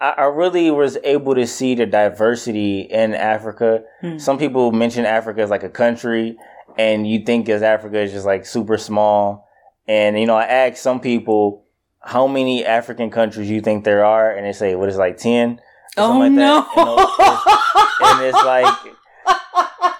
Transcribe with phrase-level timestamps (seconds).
[0.00, 3.82] I, I really was able to see the diversity in Africa.
[4.00, 4.18] Hmm.
[4.18, 6.36] Some people mention Africa as like a country,
[6.76, 9.48] and you think as Africa is just like super small.
[9.86, 11.64] And you know, I asked some people
[12.00, 15.16] how many African countries you think there are, and they say what is it, like
[15.16, 15.60] ten.
[15.96, 16.58] Oh something no!
[16.58, 17.54] like that.
[18.00, 18.98] And, it's, and it's like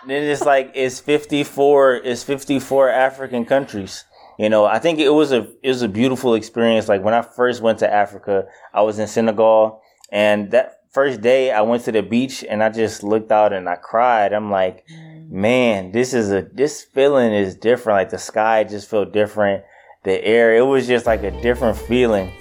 [0.08, 4.04] then it's like it's 54 it's 54 african countries
[4.38, 7.22] you know i think it was a it was a beautiful experience like when i
[7.22, 11.92] first went to africa i was in senegal and that first day i went to
[11.92, 14.32] the beach and i just looked out and i cried.
[14.32, 15.30] I'm like mm.
[15.30, 17.98] man this is a this feeling is different.
[17.98, 19.64] Like the sky just felt different.
[20.04, 22.32] The air it was just like a different feeling.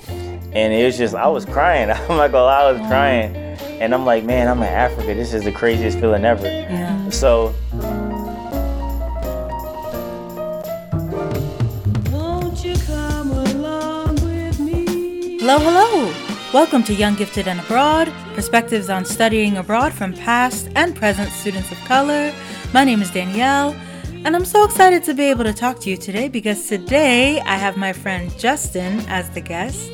[0.53, 1.91] And it was just i was crying.
[2.09, 2.87] I'm like, gonna i was mm.
[2.87, 3.35] crying.
[3.81, 5.13] And i'm like man i'm in africa.
[5.13, 6.47] This is the craziest feeling ever.
[6.47, 7.09] Yeah.
[7.09, 7.53] so
[12.11, 15.37] Won't you come along with me?
[15.39, 16.26] Hello, hello!
[16.53, 21.73] Welcome to Young Gifted and Abroad, perspectives on studying abroad from past and present students
[21.73, 22.33] of color.
[22.73, 23.75] My name is Danielle,
[24.23, 27.57] and I'm so excited to be able to talk to you today because today I
[27.57, 29.91] have my friend Justin as the guest,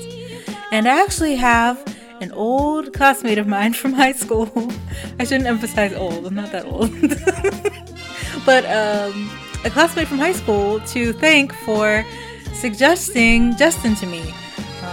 [0.72, 1.84] and I actually have
[2.22, 4.48] an old classmate of mine from high school.
[5.20, 6.92] I shouldn't emphasize old, I'm not that old.
[8.46, 9.28] but um,
[9.66, 12.06] a classmate from high school to thank for
[12.54, 14.32] suggesting Justin to me.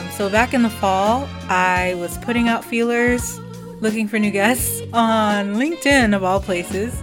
[0.01, 3.39] Um, so back in the fall, I was putting out feelers,
[3.81, 7.03] looking for new guests on LinkedIn of all places,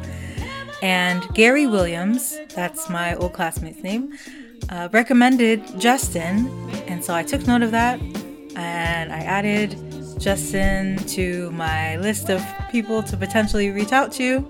[0.81, 4.17] and Gary Williams, that's my old classmate's name,
[4.69, 6.47] uh, recommended Justin,
[6.87, 7.99] and so I took note of that,
[8.55, 9.75] and I added
[10.19, 14.47] Justin to my list of people to potentially reach out to.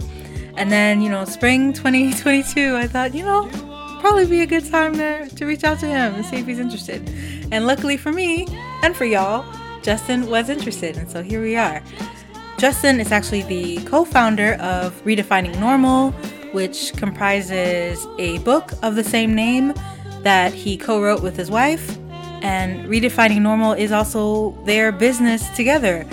[0.56, 3.50] And then, you know, spring 2022, I thought, you know,
[4.00, 6.60] probably be a good time to, to reach out to him and see if he's
[6.60, 7.08] interested.
[7.52, 8.48] And luckily for me
[8.84, 9.46] and for y'all,
[9.82, 10.98] Justin was interested.
[10.98, 11.82] And so here we are.
[12.58, 16.12] Justin is actually the co founder of Redefining Normal,
[16.54, 19.74] which comprises a book of the same name
[20.24, 21.98] that he co wrote with his wife.
[22.42, 26.06] And Redefining Normal is also their business together,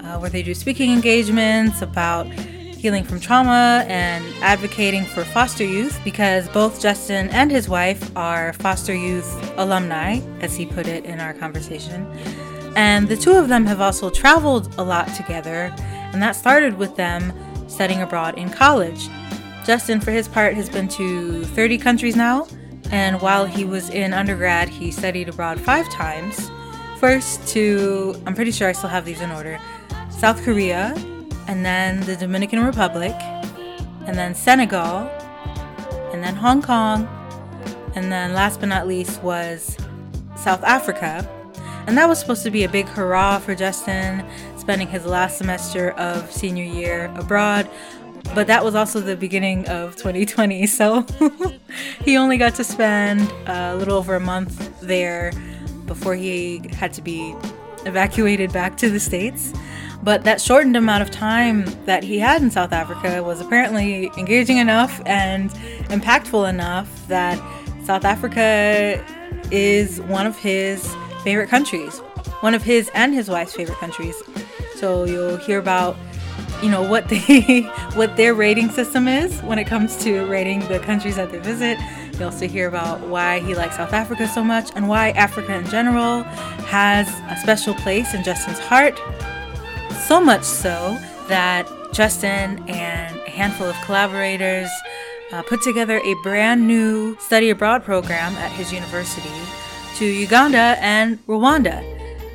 [0.00, 2.26] uh, where they do speaking engagements about
[2.80, 8.54] healing from trauma and advocating for foster youth because both Justin and his wife are
[8.54, 12.10] foster youth alumni, as he put it in our conversation.
[12.76, 16.96] And the two of them have also traveled a lot together, and that started with
[16.96, 17.34] them
[17.68, 19.10] studying abroad in college.
[19.66, 22.48] Justin, for his part, has been to 30 countries now,
[22.90, 26.50] and while he was in undergrad, he studied abroad five times.
[26.98, 29.60] First to, I'm pretty sure I still have these in order,
[30.08, 30.94] South Korea,
[31.46, 33.14] and then the Dominican Republic,
[34.06, 35.08] and then Senegal,
[36.12, 37.08] and then Hong Kong,
[37.94, 39.76] and then last but not least was
[40.36, 41.28] South Africa.
[41.86, 44.24] And that was supposed to be a big hurrah for Justin,
[44.56, 47.68] spending his last semester of senior year abroad.
[48.34, 51.04] But that was also the beginning of 2020, so
[52.04, 55.32] he only got to spend a little over a month there
[55.86, 57.34] before he had to be
[57.84, 59.52] evacuated back to the States.
[60.02, 64.56] But that shortened amount of time that he had in South Africa was apparently engaging
[64.56, 65.50] enough and
[65.90, 67.38] impactful enough that
[67.84, 69.04] South Africa
[69.50, 71.98] is one of his favorite countries,
[72.40, 74.16] one of his and his wife's favorite countries.
[74.76, 75.96] So you'll hear about
[76.62, 77.60] you know what they
[77.94, 81.78] what their rating system is when it comes to rating the countries that they visit.
[82.18, 85.66] You also hear about why he likes South Africa so much and why Africa in
[85.66, 86.22] general
[86.68, 88.98] has a special place in Justin's heart.
[90.10, 90.98] So much so
[91.28, 94.68] that Justin and a handful of collaborators
[95.30, 99.30] uh, put together a brand new study abroad program at his university
[99.98, 101.80] to Uganda and Rwanda.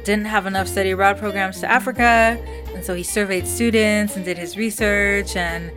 [0.06, 2.42] Didn't have enough study abroad programs to Africa,
[2.74, 5.70] and so he surveyed students and did his research and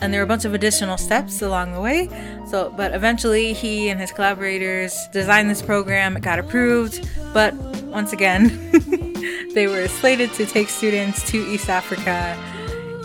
[0.00, 2.08] and there were a bunch of additional steps along the way.
[2.48, 6.16] So, but eventually he and his collaborators designed this program.
[6.16, 8.48] It got approved, but once again,
[9.54, 12.36] they were slated to take students to East Africa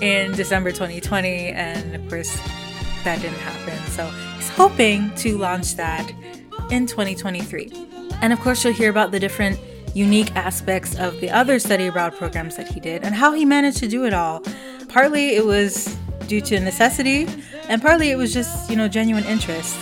[0.02, 2.36] in December 2020, and of course,
[3.04, 3.78] that didn't happen.
[3.92, 4.06] So
[4.36, 6.12] he's hoping to launch that
[6.72, 7.72] in 2023.
[8.22, 9.60] And of course, you'll hear about the different
[9.94, 13.78] unique aspects of the other study abroad programs that he did and how he managed
[13.78, 14.44] to do it all.
[14.88, 15.98] Partly it was
[16.30, 17.28] due to necessity,
[17.68, 19.76] and partly it was just, you know, genuine interest.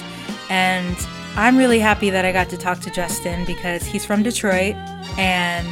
[0.49, 0.95] And
[1.35, 4.75] I'm really happy that I got to talk to Justin because he's from Detroit,
[5.19, 5.67] and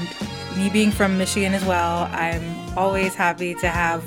[0.58, 4.04] me being from Michigan as well, I'm always happy to have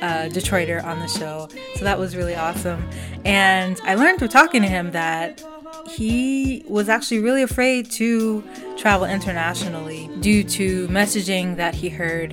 [0.00, 1.48] a Detroiter on the show.
[1.76, 2.88] So that was really awesome.
[3.24, 5.42] And I learned through talking to him that
[5.88, 8.44] he was actually really afraid to
[8.76, 12.32] travel internationally due to messaging that he heard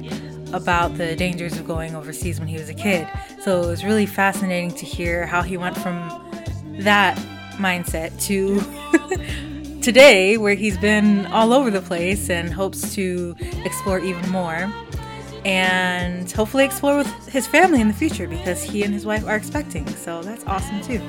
[0.53, 3.07] about the dangers of going overseas when he was a kid.
[3.41, 5.95] So it was really fascinating to hear how he went from
[6.79, 7.17] that
[7.57, 8.61] mindset to
[9.81, 14.71] today, where he's been all over the place and hopes to explore even more
[15.45, 19.35] and hopefully explore with his family in the future because he and his wife are
[19.35, 19.87] expecting.
[19.87, 21.01] So that's awesome too.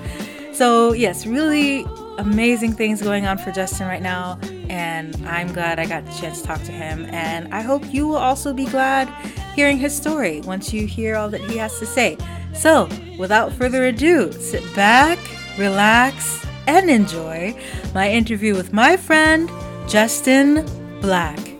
[0.53, 1.87] So, yes, really
[2.19, 4.39] amazing things going on for Justin right now,
[4.69, 7.07] and I'm glad I got the chance to talk to him.
[7.07, 9.09] And I hope you will also be glad
[9.55, 12.19] hearing his story once you hear all that he has to say.
[12.55, 12.89] So,
[13.19, 15.19] without further ado, sit back,
[15.59, 17.59] relax, and enjoy
[17.95, 19.51] my interview with my friend,
[19.89, 20.67] Justin
[21.01, 21.52] Black.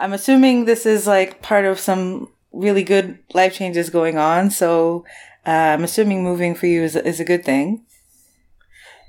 [0.00, 4.50] I'm assuming this is like part of some really good life changes going on.
[4.50, 5.04] So
[5.46, 7.84] uh, I'm assuming moving for you is, is a good thing.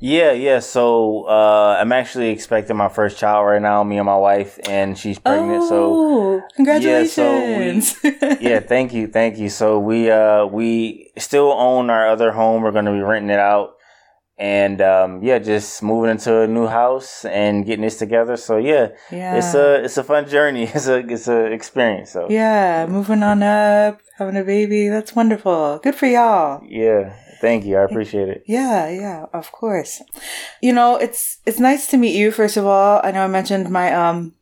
[0.04, 0.60] Yeah, yeah.
[0.60, 4.98] So uh, I'm actually expecting my first child right now, me and my wife, and
[4.98, 5.64] she's pregnant.
[5.64, 7.96] so Oh, congratulations.
[8.42, 9.48] yeah, thank you, thank you.
[9.50, 12.64] So we uh we still own our other home.
[12.64, 13.76] We're gonna be renting it out,
[14.42, 18.36] and um yeah, just moving into a new house and getting this together.
[18.36, 19.38] So yeah, yeah.
[19.38, 20.64] it's a it's a fun journey.
[20.74, 22.12] It's a it's a experience.
[22.12, 24.88] So yeah, moving on up, having a baby.
[24.88, 25.80] That's wonderful.
[25.84, 26.64] Good for y'all.
[26.68, 27.78] yeah, thank you.
[27.78, 28.44] I appreciate it.
[28.48, 30.02] Yeah, yeah, of course.
[30.60, 33.00] You know, it's it's nice to meet you first of all.
[33.04, 34.34] I know I mentioned my um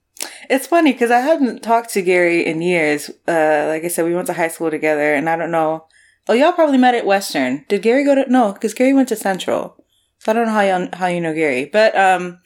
[0.50, 3.12] it's funny cuz I hadn't talked to Gary in years.
[3.28, 5.88] Uh like I said we went to high school together and I don't know.
[6.30, 7.66] Oh, y'all probably met at Western.
[7.68, 9.75] Did Gary go to No, cuz Gary went to Central.
[10.19, 11.66] So I don't know how you how you know Gary.
[11.66, 12.39] But um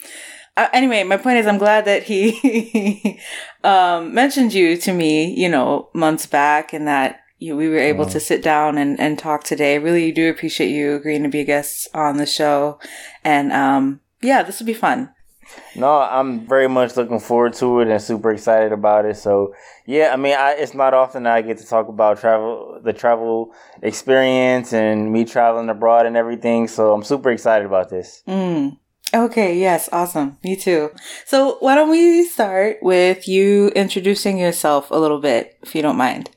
[0.55, 3.19] uh, anyway, my point is I'm glad that he
[3.63, 8.05] um mentioned you to me, you know, months back and that you, we were able
[8.05, 9.77] to sit down and, and talk today.
[9.77, 12.79] Really do appreciate you agreeing to be a guest on the show.
[13.23, 15.09] And um, yeah, this will be fun.
[15.75, 19.17] No, I'm very much looking forward to it and super excited about it.
[19.17, 19.53] So,
[19.85, 22.93] yeah, I mean, I, it's not often that I get to talk about travel, the
[22.93, 26.67] travel experience and me traveling abroad and everything.
[26.67, 28.23] So, I'm super excited about this.
[28.27, 28.77] Mm.
[29.13, 30.37] Okay, yes, awesome.
[30.43, 30.89] Me too.
[31.25, 35.97] So, why don't we start with you introducing yourself a little bit, if you don't
[35.97, 36.31] mind?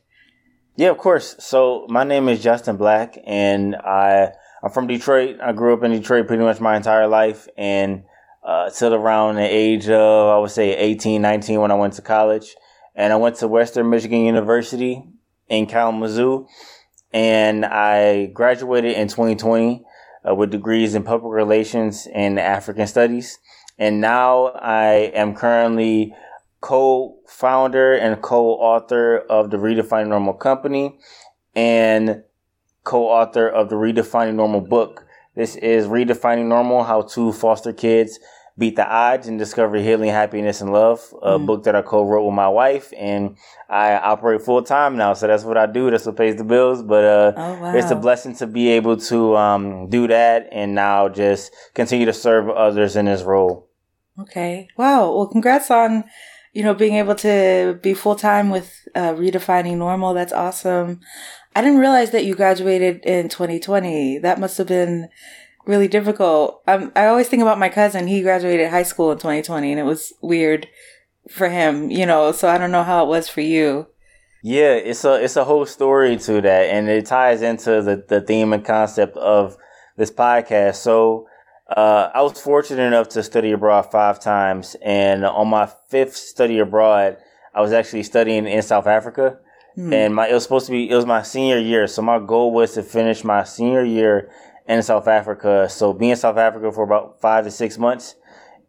[0.76, 1.36] Yeah, of course.
[1.38, 4.32] So, my name is Justin Black, and I
[4.62, 5.38] I'm from Detroit.
[5.40, 8.04] I grew up in Detroit pretty much my entire life, and
[8.46, 12.02] uh, till around the age of I would say 18, 19 when I went to
[12.02, 12.54] college,
[12.94, 15.02] and I went to Western Michigan University
[15.48, 16.46] in Kalamazoo,
[17.12, 19.84] and I graduated in 2020
[20.28, 23.36] uh, with degrees in public relations and African studies,
[23.78, 26.14] and now I am currently
[26.60, 30.96] co-founder and co-author of the Redefining Normal company,
[31.56, 32.22] and
[32.84, 35.04] co-author of the Redefining Normal book.
[35.34, 38.20] This is Redefining Normal: How to Foster Kids
[38.58, 41.14] Beat the Odds and Discover Healing, Happiness, and Love.
[41.22, 43.36] A book that I co-wrote with my wife, and
[43.68, 45.12] I operate full time now.
[45.12, 45.90] So that's what I do.
[45.90, 46.82] That's what pays the bills.
[46.82, 47.74] But uh, Oh, wow.
[47.76, 52.14] it's a blessing to be able to um, do that, and now just continue to
[52.14, 53.68] serve others in this role.
[54.18, 54.68] Okay.
[54.78, 55.14] Wow.
[55.14, 56.04] Well, congrats on,
[56.54, 60.14] you know, being able to be full time with uh, redefining normal.
[60.14, 61.00] That's awesome.
[61.54, 64.18] I didn't realize that you graduated in 2020.
[64.20, 65.10] That must have been
[65.66, 66.62] really difficult.
[66.66, 68.06] Um, I always think about my cousin.
[68.06, 70.68] He graduated high school in 2020 and it was weird
[71.30, 73.88] for him, you know, so I don't know how it was for you.
[74.42, 78.20] Yeah, it's a it's a whole story to that, and it ties into the the
[78.20, 79.56] theme and concept of
[79.96, 80.76] this podcast.
[80.76, 81.26] So,
[81.76, 86.60] uh, I was fortunate enough to study abroad five times, and on my fifth study
[86.60, 87.16] abroad,
[87.54, 89.38] I was actually studying in South Africa,
[89.76, 91.88] and my it was supposed to be it was my senior year.
[91.88, 94.30] So my goal was to finish my senior year
[94.68, 95.68] in South Africa.
[95.68, 98.16] So being in South Africa for about five to six months,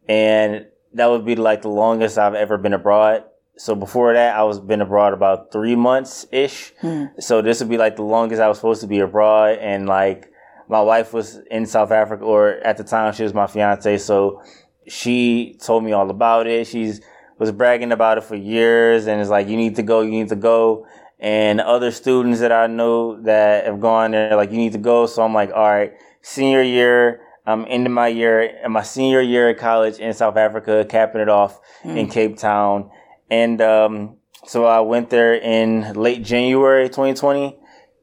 [0.08, 3.24] and that would be like the longest I've ever been abroad.
[3.56, 6.72] So before that, I was been abroad about three months ish.
[6.80, 7.06] Hmm.
[7.18, 10.30] So this would be like the longest I was supposed to be abroad, and like
[10.68, 13.98] my wife was in South Africa, or at the time she was my fiance.
[13.98, 14.42] So
[14.86, 16.66] she told me all about it.
[16.66, 17.00] She's
[17.38, 20.28] was bragging about it for years, and it's like you need to go, you need
[20.28, 20.86] to go.
[21.20, 25.06] And other students that I know that have gone there, like you need to go.
[25.06, 27.20] So I'm like, all right, senior year.
[27.44, 31.58] I'm into my year, my senior year at college in South Africa, capping it off
[31.82, 32.90] in Cape Town.
[33.30, 37.56] And um, so I went there in late January 2020,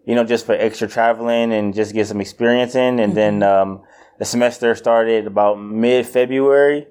[0.06, 3.00] you know, just for extra traveling and just get some experience in.
[3.00, 3.84] And then um,
[4.20, 6.88] the semester started about mid February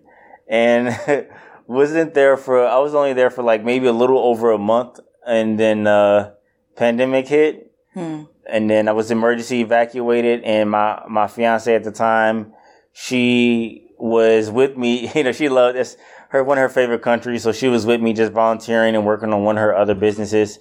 [0.49, 0.97] and
[1.67, 4.99] wasn't there for, I was only there for like maybe a little over a month.
[5.27, 6.33] And then uh,
[6.77, 7.73] pandemic hit.
[7.97, 12.53] and then I was emergency evacuated, and my my fiance at the time,
[12.93, 15.11] she was with me.
[15.15, 15.97] You know, she loved this
[16.31, 19.33] her one of her favorite countries, so she was with me just volunteering and working
[19.33, 20.59] on one of her other businesses.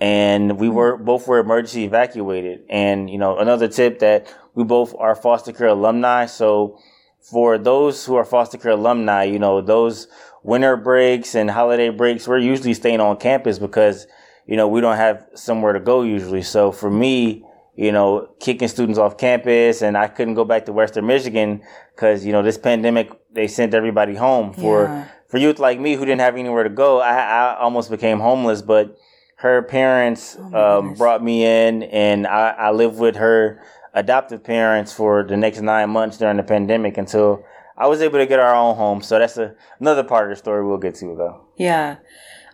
[0.00, 2.64] And we were both were emergency evacuated.
[2.70, 6.78] And you know, another tip that we both are foster care alumni, so
[7.20, 10.06] for those who are foster care alumni, you know, those
[10.46, 14.06] winter breaks and holiday breaks, we're usually staying on campus because,
[14.46, 16.42] you know, we don't have somewhere to go usually.
[16.42, 20.72] So for me, you know, kicking students off campus and I couldn't go back to
[20.72, 21.62] Western Michigan
[21.94, 25.04] because, you know, this pandemic, they sent everybody home for, Yeah.
[25.28, 27.00] for youth like me who didn't have anywhere to go.
[27.00, 28.96] I, I almost became homeless, but
[29.38, 33.60] her parents, my um, brought me in and I, I lived with her
[33.92, 37.44] adoptive parents for the next nine months during the pandemic until
[37.78, 39.02] I was able to get our own home.
[39.02, 41.46] So that's a, another part of the story we'll get to though.
[41.56, 41.96] Yeah.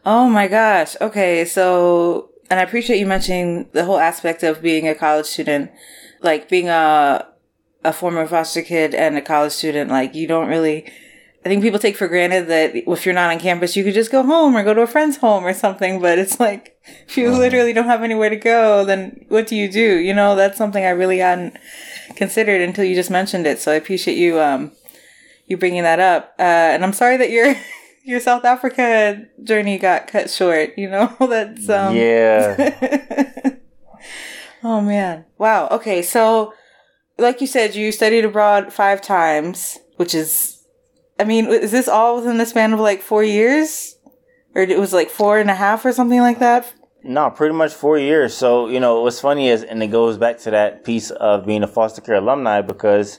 [0.04, 0.96] Oh my gosh.
[1.00, 1.44] Okay.
[1.44, 5.70] So, and I appreciate you mentioning the whole aspect of being a college student,
[6.20, 7.26] like being a,
[7.84, 9.90] a former foster kid and a college student.
[9.90, 10.90] Like you don't really,
[11.44, 14.12] I think people take for granted that if you're not on campus, you could just
[14.12, 16.00] go home or go to a friend's home or something.
[16.00, 16.76] But it's like,
[17.06, 19.98] if you literally don't have anywhere to go, then what do you do?
[19.98, 21.56] You know, that's something I really hadn't
[22.16, 23.60] considered until you just mentioned it.
[23.60, 24.72] So I appreciate you, um,
[25.52, 26.34] you bringing that up.
[26.38, 27.54] Uh, and I'm sorry that your
[28.04, 30.76] your South Africa journey got cut short.
[30.76, 31.94] You know, that's um.
[31.94, 33.54] yeah.
[34.64, 35.26] oh man!
[35.38, 35.68] Wow.
[35.70, 36.52] Okay, so
[37.18, 40.64] like you said, you studied abroad five times, which is,
[41.20, 43.96] I mean, is this all within the span of like four years,
[44.56, 46.72] or it was like four and a half or something like that?
[47.04, 48.32] No, pretty much four years.
[48.32, 51.64] So, you know, what's funny is, and it goes back to that piece of being
[51.64, 53.18] a foster care alumni because,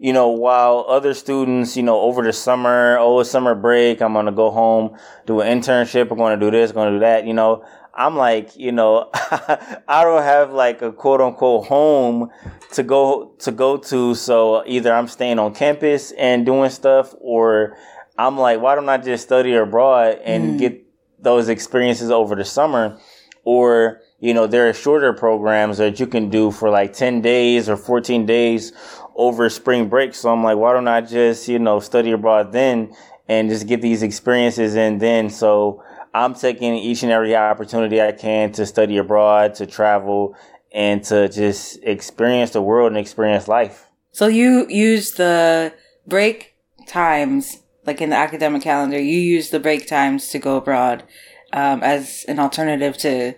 [0.00, 4.14] you know, while other students, you know, over the summer, oh, it's summer break, I'm
[4.14, 7.00] going to go home, do an internship, I'm going to do this, going to do
[7.00, 7.62] that, you know,
[7.94, 12.30] I'm like, you know, I don't have like a quote unquote home
[12.72, 14.14] to go, to go to.
[14.14, 17.76] So either I'm staying on campus and doing stuff or
[18.16, 20.58] I'm like, why don't I just study abroad and mm.
[20.58, 20.82] get
[21.18, 22.98] those experiences over the summer?
[23.44, 27.68] Or, you know, there are shorter programs that you can do for like 10 days
[27.68, 28.72] or 14 days
[29.20, 30.14] over spring break.
[30.14, 32.96] So I'm like, why don't I just, you know, study abroad then
[33.28, 35.28] and just get these experiences in then?
[35.28, 35.84] So
[36.14, 40.34] I'm taking each and every opportunity I can to study abroad, to travel,
[40.72, 43.86] and to just experience the world and experience life.
[44.12, 45.74] So you use the
[46.06, 46.54] break
[46.86, 51.04] times, like in the academic calendar, you use the break times to go abroad
[51.52, 53.34] um, as an alternative to,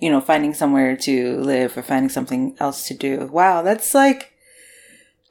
[0.00, 3.28] you know, finding somewhere to live or finding something else to do.
[3.30, 4.32] Wow, that's like,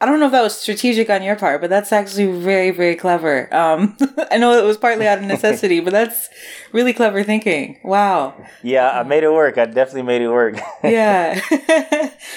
[0.01, 2.95] I don't know if that was strategic on your part, but that's actually very, very
[2.95, 3.53] clever.
[3.53, 3.95] Um,
[4.31, 6.29] I know it was partly out of necessity, but that's
[6.73, 7.79] really clever thinking.
[7.83, 8.35] Wow.
[8.61, 9.57] Yeah, I made it work.
[9.57, 10.57] I definitely made it work.
[10.83, 11.39] yeah.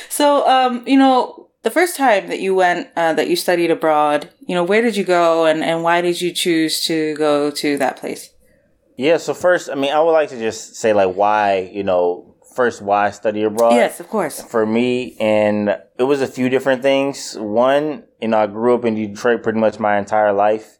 [0.08, 4.30] so, um, you know, the first time that you went, uh, that you studied abroad,
[4.46, 7.76] you know, where did you go and, and why did you choose to go to
[7.78, 8.30] that place?
[8.96, 12.27] Yeah, so first, I mean, I would like to just say like why, you know,
[12.58, 13.74] first why study abroad.
[13.74, 14.42] yes, of course.
[14.42, 17.36] For me, and it was a few different things.
[17.38, 20.78] One, you know, I grew up in Detroit pretty much my entire life,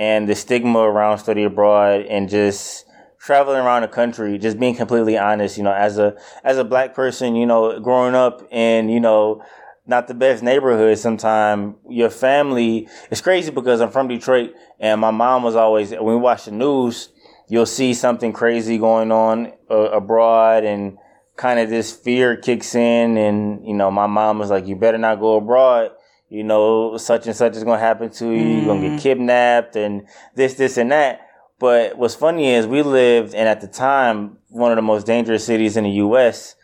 [0.00, 2.86] and the stigma around study abroad and just
[3.20, 6.92] traveling around the country, just being completely honest, you know, as a as a black
[6.92, 9.40] person, you know, growing up in, you know,
[9.86, 15.10] not the best neighborhood sometimes your family it's crazy because i'm from detroit and my
[15.10, 17.08] mom was always when we watch the news
[17.48, 20.96] you'll see something crazy going on uh, abroad and
[21.42, 24.96] kind of this fear kicks in and you know my mom was like you better
[24.96, 25.90] not go abroad.
[26.28, 28.58] You know such and such is going to happen to you.
[28.58, 29.02] You're going to get mm.
[29.02, 30.06] kidnapped and
[30.36, 31.26] this this and that.
[31.58, 35.44] But what's funny is we lived in at the time one of the most dangerous
[35.44, 36.54] cities in the us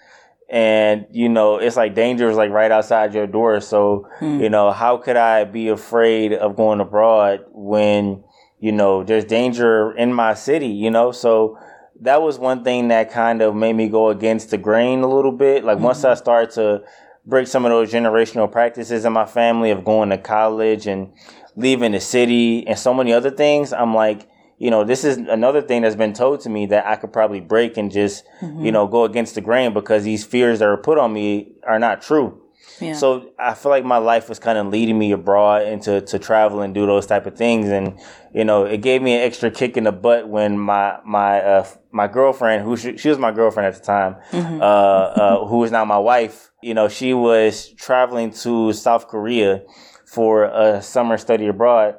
[0.49, 3.61] and you know it's like danger is like right outside your door.
[3.61, 4.41] So hmm.
[4.41, 8.23] you know how could i be afraid of going abroad when
[8.61, 11.11] you know there's danger in my city you know?
[11.11, 11.59] So
[12.01, 15.33] that was one thing that kind of made me go against the grain a little
[15.33, 15.65] bit.
[15.65, 16.19] Like once i mm-hmm.
[16.19, 16.83] started to
[17.27, 21.13] break some of those generational practices in my family of going to college and
[21.57, 24.29] leaving the city and so many other things i'm like
[24.59, 27.41] you know, this is another thing that's been told to me that I could probably
[27.41, 28.71] break and just, you mm-hmm.
[28.71, 32.03] know, go against the grain because these fears that are put on me are not
[32.03, 32.43] true.
[32.81, 32.93] Yeah.
[32.95, 36.61] So I feel like my life was kind of leading me abroad into to travel
[36.61, 37.99] and do those type of things, and
[38.33, 41.67] you know, it gave me an extra kick in the butt when my my uh,
[41.91, 45.73] my girlfriend, who she, she was my girlfriend at the time, uh, uh, who is
[45.73, 49.63] now my wife, you know, she was traveling to South Korea
[50.07, 51.97] for a summer study abroad,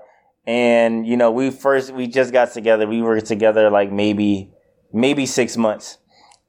[0.48, 2.88] and you know, we first we just got together.
[2.88, 4.52] We were together like maybe
[4.94, 5.98] maybe six months.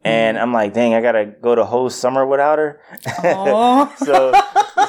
[0.02, 2.80] And I'm like, dang, I gotta go the whole summer without her.
[3.98, 4.32] So,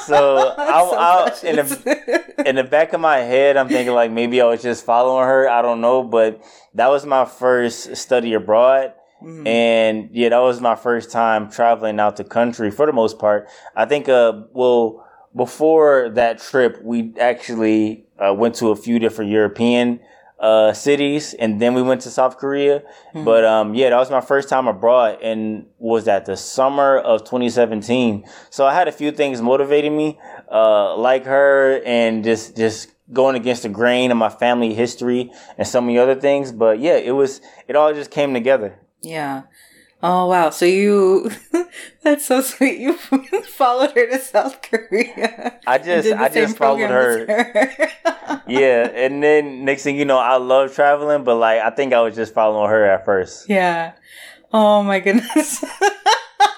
[0.06, 4.10] so I, So I, in the in the back of my head, I'm thinking like
[4.10, 5.48] maybe I was just following her.
[5.48, 6.42] I don't know, but
[6.74, 8.94] that was my first study abroad.
[9.22, 9.46] Mhm.
[9.46, 13.48] And yeah, that was my first time traveling out the country for the most part.
[13.76, 19.30] I think, uh, well, before that trip, we actually uh, went to a few different
[19.30, 20.00] European
[20.42, 22.82] uh, cities, and then we went to South Korea.
[23.14, 23.24] Mhm.
[23.24, 27.22] But um, yeah, that was my first time abroad, and was that the summer of
[27.24, 28.24] 2017.
[28.50, 30.18] So I had a few things motivating me,
[30.50, 35.66] uh, like her, and just just going against the grain of my family history and
[35.66, 36.50] so many other things.
[36.52, 38.78] But yeah, it was it all just came together.
[39.02, 39.42] Yeah.
[40.02, 40.50] Oh wow.
[40.50, 41.30] So you
[42.02, 42.78] that's so sweet.
[42.80, 42.94] You
[43.44, 45.60] followed her to South Korea.
[45.66, 47.26] I just, I just followed her.
[47.26, 48.42] her.
[48.48, 52.00] yeah, and then next thing you know, I love traveling, but like I think I
[52.00, 53.48] was just following her at first.
[53.48, 53.92] Yeah.
[54.52, 55.64] Oh my goodness.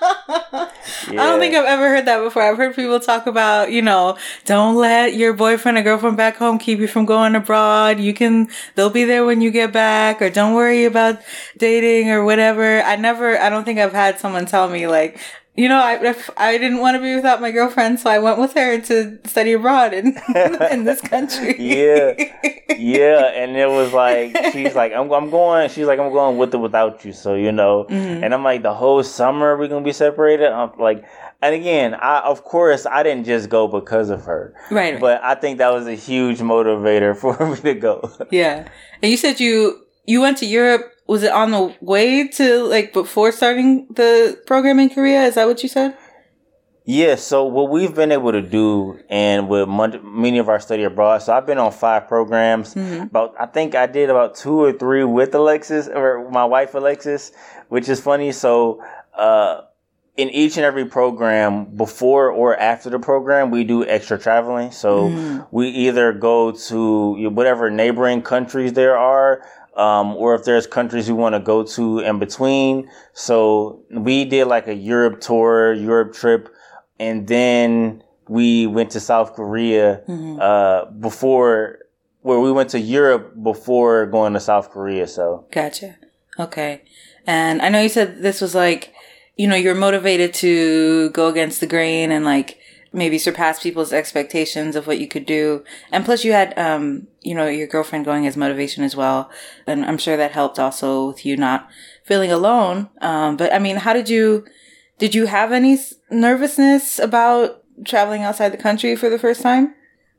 [1.07, 2.43] I don't think I've ever heard that before.
[2.43, 6.59] I've heard people talk about, you know, don't let your boyfriend or girlfriend back home
[6.59, 8.01] keep you from going abroad.
[8.01, 11.21] You can, they'll be there when you get back, or don't worry about
[11.57, 12.83] dating or whatever.
[12.83, 15.19] I never, I don't think I've had someone tell me like,
[15.57, 18.39] you know, I if I didn't want to be without my girlfriend, so I went
[18.39, 20.17] with her to study abroad in
[20.73, 21.55] in this country.
[21.59, 22.15] Yeah.
[22.77, 25.69] yeah, and it was like she's like I'm I'm going.
[25.71, 27.13] She's like I'm going with or without you.
[27.13, 28.23] So you know, Mhm.
[28.25, 30.51] and I'm like the whole summer we're gonna be separated.
[30.51, 31.05] I'm like,
[31.43, 34.95] and again, I of course I didn't just go because of her, Right.
[34.95, 35.01] right.
[35.01, 38.11] but I think that was a huge motivator for me to go.
[38.31, 38.67] Yeah.
[39.03, 40.91] And you said you you went to Europe.
[41.07, 45.25] Was it on the way to like before starting the program in Korea?
[45.25, 45.97] Is that what you said?
[46.87, 51.23] Yeah, so what we've been able to do, and with many of our study abroad,
[51.23, 52.75] so I've been on five programs.
[52.75, 53.05] Mhm.
[53.05, 57.33] About I think I did about two or three with Alexis or my wife Alexis,
[57.69, 58.33] which is funny.
[58.33, 58.83] So
[59.17, 59.63] uh,
[60.17, 64.71] in each and every program, before or after the program, we do extra traveling.
[64.71, 65.47] So Mm.
[65.51, 69.41] we either go to whatever neighboring countries there are.
[69.77, 72.89] Um, or if there's countries we want to go to in between.
[73.13, 76.49] So we did like a Europe tour, Europe trip,
[77.01, 80.39] and then we went to South Korea Mhm.
[80.41, 81.81] uh, before,
[82.23, 85.07] where we went to Europe before going to South Korea.
[85.09, 85.97] So Gotcha.
[86.39, 86.83] Okay.
[87.27, 88.93] And I know you said this was like,
[89.37, 92.59] you know, you're motivated to go against the grain and like
[92.95, 95.65] maybe surpass people's expectations of what you could do.
[95.91, 99.31] And plus you had, um, you know, your girlfriend going as motivation as well.
[99.67, 101.69] And I'm sure that helped also with you not
[102.05, 102.89] feeling alone.
[103.01, 104.47] Um, but I mean, how did you,
[104.99, 105.77] did you have any
[106.11, 109.75] nervousness about traveling outside the country for the first time?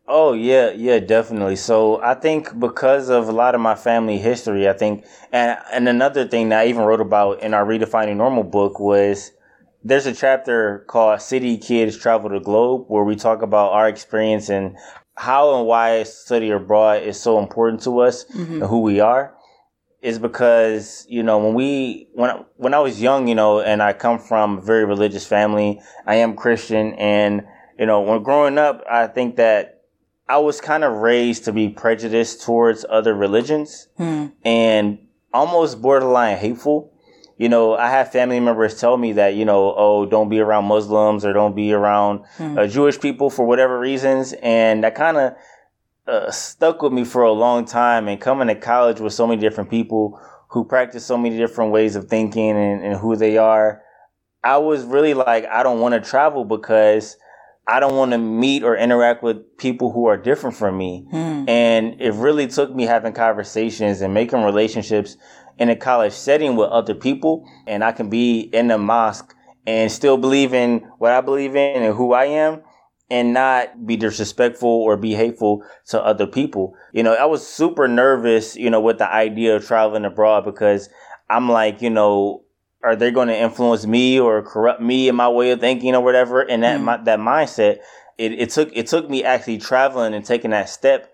[0.07, 1.55] Oh yeah, yeah, definitely.
[1.55, 5.89] So I think because of a lot of my family history, I think, and and
[5.89, 9.31] another thing that I even wrote about in our redefining normal book was
[9.85, 14.49] there's a chapter called "City Kids Travel the Globe" where we talk about our experience
[14.49, 14.75] and
[15.15, 18.53] how and why study abroad is so important to us Mm-hmm.
[18.61, 19.33] and who we are.
[20.01, 23.81] Is because you know when we when I- when I was young, you know, and
[23.81, 25.81] I come from a very religious family.
[26.05, 27.43] I am Christian, and
[27.79, 29.81] you know, when growing up, I think that
[30.27, 34.27] I was kind of raised to be prejudiced towards other religions Hmm.
[34.43, 34.99] and
[35.33, 36.91] almost borderline hateful.
[37.37, 40.65] You know, I have family members tell me that, you know, oh, don't be around
[40.65, 42.57] Muslims or don't be around Hmm.
[42.57, 44.33] uh, Jewish people for whatever reasons.
[44.41, 45.33] And that kind of
[46.07, 48.07] uh, stuck with me for a long time.
[48.07, 50.19] And coming to college with so many different people
[50.49, 53.81] who practice so many different ways of thinking and, and who they are,
[54.43, 57.17] I was really like, I don't want to travel because
[57.67, 61.07] I don't want to meet or interact with people who are different from me.
[61.09, 61.49] Hmm.
[61.49, 65.17] And it really took me having conversations and making relationships
[65.57, 67.47] in a college setting with other people.
[67.67, 69.33] And I can be in the mosque
[69.65, 72.61] and still believe in what I believe in and who I am
[73.09, 76.75] and not be disrespectful or be hateful to other people.
[76.91, 80.89] You know, I was super nervous, you know, with the idea of traveling abroad because
[81.29, 82.43] I'm like, you know,
[82.83, 86.03] are they going to influence me or corrupt me in my way of thinking or
[86.03, 86.41] whatever?
[86.41, 86.83] And that Mm.
[86.83, 87.79] my, that mindset,
[88.17, 91.11] it, it took it took me actually traveling and taking that step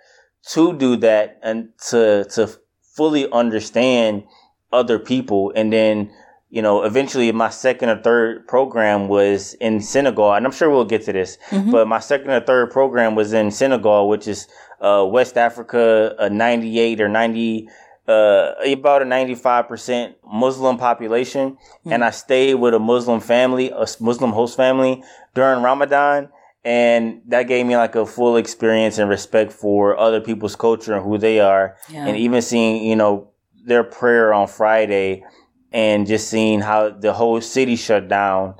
[0.50, 2.50] to do that and to to
[2.96, 4.24] fully understand
[4.72, 5.52] other people.
[5.56, 6.12] And then,
[6.50, 10.86] you know, eventually my second or third program was in Senegal, and I'm sure we'll
[10.86, 11.38] get to this.
[11.50, 11.72] Mhm.
[11.72, 14.48] But my second or third program was in Senegal, which is
[14.82, 17.70] uh, West Africa, a 98 or 90,
[18.08, 21.56] uh, about a 95% Muslim population.
[21.86, 25.04] And I stayed with a Muslim family, a Muslim host family
[25.36, 26.30] during Ramadan.
[26.64, 31.04] And that gave me like a full experience and respect for other people's culture and
[31.04, 31.76] who they are.
[31.90, 32.06] Yeah.
[32.06, 33.32] And even seeing, you know,
[33.66, 35.24] their prayer on Friday
[35.72, 38.56] and just seeing how the whole city shut down.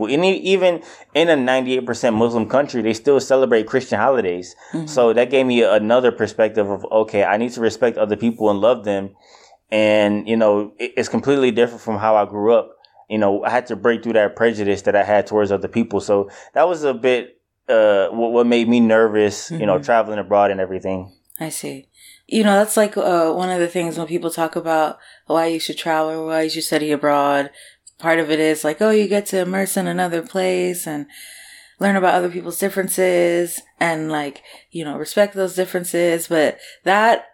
[0.00, 0.82] Any, even
[1.14, 4.54] in a 98% Muslim country, they still celebrate Christian holidays.
[4.72, 4.86] Mm-hmm.
[4.86, 8.60] So that gave me another perspective of, okay, I need to respect other people and
[8.60, 9.16] love them.
[9.70, 12.76] And, you know, it's completely different from how I grew up.
[13.10, 16.00] You know, I had to break through that prejudice that I had towards other people.
[16.00, 17.37] So that was a bit,
[17.68, 21.12] uh, what, what made me nervous, you know, traveling abroad and everything.
[21.40, 21.88] I see.
[22.26, 25.58] You know, that's like uh, one of the things when people talk about why you
[25.58, 27.50] should travel why you should study abroad.
[27.98, 31.06] Part of it is like, oh, you get to immerse in another place and
[31.80, 36.28] learn about other people's differences and like, you know, respect those differences.
[36.28, 37.26] But that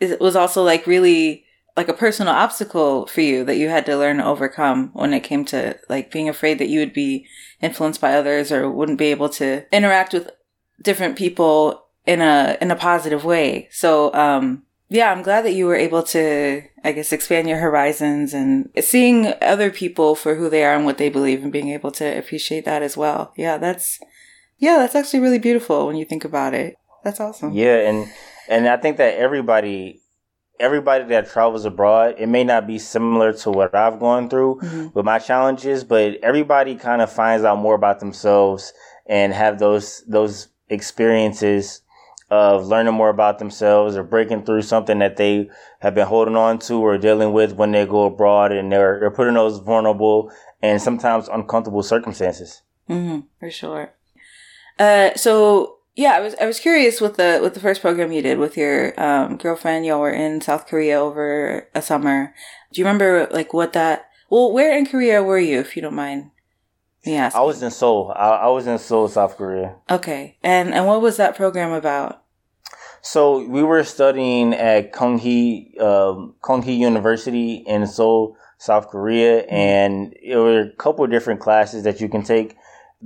[0.00, 1.43] is, was also like really
[1.76, 5.20] like a personal obstacle for you that you had to learn to overcome when it
[5.20, 7.26] came to like being afraid that you would be
[7.60, 10.30] influenced by others or wouldn't be able to interact with
[10.82, 13.68] different people in a in a positive way.
[13.70, 18.34] So um yeah, I'm glad that you were able to I guess expand your horizons
[18.34, 21.90] and seeing other people for who they are and what they believe and being able
[21.92, 23.32] to appreciate that as well.
[23.36, 23.98] Yeah, that's
[24.58, 26.76] yeah, that's actually really beautiful when you think about it.
[27.02, 27.52] That's awesome.
[27.52, 28.08] Yeah, and
[28.48, 30.02] and I think that everybody
[30.60, 35.04] everybody that travels abroad, it may not be similar to what I've gone through with
[35.04, 38.72] my challenges, but everybody kind of finds out more about themselves
[39.06, 41.82] and have those those experiences
[42.30, 45.48] of learning more about themselves or breaking through something that they
[45.80, 49.10] have been holding on to or dealing with when they go abroad and they're they're
[49.10, 52.62] put in those vulnerable and sometimes uncomfortable circumstances.
[52.86, 53.92] hmm for sure.
[54.78, 58.22] Uh, so yeah, I was I was curious with the with the first program you
[58.22, 59.86] did with your um, girlfriend.
[59.86, 62.34] Y'all were in South Korea over a summer.
[62.72, 64.10] Do you remember like what that?
[64.28, 66.30] Well, where in Korea were you, if you don't mind
[67.06, 67.40] me asking?
[67.40, 68.12] I was in Seoul.
[68.16, 69.76] I, I was in Seoul, South Korea.
[69.88, 72.22] okay, and and what was that program about?
[73.02, 79.42] So we were studying at Kyung Hee um, Kyung Hee University in Seoul, South Korea,
[79.42, 82.56] and it were a couple of different classes that you can take.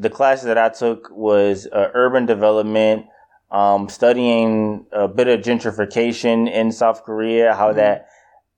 [0.01, 3.07] The classes that I took was uh, urban development,
[3.51, 8.07] um, studying a bit of gentrification in South Korea, how that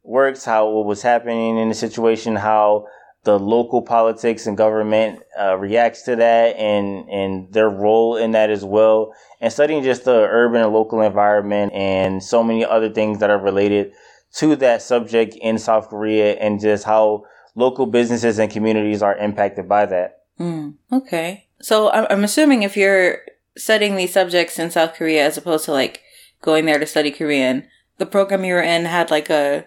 [0.02, 2.84] works, how what was happening in the situation, how
[3.24, 8.50] the local politics and government uh, reacts to that, and and their role in that
[8.50, 13.18] as well, and studying just the urban and local environment and so many other things
[13.20, 13.92] that are related
[14.34, 17.24] to that subject in South Korea, and just how
[17.54, 20.19] local businesses and communities are impacted by that.
[20.40, 23.18] Mm, okay, so I'm, I'm assuming if you're
[23.56, 26.00] studying these subjects in South Korea as opposed to like
[26.40, 29.66] going there to study Korean, the program you were in had like a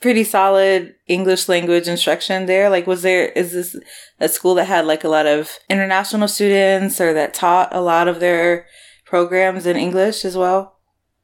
[0.00, 2.68] pretty solid English language instruction there.
[2.68, 3.76] Like, was there, is this
[4.20, 8.08] a school that had like a lot of international students or that taught a lot
[8.08, 8.66] of their
[9.06, 10.76] programs in English as well?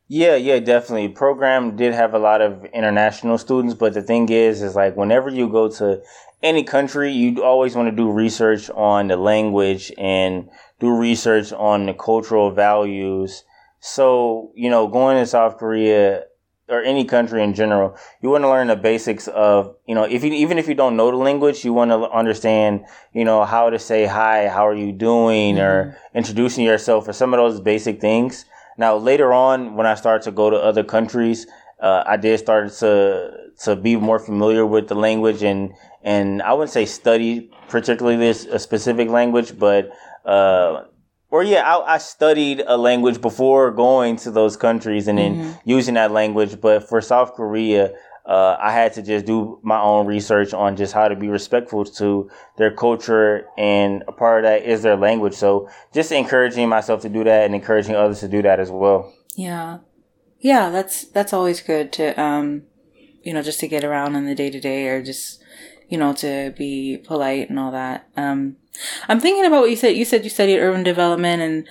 [0.09, 1.09] Yeah, yeah, definitely.
[1.09, 5.28] Program did have a lot of international students, but the thing is, is like whenever
[5.28, 6.02] you go to
[6.42, 10.48] any country, you always want to do research on the language and
[10.79, 13.44] do research on the cultural values.
[13.81, 16.24] So, you know, going to South Korea
[16.68, 20.22] or any country in general, you want to learn the basics of, you know, if
[20.22, 23.70] you, even if you don't know the language, you want to understand, you know, how
[23.70, 28.00] to say hi, how are you doing, or introducing yourself, or some of those basic
[28.00, 28.44] things.
[28.79, 31.46] Now, later on, when I started to go to other countries,
[31.83, 36.52] uh, I did start to to be more familiar with the language and and I
[36.52, 39.90] wouldn't say study particularly this a specific language, but
[40.24, 40.84] uh,
[41.30, 45.94] or yeah, I, I studied a language before going to those countries and then using
[45.94, 46.60] that language.
[46.60, 47.92] But for South Korea,
[48.26, 51.84] uh, I had to just do my own research on just how to be respectful
[51.84, 55.34] to their culture, and a part of that is their language.
[55.34, 59.12] So just encouraging myself to do that and encouraging others to do that as well.
[59.36, 59.78] Yeah.
[60.38, 62.62] Yeah, that's that's always good to um
[63.22, 65.42] you know, just to get around in the day to day or just
[65.90, 68.09] you know, to be polite and all that.
[68.16, 68.57] Um
[69.09, 69.96] I'm thinking about what you said.
[69.96, 71.68] You said you studied urban development and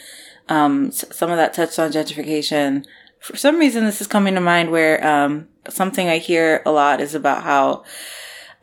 [0.49, 2.85] um some of that touched on gentrification.
[3.19, 7.01] For some reason this is coming to mind where um something I hear a lot
[7.01, 7.83] is about how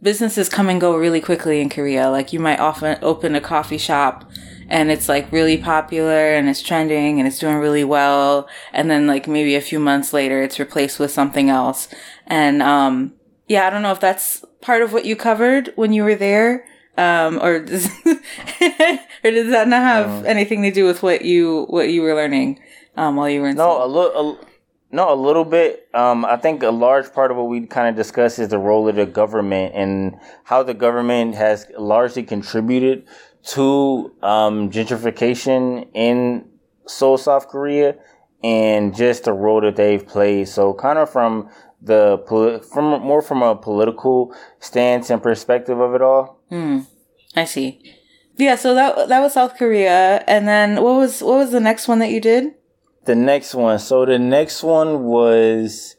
[0.03, 2.11] businesses come and go really quickly in Korea.
[2.11, 4.31] Like you might often open a coffee shop
[4.69, 8.49] and it's like really popular and it's trending and it's doing really well.
[8.73, 11.89] And then like maybe a few months later, it's replaced with something else.
[12.27, 13.15] And, um,
[13.47, 16.67] yeah, I don't know if that's part of what you covered when you were there.
[16.99, 21.91] Um, or does, or does that not have anything to do with what you, what
[21.91, 22.59] you were learning,
[22.97, 24.39] um, while you were in No, a little.
[24.93, 25.89] No, a little bit.
[25.95, 28.89] Um, I think a large part of what we kind of discuss is the role
[28.89, 33.05] of the government and how the government has largely contributed
[33.47, 36.49] to um, gentrification in
[36.87, 37.97] Seoul, South Korea,
[38.43, 40.49] and just the role that they've played.
[40.49, 41.49] So, kind of from
[41.81, 46.41] the poli- from more from a political stance and perspective of it all.
[46.49, 46.81] Hmm.
[47.35, 47.81] I see.
[48.37, 51.89] Yeah, so that that was South Korea, and then what was what was the next
[51.89, 52.55] one that you did?
[53.05, 53.79] The next one.
[53.79, 55.97] So the next one was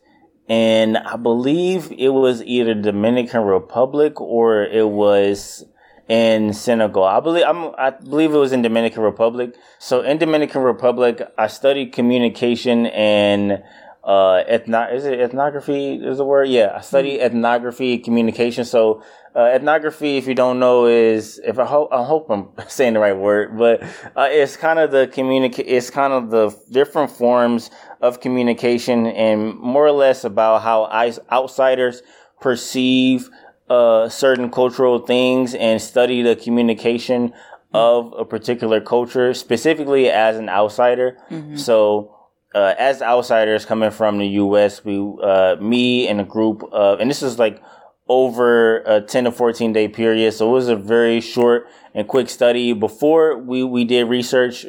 [0.47, 5.65] in, I believe it was either Dominican Republic or it was
[6.07, 7.03] in Senegal.
[7.03, 9.55] I believe I'm, I believe it was in Dominican Republic.
[9.79, 13.63] So in Dominican Republic, I studied communication and
[14.08, 16.48] uh, ethno- is it ethnography is the word?
[16.48, 18.63] Yeah, I study ethnography, communication.
[18.63, 19.04] So,
[19.36, 23.02] uh, ethnography, if you don't know, is if I hope I hope I'm saying the
[23.02, 23.84] right word, but
[24.15, 25.67] uh, it's kind of the communicate.
[25.67, 27.70] It's kind of the different forms
[28.02, 32.02] of communication, and more or less about how I, outsiders
[32.39, 33.30] perceive
[33.70, 37.34] uh, certain cultural things and study the communication
[37.74, 41.17] of a particular culture, specifically as an outsider.
[41.58, 42.13] So
[42.55, 47.10] uh, as outsiders coming from the U.S., we, uh, me and a group of, and
[47.10, 47.62] this is like
[48.10, 50.31] over a 10 to 14 day period.
[50.33, 52.73] So it was a very short and quick study.
[52.73, 54.65] Before we, we did research,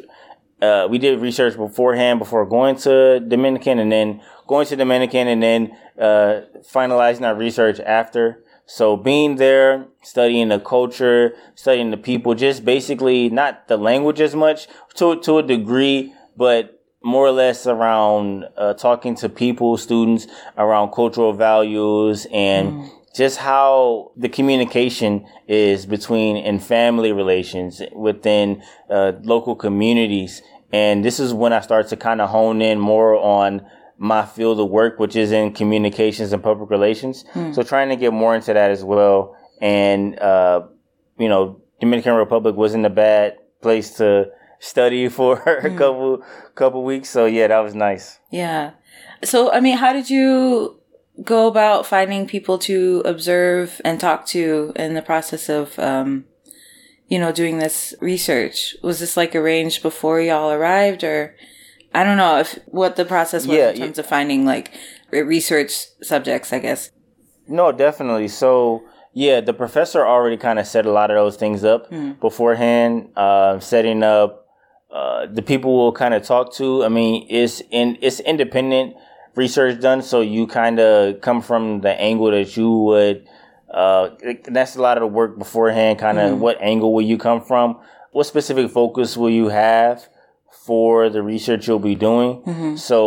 [0.61, 5.41] uh, we did research beforehand before going to Dominican and then going to Dominican and
[5.41, 8.43] then, uh, finalizing our research after.
[8.65, 14.35] So being there, studying the culture, studying the people, just basically not the language as
[14.35, 20.27] much to, to a degree, but more or less around uh, talking to people, students
[20.57, 29.13] around cultural values and just how the communication is between and family relations within uh,
[29.23, 30.41] local communities.
[30.71, 33.65] And this is when I start to kind of hone in more on
[33.97, 37.25] my field of work, which is in communications and public relations.
[37.53, 39.35] So trying to get more into that as well.
[39.61, 40.67] And, uh,
[41.17, 46.21] you know, Dominican Republic wasn't a bad place to study for a couple
[46.55, 47.09] couple weeks.
[47.09, 48.19] So yeah, that was nice.
[48.31, 48.71] Yeah.
[49.23, 50.79] So, I mean, how did you
[51.23, 56.25] go about finding people to observe and talk to in the process of, um,
[57.07, 58.75] you know, doing this research?
[58.81, 61.35] Was this like arranged before y'all arrived, or
[61.93, 63.85] I don't know if what the process was Yeah, in yeah.
[63.85, 64.71] terms of finding like
[65.11, 66.91] research subjects, I guess.
[67.47, 68.27] No, definitely.
[68.29, 71.89] So yeah, the professor already kind of set a lot of those things up
[72.21, 74.38] beforehand, uh, setting up
[74.91, 76.83] uh, the people we'll kind of talk to.
[76.83, 78.95] I mean, it's in it's independent
[79.35, 83.27] research done, so you kind of come from the angle that you would.
[83.69, 84.09] Uh,
[84.45, 85.99] that's a lot of the work beforehand.
[85.99, 87.79] Kind of what angle will you come from?
[88.11, 90.09] What specific focus will you have?
[90.69, 92.31] For the research you'll be doing.
[92.77, 93.03] So,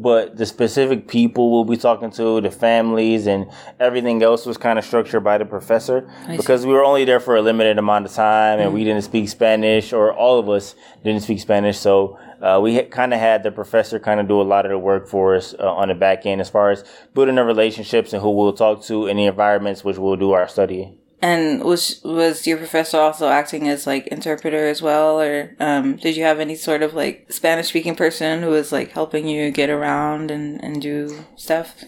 [0.00, 4.78] but the specific people we'll be talking to, the families and everything else was kind
[4.78, 5.98] of structured by the professor
[6.36, 9.28] because we were only there for a limited amount of time and we didn't speak
[9.28, 11.78] Spanish or all of us didn't speak Spanish.
[11.78, 14.78] So, uh, we kind of had the professor kind of do a lot of the
[14.78, 18.22] work for us uh, on the back end as far as building the relationships and
[18.22, 20.94] who we'll talk to in the environments which we'll do our study.
[21.22, 26.16] And was was your professor also acting as like interpreter as well, or um, did
[26.16, 29.68] you have any sort of like Spanish speaking person who was like helping you get
[29.68, 31.84] around and and do stuff?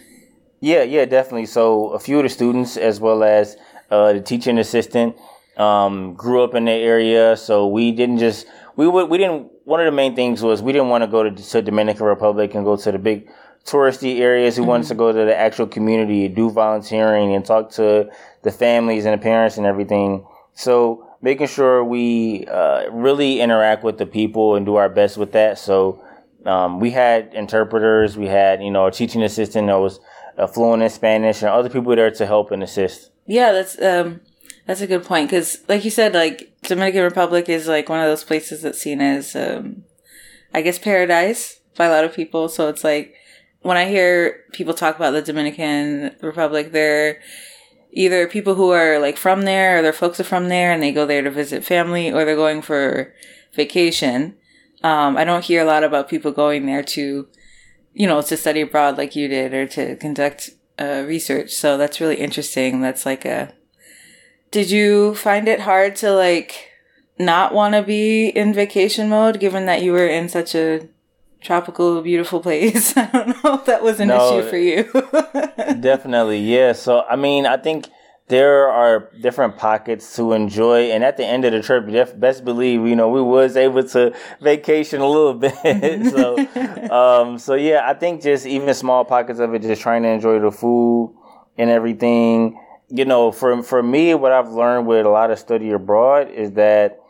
[0.61, 1.47] Yeah, yeah, definitely.
[1.47, 3.57] So a few of the students, as well as
[3.90, 5.16] uh, the teaching assistant,
[5.57, 7.37] um, grew up in the area.
[7.37, 9.51] So we didn't just we would we didn't.
[9.64, 12.55] One of the main things was we didn't want to go to, to Dominican Republic
[12.55, 13.29] and go to the big
[13.64, 14.59] touristy areas.
[14.59, 18.11] We wants to go to the actual community, do volunteering, and talk to
[18.42, 20.27] the families and the parents and everything.
[20.55, 25.33] So making sure we uh, really interact with the people and do our best with
[25.33, 25.59] that.
[25.59, 26.03] So
[26.44, 30.01] um, we had interpreters, we had you know a teaching assistant that was
[30.37, 33.11] uh, fluent in Spanish, and other people there to help and assist.
[33.27, 34.20] Yeah, that's um
[34.66, 38.07] that's a good point because, like you said, like Dominican Republic is like one of
[38.07, 39.85] those places that's seen as um
[40.53, 42.48] I guess paradise by a lot of people.
[42.48, 43.14] So it's like
[43.62, 47.20] when I hear people talk about the Dominican Republic, they're
[47.92, 50.92] either people who are like from there or their folks are from there and they
[50.92, 53.14] go there to visit family or they're going for
[53.55, 54.35] vacation.
[54.83, 57.29] Um, I don't hear a lot about people going there to,
[57.94, 61.53] you know, to study abroad like you did or to conduct uh, research.
[61.53, 62.81] So that's really interesting.
[62.81, 63.55] That's like a.
[64.51, 66.70] Did you find it hard to like
[67.18, 70.88] not want to be in vacation mode given that you were in such a
[71.43, 72.97] tropical, beautiful place?
[72.97, 74.39] I don't know if that was an No.
[74.39, 74.85] issue for you.
[75.81, 76.73] Definitely, yeah.
[76.73, 77.89] So I mean, I think
[78.29, 82.45] there are different pockets to enjoy, and at the end of the trip, def- best
[82.45, 86.07] believe you know we was able to vacation a little bit.
[86.11, 86.39] so,
[86.91, 90.39] um, so yeah, I think just even small pockets of it, just trying to enjoy
[90.39, 91.15] the food
[91.59, 92.59] and everything.
[92.89, 96.53] You know, for for me, what I've learned with a lot of study abroad is
[96.53, 97.01] that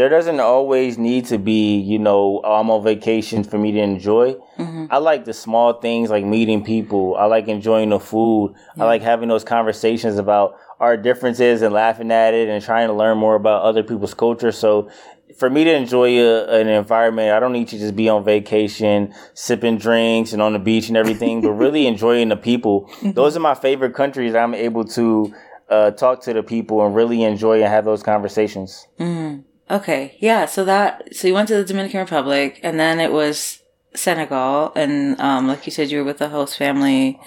[0.00, 4.32] there doesn't always need to be, you know, I'm on vacation for me to enjoy.
[4.56, 4.86] Mm-hmm.
[4.88, 7.16] I like the small things like meeting people.
[7.18, 8.54] I like enjoying the food.
[8.78, 12.94] I like having those conversations about our differences and laughing at it and trying to
[12.94, 14.52] learn more about other people's culture.
[14.52, 14.88] So
[15.36, 19.12] for me to enjoy a, an environment, I don't need to just be on vacation,
[19.34, 22.86] sipping drinks and on the beach and everything, but really enjoying the people.
[22.86, 23.10] Mm-hmm.
[23.10, 24.34] Those are my favorite countries.
[24.34, 25.34] I'm able to
[25.68, 28.86] uh, talk to the people and really enjoy and have those conversations.
[28.98, 29.42] Mm-hmm.
[29.70, 30.46] Okay, yeah.
[30.46, 33.62] So that so you went to the Dominican Republic, and then it was
[33.94, 37.20] Senegal, and um, like you said, you were with a host family,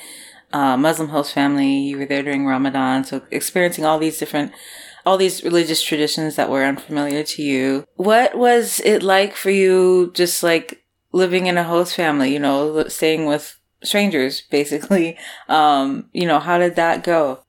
[0.52, 1.78] uh, Muslim host family.
[1.78, 4.52] You were there during Ramadan, so experiencing all these different,
[5.06, 7.86] all these religious traditions that were unfamiliar to you.
[7.96, 12.34] What was it like for you, just like living in a host family?
[12.34, 15.18] You know, staying with strangers, basically.
[15.48, 17.44] Um, you know, how did that go?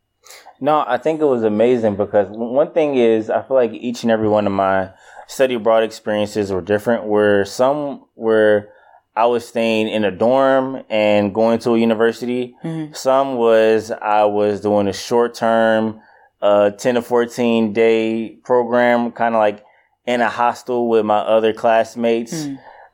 [0.60, 4.12] No, I think it was amazing because one thing is I feel like each and
[4.12, 4.90] every one of my
[5.26, 7.04] study abroad experiences were different.
[7.04, 8.68] Where some were
[9.16, 12.56] I was staying in a dorm and going to a university.
[12.92, 16.00] Some was I was doing a short term,
[16.42, 19.64] uh, ten to fourteen day program, kind of like
[20.06, 22.46] in a hostel with my other classmates.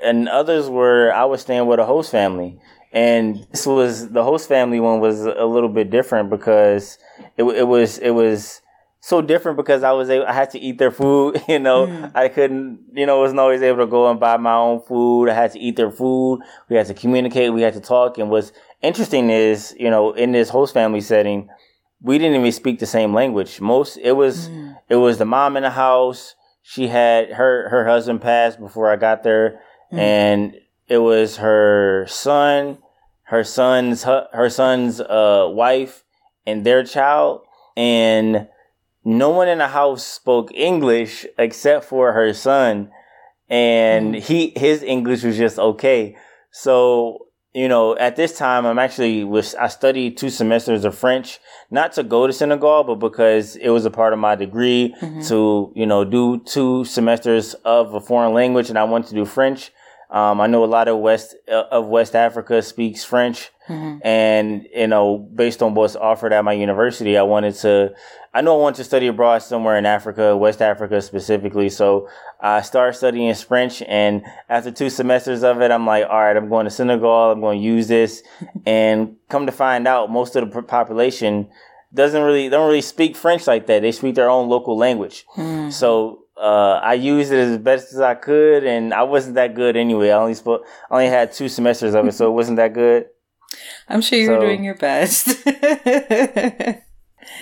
[0.02, 2.58] And others were I was staying with a host family.
[2.92, 6.98] And this was the host family one was a little bit different because
[7.36, 8.60] it, it was it was
[9.00, 11.42] so different because I was able, I had to eat their food.
[11.48, 12.12] You know, mm.
[12.14, 15.28] I couldn't you know wasn't always able to go and buy my own food.
[15.28, 16.40] I had to eat their food.
[16.68, 17.52] We had to communicate.
[17.52, 18.18] We had to talk.
[18.18, 18.52] And what's
[18.82, 21.48] interesting is you know in this host family setting,
[22.02, 23.60] we didn't even speak the same language.
[23.60, 24.76] Most it was mm.
[24.88, 26.34] it was the mom in the house.
[26.62, 29.60] She had her her husband passed before I got there,
[29.92, 29.98] mm.
[29.98, 30.56] and
[30.90, 32.78] it was her son,
[33.24, 36.04] her son's hu- her son's uh, wife,
[36.50, 37.42] and their child,
[37.76, 38.48] and
[39.04, 42.90] no one in the house spoke English except for her son,
[43.48, 46.16] and he his English was just okay.
[46.50, 51.40] So you know, at this time, I'm actually was I studied two semesters of French,
[51.70, 54.94] not to go to Senegal, but because it was a part of my degree
[55.26, 59.24] to you know do two semesters of a foreign language, and I wanted to do
[59.24, 59.72] French.
[60.10, 63.50] Um, I know a lot of West uh, of West Africa speaks French,
[64.02, 67.94] and you know, based on what's offered at my university, I wanted to.
[68.32, 71.68] I know I wanted to study abroad somewhere in Africa, West Africa specifically.
[71.68, 72.08] So
[72.40, 76.48] I started studying French, and after two semesters of it, I'm like, all right, I'm
[76.48, 77.32] going to Senegal.
[77.32, 78.22] I'm going to use this,
[78.66, 81.48] and come to find out, most of the population
[81.92, 83.82] doesn't really don't really speak French like that.
[83.82, 85.26] They speak their own local language.
[85.70, 89.76] So uh, I used it as best as I could, and I wasn't that good
[89.76, 90.10] anyway.
[90.10, 93.06] I only spoke, I only had two semesters of it, so it wasn't that good.
[93.88, 95.28] I'm sure you were So- doing your best.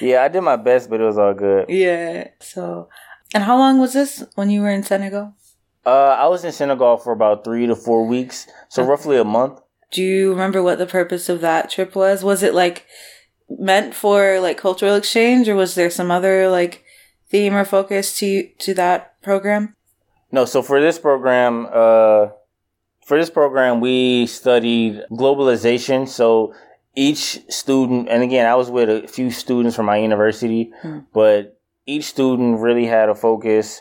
[0.01, 1.67] Yeah, I did my best, but it was all good.
[1.69, 2.29] yeah.
[2.41, 2.89] So,
[3.35, 5.35] and how long was this when you were in Senegal?
[5.87, 9.61] Uh, I was in Senegal for about three to four weeks, so roughly a month.
[9.91, 12.23] Do you remember what the purpose of that trip was?
[12.23, 12.87] Was it like
[13.49, 16.85] meant for like cultural exchange, or was there some other like
[17.31, 19.75] theme or focus to to that program?
[20.31, 22.29] No, so for this program, uh,
[23.09, 26.07] for this program, we studied globalization.
[26.07, 26.55] So
[26.95, 30.73] each student, and again, I was with a few students from my university,
[31.15, 33.81] but each student really had a focus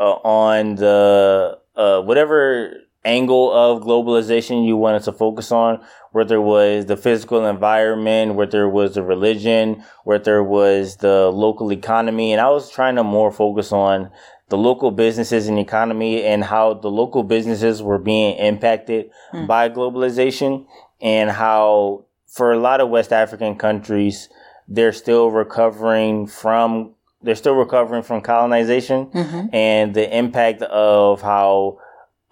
[0.00, 2.72] uh, on the uh, whatever
[3.04, 8.64] angle of globalization you wanted to focus on, whether it was the physical environment, whether
[8.64, 12.32] it was the religion, whether it was the local economy.
[12.32, 14.10] And I was trying to more focus on
[14.48, 19.10] the local businesses and economy and how the local businesses were being impacted
[19.46, 20.66] by globalization
[21.00, 24.28] and how for a lot of West African countries,
[24.68, 29.10] they're still recovering from they're still recovering from colonization
[29.52, 31.78] and the impact of how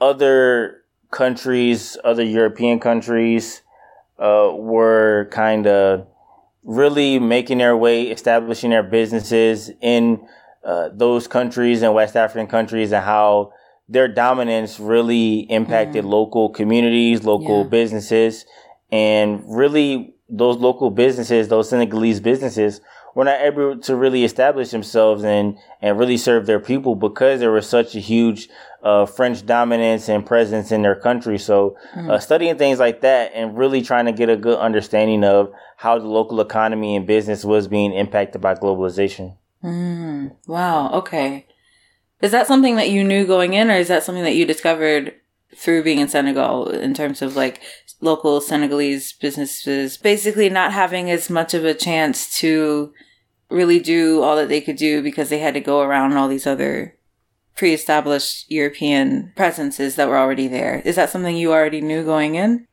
[0.01, 3.63] other countries, other European countries,
[4.19, 6.07] uh, were kind of
[6.63, 10.25] really making their way, establishing their businesses in
[10.65, 13.53] uh, those countries and West African countries, and how
[13.89, 17.69] their dominance really impacted local communities, local Yeah.
[17.69, 18.47] businesses,
[18.91, 22.81] and really those local businesses, those Senegalese businesses,
[23.15, 27.53] were not able to really establish themselves and and really serve their people because there
[27.53, 28.49] was such a huge
[28.83, 31.39] uh, French dominance and presence in their country.
[31.39, 35.53] So, uh, studying things like that and really trying to get a good understanding of
[35.77, 39.37] how the local economy and business was being impacted by globalization.
[39.65, 40.91] Mm, wow.
[40.93, 41.47] Okay.
[42.21, 45.15] Is that something that you knew going in, or is that something that you discovered
[45.57, 47.61] through being in Senegal in terms of like
[48.01, 52.93] local Senegalese businesses basically not having as much of a chance to
[53.51, 56.47] really do all that they could do because they had to go around all these
[56.47, 56.97] other
[57.57, 60.83] pre-established European presences that were already there.
[60.85, 62.67] Is that something you already knew going in?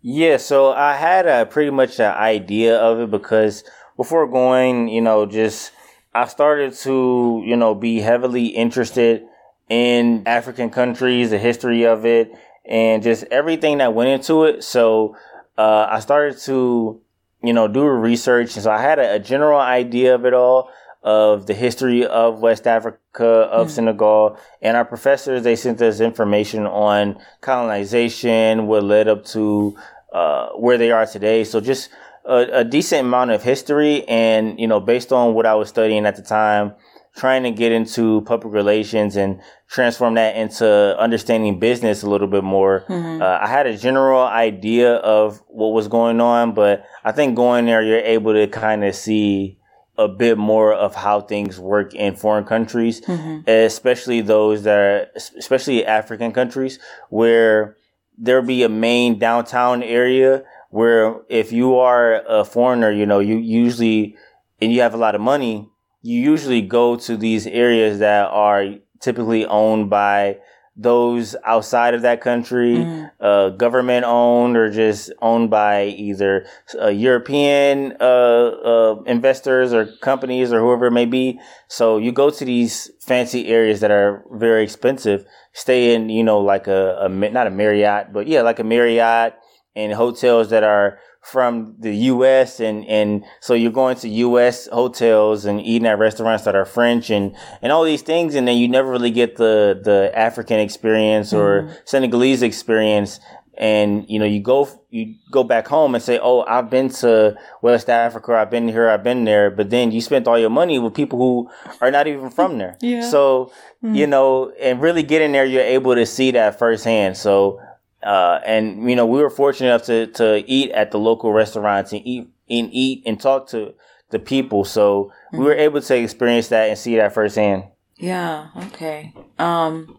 [0.00, 3.64] Yeah, so I had a pretty much an idea of it because
[3.96, 5.72] before going, you know, just
[6.14, 9.26] I started to, you know, be heavily interested
[9.68, 12.30] in African countries, the history of it,
[12.64, 14.62] and just everything that went into it.
[14.62, 15.16] So
[15.58, 17.00] uh, I started to,
[17.42, 20.70] you know, do research, and so I had a, a general idea of it all
[21.02, 23.70] of the history of West Africa, of mm.
[23.70, 29.76] Senegal, and our professors they sent us information on colonization, what led up to
[30.14, 31.44] uh, where they are today.
[31.44, 31.90] So just
[32.24, 36.06] a, a, decent amount of history, and you know, based on what I was studying
[36.06, 36.74] at the time,
[37.16, 42.42] trying to get into public relations and transform that into understanding business a little bit
[42.42, 42.84] more.
[42.88, 43.22] Mm-hmm.
[43.22, 47.66] Uh, I had a general idea of what was going on, but I think going
[47.66, 49.58] there, you're able to kind of see
[49.96, 53.48] a bit more of how things work in foreign countries, mm-hmm.
[53.48, 55.06] especially those that are,
[55.38, 57.76] especially African countries where
[58.18, 60.42] there'll be a main downtown area
[60.74, 64.16] where if you are a foreigner, you know, you usually,
[64.60, 65.70] and you have a lot of money,
[66.02, 70.36] you usually go to these areas that are typically owned by
[70.76, 73.04] those outside of that country, mm-hmm.
[73.24, 76.44] uh, government owned or just owned by either
[76.82, 81.38] uh, European uh, uh, investors or companies or whoever it may be.
[81.68, 86.40] So you go to these fancy areas that are very expensive, stay in, you know,
[86.40, 89.34] like a, a not a Marriott, but yeah, like a Marriott
[89.76, 92.60] and hotels that are from the U.S.
[92.60, 94.68] and and so you're going to U.S.
[94.70, 98.58] hotels and eating at restaurants that are French and and all these things, and then
[98.58, 101.76] you never really get the the African experience or mm.
[101.86, 103.20] Senegalese experience.
[103.56, 107.36] And you know, you go you go back home and say, "Oh, I've been to
[107.62, 108.34] West Africa.
[108.34, 108.90] I've been here.
[108.90, 111.50] I've been there." But then you spent all your money with people who
[111.80, 112.76] are not even from there.
[112.82, 113.08] yeah.
[113.08, 113.52] So
[113.82, 113.96] mm.
[113.96, 117.16] you know, and really getting there, you're able to see that firsthand.
[117.16, 117.60] So
[118.04, 121.92] uh, and you know, we were fortunate enough to to eat at the local restaurants
[121.92, 123.74] and eat and eat and talk to
[124.10, 124.64] the people.
[124.64, 125.38] So mm-hmm.
[125.38, 127.64] we were able to experience that and see that firsthand.
[127.96, 128.48] Yeah.
[128.66, 129.12] Okay.
[129.38, 129.98] Um.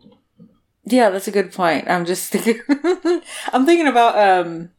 [0.87, 1.89] Yeah, that's a good point.
[1.89, 2.61] I'm just thinking.
[3.53, 4.69] I'm thinking about um.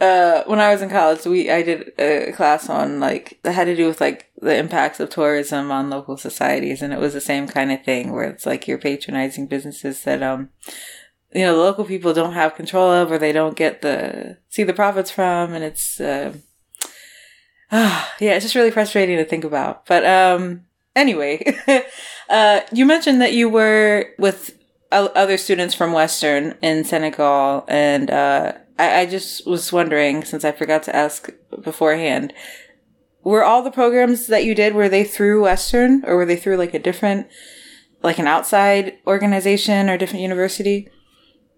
[0.00, 3.66] Uh, when I was in college, we I did a class on like that had
[3.66, 7.20] to do with like the impacts of tourism on local societies, and it was the
[7.20, 10.48] same kind of thing where it's like you're patronizing businesses that um
[11.32, 14.64] you know, the local people don't have control of or they don't get the, see
[14.64, 15.54] the profits from.
[15.54, 16.34] And it's, uh,
[17.70, 19.86] uh yeah, it's just really frustrating to think about.
[19.86, 20.62] But, um,
[20.96, 21.56] anyway,
[22.28, 24.56] uh, you mentioned that you were with
[24.90, 27.64] other students from Western in Senegal.
[27.68, 31.30] And, uh, I, I just was wondering, since I forgot to ask
[31.62, 32.32] beforehand,
[33.22, 36.56] were all the programs that you did, were they through Western or were they through
[36.56, 37.28] like a different,
[38.02, 40.88] like an outside organization or different university?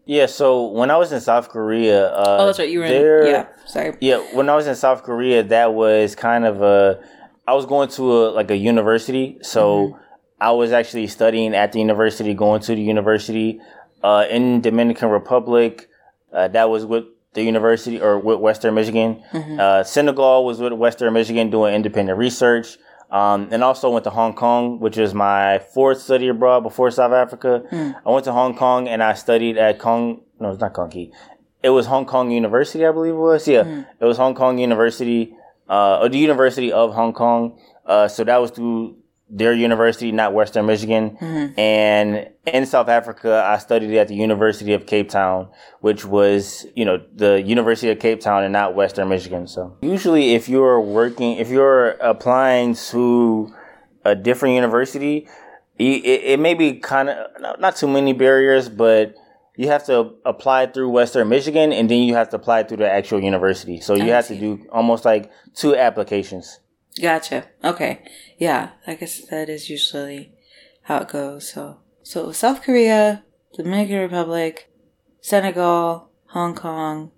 [0.05, 3.23] Yeah, so when I was in South Korea, uh, oh, that's right, you were there,
[3.23, 3.47] in, yeah.
[3.67, 3.97] Sorry.
[4.01, 7.01] Yeah, when I was in South Korea, that was kind of a.
[7.47, 10.03] I was going to a like a university, so mm-hmm.
[10.41, 13.61] I was actually studying at the university, going to the university
[14.03, 15.89] uh, in Dominican Republic.
[16.33, 19.23] Uh, that was with the university or with Western Michigan.
[19.33, 19.61] Mm-hmm.
[19.61, 22.77] Uh, Senegal was with Western Michigan doing independent research.
[23.13, 27.13] Um, and also went to Hong Kong, which is my fourth study abroad before South
[27.13, 27.63] Africa.
[27.71, 27.95] Mm.
[28.07, 30.23] I went to Hong Kong and I studied at Kong.
[30.41, 30.91] No, it's not Kong
[31.63, 33.47] It was Hong Kong University, I believe it was.
[33.47, 33.87] Yeah, mm.
[34.01, 35.37] it was Hong Kong University,
[35.69, 37.61] uh, or the University of Hong Kong.
[37.85, 38.97] Uh, so that was through
[39.35, 41.16] their university, not Western Michigan.
[41.18, 41.59] Mm-hmm.
[41.59, 45.49] And in South Africa, I studied at the University of Cape Town,
[45.80, 49.47] which was, you know, the University of Cape Town and not Western Michigan.
[49.47, 53.53] So usually if you're working, if you're applying to
[54.05, 55.26] a different university,
[55.78, 59.14] it, it may be kind of not too many barriers, but
[59.57, 62.91] you have to apply through Western Michigan and then you have to apply through the
[62.91, 63.80] actual university.
[63.80, 66.59] So you have to do almost like two applications.
[67.01, 67.47] Gotcha.
[67.64, 68.05] Okay.
[68.38, 70.32] Yeah, I guess that is usually
[70.82, 71.53] how it goes.
[71.53, 73.24] So, so South Korea,
[73.55, 74.70] Dominican Republic,
[75.20, 77.12] Senegal, Hong Kong,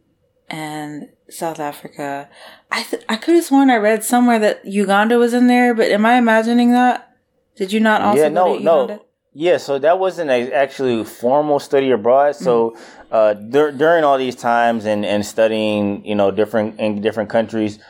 [0.49, 2.29] and South Africa.
[2.71, 5.91] I th- I could have sworn I read somewhere that Uganda was in there, but
[5.91, 7.17] am I imagining that?
[7.57, 8.23] Did you not also?
[8.23, 9.05] Yeah, no, no.
[9.33, 12.37] Yeah, so that wasn't a actually formal study abroad.
[12.37, 12.79] So mm.
[13.11, 17.81] uh, dur- during all these times and, and studying, you know, different in different countries,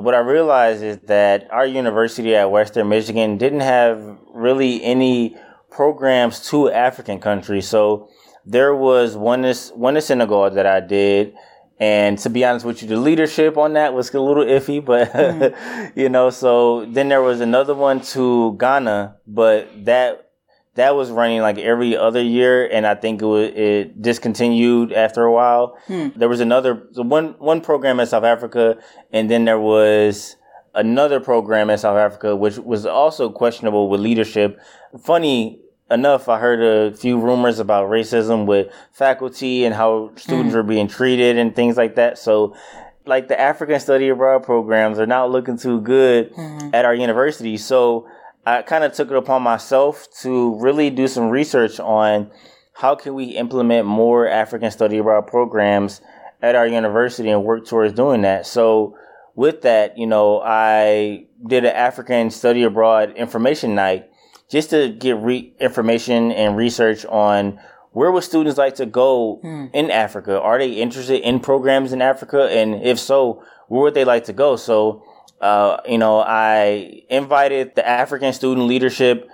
[0.00, 5.36] what I realized is that our university at Western Michigan didn't have really any
[5.70, 7.68] programs to African countries.
[7.68, 8.08] So
[8.44, 11.34] there was one in, one Senegal that I did.
[11.78, 15.12] And to be honest with you, the leadership on that was a little iffy, but
[15.12, 15.98] mm-hmm.
[15.98, 20.31] you know, so then there was another one to Ghana, but that
[20.74, 25.24] that was running like every other year, and I think it was it discontinued after
[25.24, 25.76] a while.
[25.86, 26.08] Hmm.
[26.16, 28.78] There was another so one one program in South Africa,
[29.12, 30.36] and then there was
[30.74, 34.58] another program in South Africa, which was also questionable with leadership.
[34.98, 35.60] Funny
[35.90, 40.56] enough, I heard a few rumors about racism with faculty and how students hmm.
[40.56, 42.16] were being treated and things like that.
[42.16, 42.56] So,
[43.04, 46.70] like the African study abroad programs are not looking too good hmm.
[46.72, 47.58] at our university.
[47.58, 48.08] So,
[48.44, 52.30] I kind of took it upon myself to really do some research on
[52.74, 56.00] how can we implement more African study abroad programs
[56.40, 58.46] at our university and work towards doing that.
[58.46, 58.96] So,
[59.34, 64.10] with that, you know, I did an African study abroad information night
[64.50, 67.58] just to get re- information and research on
[67.92, 69.66] where would students like to go hmm.
[69.72, 70.40] in Africa?
[70.40, 72.48] Are they interested in programs in Africa?
[72.50, 74.56] And if so, where would they like to go?
[74.56, 75.02] So,
[75.42, 79.28] uh, you know, I invited the African student leadership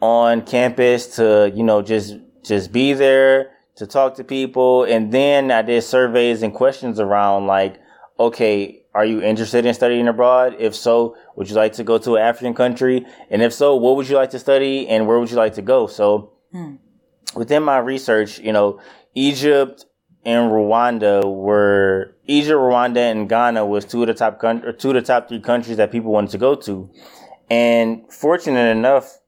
[0.00, 4.84] on campus to, you know, just, just be there to talk to people.
[4.84, 7.80] And then I did surveys and questions around like,
[8.20, 10.54] okay, are you interested in studying abroad?
[10.58, 13.06] If so, would you like to go to an African country?
[13.30, 15.62] And if so, what would you like to study and where would you like to
[15.62, 15.86] go?
[15.86, 16.32] So
[17.34, 18.80] within my research, you know,
[19.14, 19.86] Egypt
[20.24, 24.90] and Rwanda were Egypt, Rwanda, and Ghana was two of the top coun- or two
[24.90, 26.90] of the top three countries that people wanted to go to.
[27.50, 29.18] And fortunate enough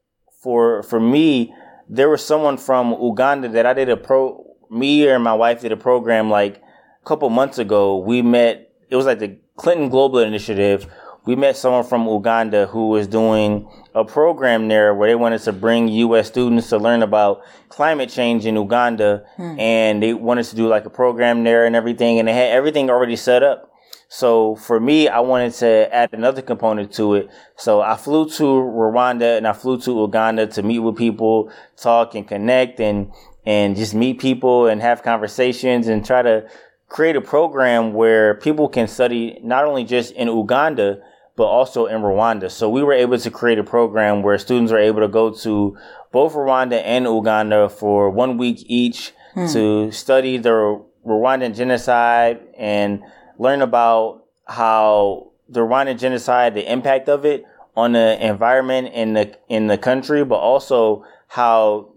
[0.42, 1.54] for for me,
[1.88, 4.42] there was someone from Uganda that I did a pro.
[4.70, 7.98] Me and my wife did a program like a couple months ago.
[7.98, 8.72] We met.
[8.90, 10.86] It was like the Clinton Global Initiative.
[11.26, 15.52] We met someone from Uganda who was doing a program there where they wanted to
[15.52, 16.28] bring U.S.
[16.28, 19.58] students to learn about climate change in Uganda, hmm.
[19.58, 22.88] and they wanted to do like a program there and everything, and they had everything
[22.90, 23.72] already set up.
[24.08, 27.28] So for me, I wanted to add another component to it.
[27.56, 32.14] So I flew to Rwanda and I flew to Uganda to meet with people, talk
[32.14, 33.10] and connect and,
[33.44, 36.48] and just meet people and have conversations and try to
[36.88, 41.02] create a program where people can study not only just in Uganda,
[41.36, 42.50] but also in Rwanda.
[42.50, 45.76] So we were able to create a program where students are able to go to
[46.10, 49.46] both Rwanda and Uganda for one week each hmm.
[49.48, 53.02] to study the Rwandan genocide and
[53.38, 57.44] learn about how the Rwandan genocide, the impact of it
[57.76, 61.92] on the environment in the in the country, but also how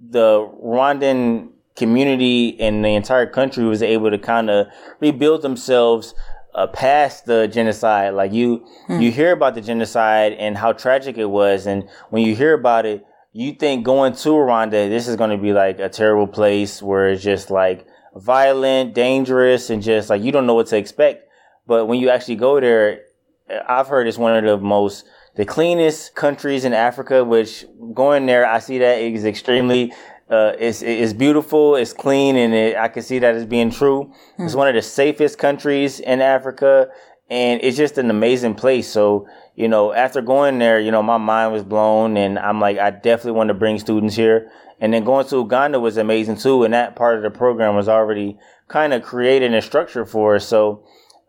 [0.00, 4.66] the Rwandan community and the entire country was able to kind of
[5.00, 6.14] rebuild themselves
[6.54, 8.14] uh, past the genocide.
[8.14, 12.34] Like you, you hear about the genocide and how tragic it was, and when you
[12.34, 15.88] hear about it, you think going to Rwanda, this is going to be like a
[15.88, 17.86] terrible place where it's just like
[18.16, 21.28] violent, dangerous, and just like you don't know what to expect.
[21.66, 23.02] But when you actually go there,
[23.68, 25.04] I've heard it's one of the most
[25.36, 27.24] the cleanest countries in Africa.
[27.24, 29.92] Which going there, I see that is extremely.
[30.30, 34.12] Uh, it's it's beautiful, it's clean, and it, I can see that as being true.
[34.38, 36.88] It's one of the safest countries in Africa,
[37.28, 38.88] and it's just an amazing place.
[38.88, 39.26] So
[39.56, 42.90] you know, after going there, you know, my mind was blown, and I'm like, I
[42.90, 44.50] definitely want to bring students here.
[44.80, 47.88] And then going to Uganda was amazing too, and that part of the program was
[47.88, 50.46] already kind of created and structured for us.
[50.46, 50.84] So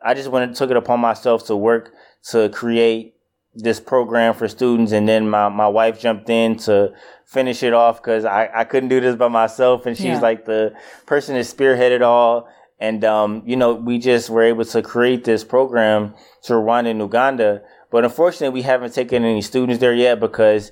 [0.06, 1.92] I just went and took it upon myself to work
[2.30, 3.16] to create
[3.56, 4.92] this program for students.
[4.92, 6.94] And then my, my wife jumped in to
[7.26, 9.86] finish it off because I, I couldn't do this by myself.
[9.86, 10.20] And she's Yeah.
[10.20, 10.74] like the
[11.06, 12.48] person that spearheaded all.
[12.80, 17.00] And, um, you know, we just were able to create this program to Rwanda and
[17.00, 17.62] Uganda.
[17.92, 20.72] But unfortunately, we haven't taken any students there yet because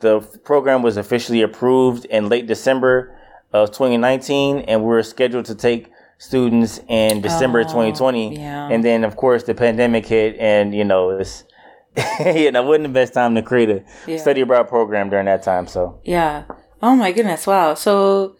[0.00, 3.14] the program was officially approved in late December
[3.52, 4.60] of 2019.
[4.60, 8.36] And we're scheduled to take students in December Oh, 2020.
[8.36, 8.68] yeah.
[8.70, 11.44] And then, of course, the pandemic hit, and you know, it's
[12.24, 14.18] you that wasn't the best time to create a Yeah.
[14.18, 15.66] study abroad program during that time.
[15.66, 16.44] So, Yeah.
[16.82, 17.46] Oh my goodness.
[17.46, 17.74] Wow.
[17.74, 18.36] So,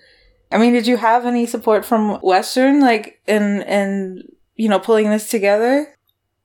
[0.53, 4.23] I mean, did you have any support from Western, like, in, in,
[4.57, 5.95] you know, pulling this together?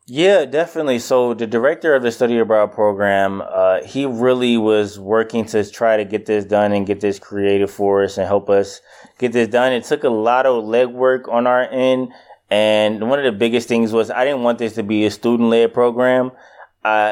[0.08, 0.99] yeah, definitely.
[0.99, 5.97] So, the director of the study abroad program, uh, he really was working to try
[5.97, 8.82] to get this done and get this created for us and help us
[9.18, 9.74] get this done.
[9.74, 12.10] It took a lot of legwork on our end.
[12.51, 15.49] And one of the biggest things was I didn't want this to be a student
[15.49, 16.32] led program.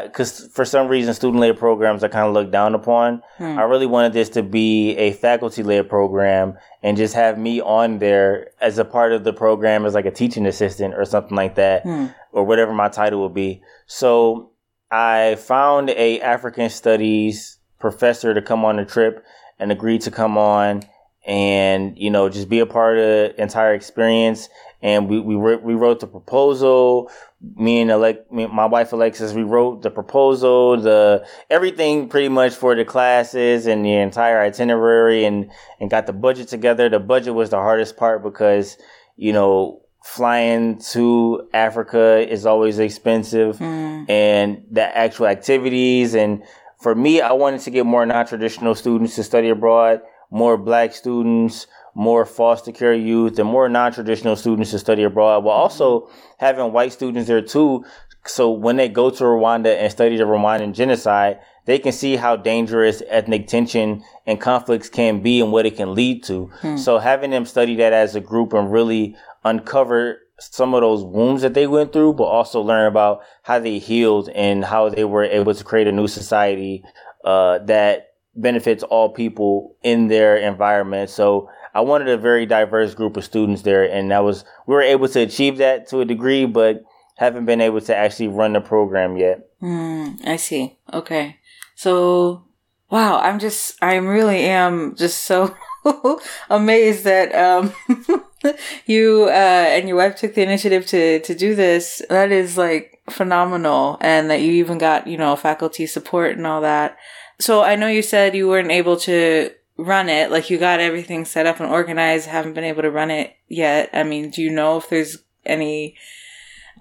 [0.03, 3.23] Because for some reason, student led programs are kind of looked down upon.
[3.39, 3.57] Hmm.
[3.57, 7.97] I really wanted this to be a faculty led program and just have me on
[7.97, 11.55] there as a part of the program as like a teaching assistant or something like
[11.55, 12.05] that, hmm.
[12.31, 13.63] or whatever my title would be.
[13.87, 14.51] So
[14.91, 19.25] I found a African studies professor to come on the trip
[19.57, 20.83] and agreed to come on.
[21.25, 24.49] and you know just be a part of the entire experience.
[24.81, 27.09] And we we wrote, we wrote the proposal.
[27.55, 32.53] Me and Alec, me, my wife Alexis, we wrote the proposal, the everything pretty much
[32.53, 36.87] for the classes and the entire itinerary, and and got the budget together.
[36.87, 38.77] The budget was the hardest part because
[39.17, 44.09] you know flying to Africa is always expensive Mm.
[44.09, 46.13] and the actual activities.
[46.13, 46.43] And
[46.81, 50.93] for me, I wanted to get more non traditional students to study abroad, more black
[50.93, 56.09] students, more foster care youth, and more non traditional students to study abroad, while also
[56.37, 57.85] having white students there too.
[58.25, 62.35] So when they go to Rwanda and study the Rwandan genocide, they can see how
[62.37, 66.49] dangerous ethnic tension and conflicts can be and what it can lead to.
[66.77, 71.41] So having them study that as a group and really uncover some of those wounds
[71.41, 75.23] that they went through, but also learn about how they healed and how they were
[75.25, 76.83] able to create a new society
[77.25, 81.09] uh, that benefits all people in their environment.
[81.09, 84.81] So I wanted a very diverse group of students there, and that was we were
[84.81, 86.83] able to achieve that to a degree, but
[87.17, 89.47] haven't been able to actually run the program yet.
[89.61, 90.77] Mm, I see.
[90.91, 91.37] Okay.
[91.75, 92.45] So,
[92.89, 95.55] wow, I'm just, I really am just so
[96.49, 97.73] amazed that um,
[98.85, 102.01] you uh, and your wife took the initiative to to do this.
[102.09, 106.61] That is like phenomenal, and that you even got you know faculty support and all
[106.61, 106.97] that.
[107.39, 109.51] So I know you said you weren't able to
[109.83, 113.11] run it, like you got everything set up and organized, haven't been able to run
[113.11, 113.89] it yet.
[113.93, 115.95] I mean, do you know if there's any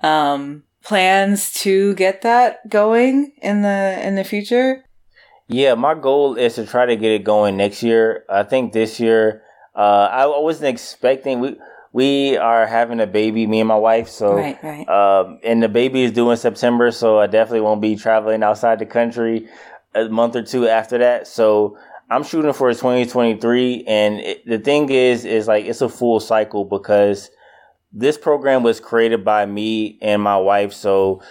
[0.03, 4.84] um plans to get that going in the in the future?
[5.48, 8.24] Yeah, my goal is to try to get it going next year.
[8.28, 9.42] I think this year,
[9.74, 11.57] uh, I wasn't expecting we
[11.92, 14.09] we are having a baby, me and my wife.
[14.09, 14.88] So, Right, right.
[14.88, 18.78] Um, and the baby is due in September, so I definitely won't be traveling outside
[18.78, 19.48] the country
[19.94, 21.26] a month or two after that.
[21.26, 21.76] So
[22.13, 26.67] I'm shooting for 2023, and it, the thing is, is like it's a full cycle
[26.67, 27.31] because
[27.91, 31.23] this program was created by me and my wife, so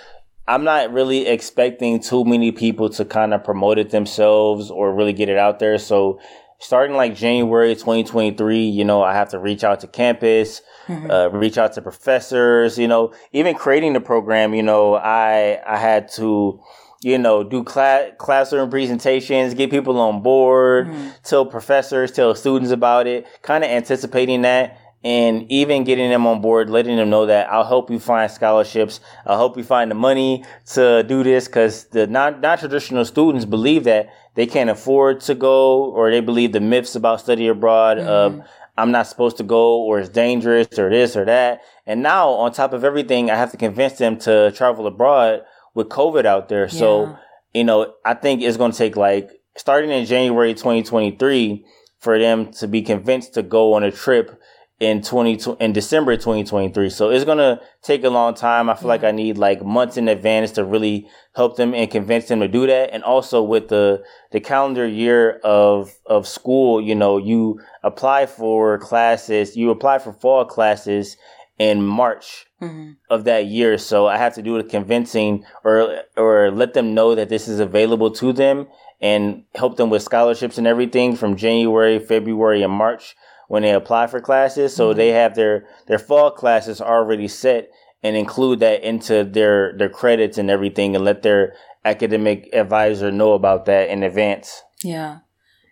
[0.47, 5.13] I'm not really expecting too many people to kind of promote it themselves or really
[5.13, 5.77] get it out there.
[5.77, 6.19] So
[6.59, 11.59] starting like January 2023, you know, I have to reach out to campus, uh, reach
[11.59, 16.59] out to professors, you know, even creating the program, you know, I, I had to,
[17.03, 21.09] you know, do class, classroom presentations, get people on board, mm-hmm.
[21.23, 26.41] tell professors, tell students about it, kind of anticipating that and even getting them on
[26.41, 28.99] board, letting them know that I'll help you find scholarships.
[29.25, 33.85] I'll help you find the money to do this because the non traditional students believe
[33.85, 38.33] that they can't afford to go, or they believe the myths about study abroad of
[38.33, 38.41] mm-hmm.
[38.77, 41.61] I'm not supposed to go, or it's dangerous, or this or that.
[41.85, 45.41] And now, on top of everything, I have to convince them to travel abroad
[45.73, 46.69] with COVID out there.
[46.69, 47.17] So,
[47.53, 51.65] you know, I think it's going to take like starting in January 2023
[51.99, 54.41] for them to be convinced to go on a trip
[54.81, 56.89] in 20 in December 2023.
[56.89, 58.67] So it's going to take a long time.
[58.67, 62.27] I feel like I need like months in advance to really help them and convince
[62.27, 62.89] them to do that.
[62.91, 68.79] And also with the the calendar year of of school, you know, you apply for
[68.79, 71.15] classes, you apply for fall classes
[71.59, 72.95] in March Mhm.
[73.09, 73.77] of that year.
[73.77, 77.59] So I have to do the convincing or or let them know that this is
[77.59, 78.67] available to them
[79.01, 83.15] and help them with scholarships and everything from January, February, and March
[83.47, 84.75] when they apply for classes.
[84.75, 87.69] So they have their their fall classes already set
[88.03, 91.53] and include that into their their credits and everything and let their
[91.83, 94.63] academic advisor know about that in advance.
[94.83, 95.19] Yeah.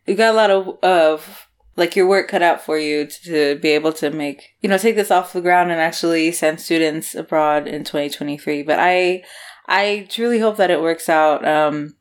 [0.05, 1.48] You got a lot of of
[1.79, 4.77] like your work cut out for you to, to be able to make you know
[4.77, 9.23] take this off the ground and actually send students abroad in 2023 but i
[9.67, 11.95] i truly hope that it works out um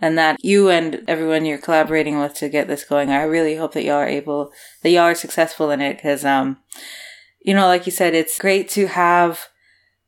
[0.00, 3.10] and that you and everyone you're collaborating with to get this going.
[3.10, 6.58] I really hope that y'all are able that y'all are successful in it because um
[7.40, 9.48] you know like you said it's great to have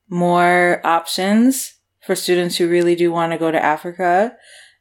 [0.09, 4.37] more options for students who really do want to go to africa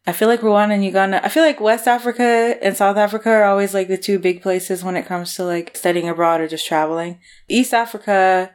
[0.07, 3.45] I feel like Rwanda and Uganda, I feel like West Africa and South Africa are
[3.45, 6.67] always like the two big places when it comes to like studying abroad or just
[6.67, 7.19] traveling.
[7.47, 8.51] East Africa,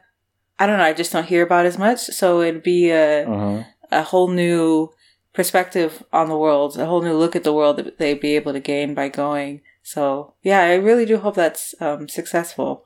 [0.57, 1.99] I don't know, I just don't hear about as much.
[1.99, 3.65] So it'd be a, Mhm.
[3.91, 4.89] a whole new
[5.33, 8.53] perspective on the world, a whole new look at the world that they'd be able
[8.53, 9.61] to gain by going.
[9.83, 12.83] So yeah, I really do hope that's um, successful.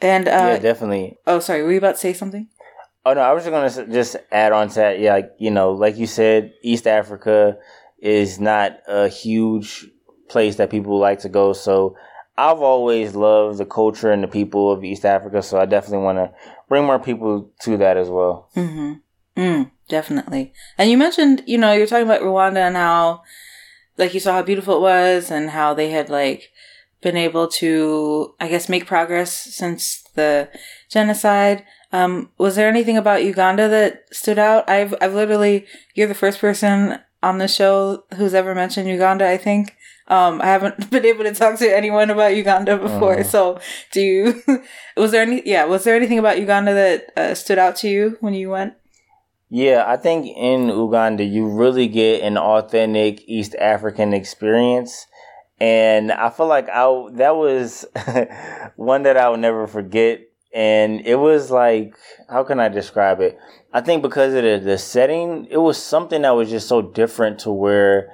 [0.00, 1.16] And, uh, yeah, definitely.
[1.28, 2.48] oh, sorry, were you about to say something?
[3.04, 5.00] Oh no, I was just gonna just add on to that.
[5.00, 7.56] Yeah, like, you know, like you said, East Africa
[7.98, 9.86] is not a huge
[10.28, 11.52] place that people like to go.
[11.52, 11.96] So
[12.36, 15.42] I've always loved the culture and the people of East Africa.
[15.42, 16.32] So I definitely want to
[16.68, 18.48] bring more people to that as well.
[18.56, 18.92] Mm-hmm.
[19.36, 20.52] Mm, definitely.
[20.78, 23.22] And you mentioned, you know, you're talking about Rwanda and how,
[23.98, 26.50] like, you saw how beautiful it was and how they had, like,
[27.00, 30.48] been able to, I guess, make progress since the
[30.90, 31.64] genocide.
[31.92, 34.68] Um, was there anything about Uganda that stood out?
[34.68, 39.36] I've, I've literally, you're the first person on the show who's ever mentioned Uganda, I
[39.36, 39.76] think.
[40.08, 43.20] Um, I haven't been able to talk to anyone about Uganda before.
[43.20, 43.22] Uh-huh.
[43.24, 43.60] So
[43.92, 44.42] do you,
[44.96, 48.16] was there any, yeah, was there anything about Uganda that uh, stood out to you
[48.20, 48.74] when you went?
[49.54, 55.06] Yeah, I think in Uganda you really get an authentic East African experience.
[55.60, 57.84] And I feel like I that was
[58.76, 60.22] one that I will never forget.
[60.54, 61.94] And it was like,
[62.28, 63.38] how can I describe it?
[63.72, 67.38] I think because of the, the setting, it was something that was just so different
[67.40, 68.12] to where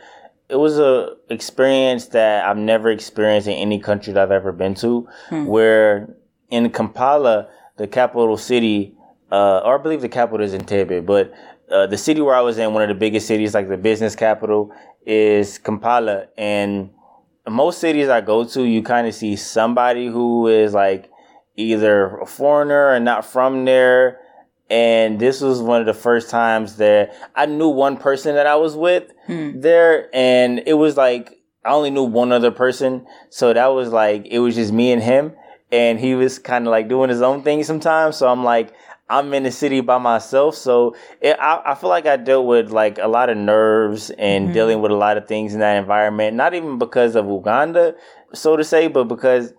[0.49, 4.75] it was a experience that I've never experienced in any country that I've ever been
[4.77, 5.09] to.
[5.47, 6.15] Where
[6.51, 8.95] in Kampala, the capital city,
[9.31, 11.33] uh, or I believe the capital is in Entebbe, but
[11.71, 14.17] uh, the city where I was in, one of the biggest cities, like the business
[14.17, 14.73] capital,
[15.05, 16.29] is Kampala.
[16.39, 16.91] And
[17.47, 21.11] most cities I go to, you kind of see somebody who is like
[21.59, 24.21] either a foreigner or not from there.
[24.71, 28.57] And this was one of the first times that I knew one person that I
[28.57, 29.61] was with hmm.
[29.61, 34.27] there, and it was like I only knew one other person, so that was like
[34.27, 35.33] it was just me and him,
[35.73, 38.17] and he was kind of like doing his own thing sometimes.
[38.17, 38.75] So I'm like,
[39.09, 42.71] I'm in the city by myself, so it, I, I feel like I dealt with
[42.71, 44.53] like a lot of nerves and mm-hmm.
[44.53, 46.37] dealing with a lot of things in that environment.
[46.37, 47.95] Not even because of Uganda,
[48.35, 49.55] so to say, but because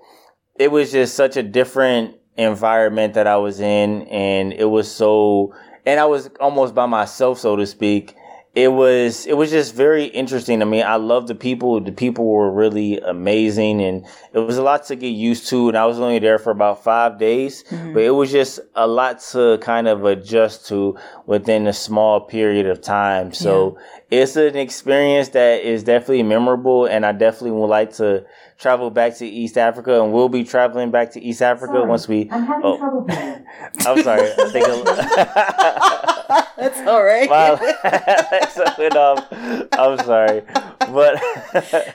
[0.60, 5.56] it was just such a different environment that I was in, and it was so,
[5.86, 8.16] and I was almost by myself, so to speak.
[8.56, 10.62] It was it was just very interesting.
[10.62, 11.80] I mean, I love the people.
[11.80, 15.70] The people were really amazing, and it was a lot to get used to.
[15.70, 17.94] And I was only there for about five days, mm-hmm.
[17.94, 20.98] but it was just a lot to kind of adjust to
[21.28, 23.34] within a small period of time.
[23.34, 23.78] So
[24.10, 28.26] it's an experience that is definitely memorable, and I definitely would like to
[28.60, 32.30] travel back to East Africa, and we'll be traveling back to East Africa once we.
[32.30, 33.46] I'm having oh, trouble hearing.
[33.88, 34.30] I'm sorry.
[34.38, 37.30] I think I- That's all right.
[37.30, 39.26] my Alexa went off.
[39.72, 40.42] I'm sorry,
[40.80, 41.20] but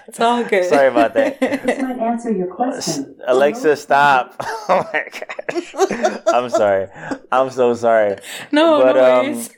[0.08, 0.64] It's all good.
[0.64, 1.38] sorry about that.
[1.38, 3.14] This might answer your question.
[3.26, 4.34] Alexa, stop!
[4.40, 5.74] Oh my gosh,
[6.28, 6.88] I'm sorry.
[7.30, 8.16] I'm so sorry.
[8.50, 9.50] No, But, no um, worries.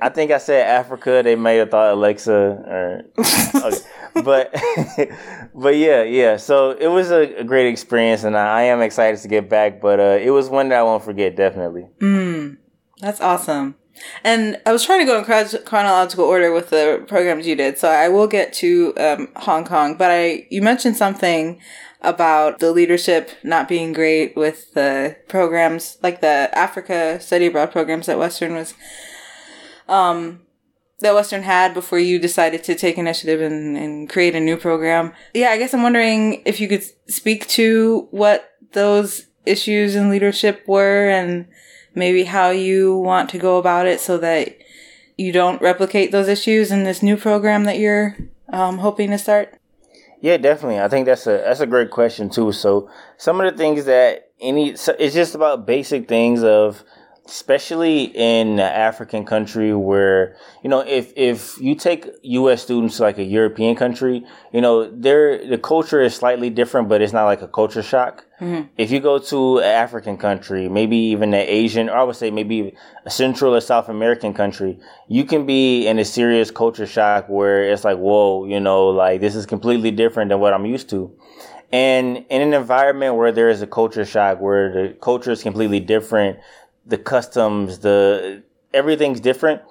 [0.00, 1.20] I think I said Africa.
[1.22, 3.78] They may have thought Alexa, or, okay.
[4.24, 4.54] But
[5.54, 6.36] but yeah, yeah.
[6.36, 9.80] So it was a, a great experience, and I, I am excited to get back.
[9.80, 11.86] But uh, it was one that I won't forget, definitely.
[12.00, 12.58] Mm,
[13.00, 13.76] that's awesome.
[14.24, 17.88] And I was trying to go in chronological order with the programs you did, so
[17.88, 19.96] I will get to um, Hong Kong.
[19.96, 21.60] But I, you mentioned something
[22.02, 28.06] about the leadership not being great with the programs, like the Africa study abroad programs
[28.06, 28.74] that Western was,
[29.88, 30.42] um,
[31.00, 35.12] that Western had before you decided to take initiative and, and create a new program.
[35.34, 40.64] Yeah, I guess I'm wondering if you could speak to what those issues in leadership
[40.66, 41.46] were and
[41.94, 44.56] maybe how you want to go about it so that
[45.16, 48.16] you don't replicate those issues in this new program that you're
[48.52, 49.58] um, hoping to start?
[50.20, 50.80] Yeah, definitely.
[50.80, 52.52] I think that's a that's a great question too.
[52.52, 56.82] So some of the things that any so it's just about basic things of
[57.28, 63.02] especially in an African country where you know if if you take US students to
[63.02, 67.24] like a European country, you know, their the culture is slightly different but it's not
[67.24, 68.24] like a culture shock.
[68.40, 68.68] Mm-hmm.
[68.76, 72.30] If you go to an African country, maybe even an Asian, or I would say
[72.30, 72.74] maybe
[73.04, 77.64] a Central or South American country, you can be in a serious culture shock where
[77.64, 81.10] it's like, whoa, you know, like this is completely different than what I'm used to.
[81.72, 85.80] And in an environment where there is a culture shock, where the culture is completely
[85.80, 86.38] different,
[86.86, 89.62] the customs, the everything's different.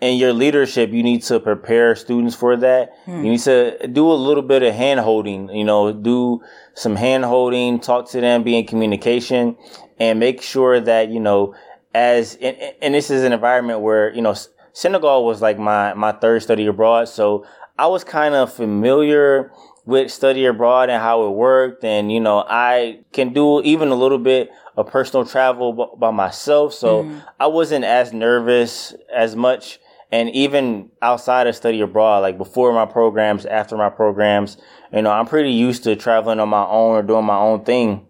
[0.00, 2.94] In your leadership, you need to prepare students for that.
[3.04, 3.22] Hmm.
[3.22, 6.40] You need to do a little bit of hand holding, you know, do
[6.74, 9.56] some hand holding, talk to them, be in communication,
[9.98, 11.54] and make sure that, you know,
[11.92, 14.34] as, and, and this is an environment where, you know,
[14.72, 17.08] Senegal was like my, my third study abroad.
[17.08, 17.44] So
[17.78, 19.52] I was kind of familiar
[19.84, 21.84] with study abroad and how it worked.
[21.84, 24.50] And, you know, I can do even a little bit
[24.80, 26.74] of personal travel b- by myself.
[26.74, 27.22] So mm.
[27.38, 29.78] I wasn't as nervous as much.
[30.12, 34.56] And even outside of study abroad, like before my programs, after my programs,
[34.92, 38.06] you know, I'm pretty used to traveling on my own or doing my own thing.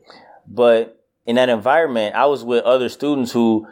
[0.49, 3.67] But in that environment, I was with other students who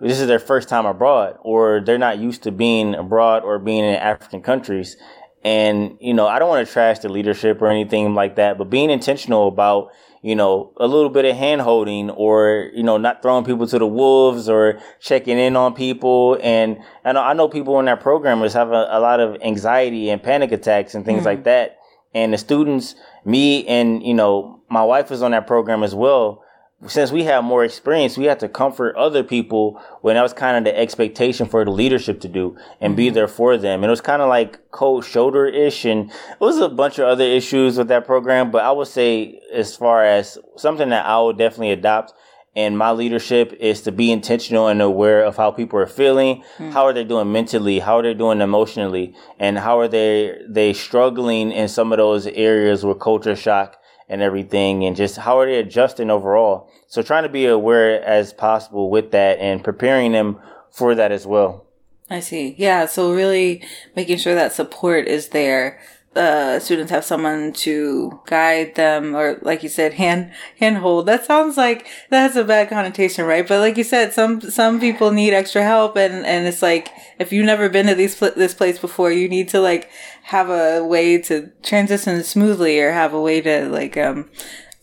[0.00, 3.84] this is their first time abroad or they're not used to being abroad or being
[3.84, 4.96] in African countries.
[5.44, 8.70] And, you know, I don't want to trash the leadership or anything like that, but
[8.70, 9.90] being intentional about,
[10.24, 13.78] you know, a little bit of hand holding or, you know, not throwing people to
[13.78, 16.38] the wolves or checking in on people.
[16.42, 20.08] And I know, I know people in that programmers have a, a lot of anxiety
[20.08, 21.44] and panic attacks and things like hmm.
[21.44, 21.76] that.
[22.14, 22.94] And the students
[23.24, 26.43] me and you know my wife was on that program as well
[26.86, 30.56] since we have more experience, we have to comfort other people when that was kind
[30.56, 32.96] of the expectation for the leadership to do and mm-hmm.
[32.96, 33.82] be there for them.
[33.82, 35.84] And it was kind of like cold shoulder ish.
[35.84, 38.50] And it was a bunch of other issues with that program.
[38.50, 42.12] But I would say, as far as something that I would definitely adopt
[42.54, 46.42] in my leadership is to be intentional and aware of how people are feeling.
[46.58, 46.70] Mm-hmm.
[46.70, 47.80] How are they doing mentally?
[47.80, 49.14] How are they doing emotionally?
[49.40, 53.78] And how are they, they struggling in some of those areas where culture shock
[54.08, 56.70] and everything and just how are they adjusting overall.
[56.86, 60.38] So trying to be aware as possible with that and preparing them
[60.70, 61.66] for that as well.
[62.10, 62.54] I see.
[62.58, 62.86] Yeah.
[62.86, 63.64] So really
[63.96, 65.80] making sure that support is there
[66.16, 71.06] uh, students have someone to guide them or like you said hand handhold.
[71.06, 73.46] That sounds like that has a bad connotation right?
[73.46, 77.32] But like you said some some people need extra help and and it's like if
[77.32, 79.90] you've never been to these this place before you need to like
[80.24, 84.30] have a way to transition smoothly or have a way to like um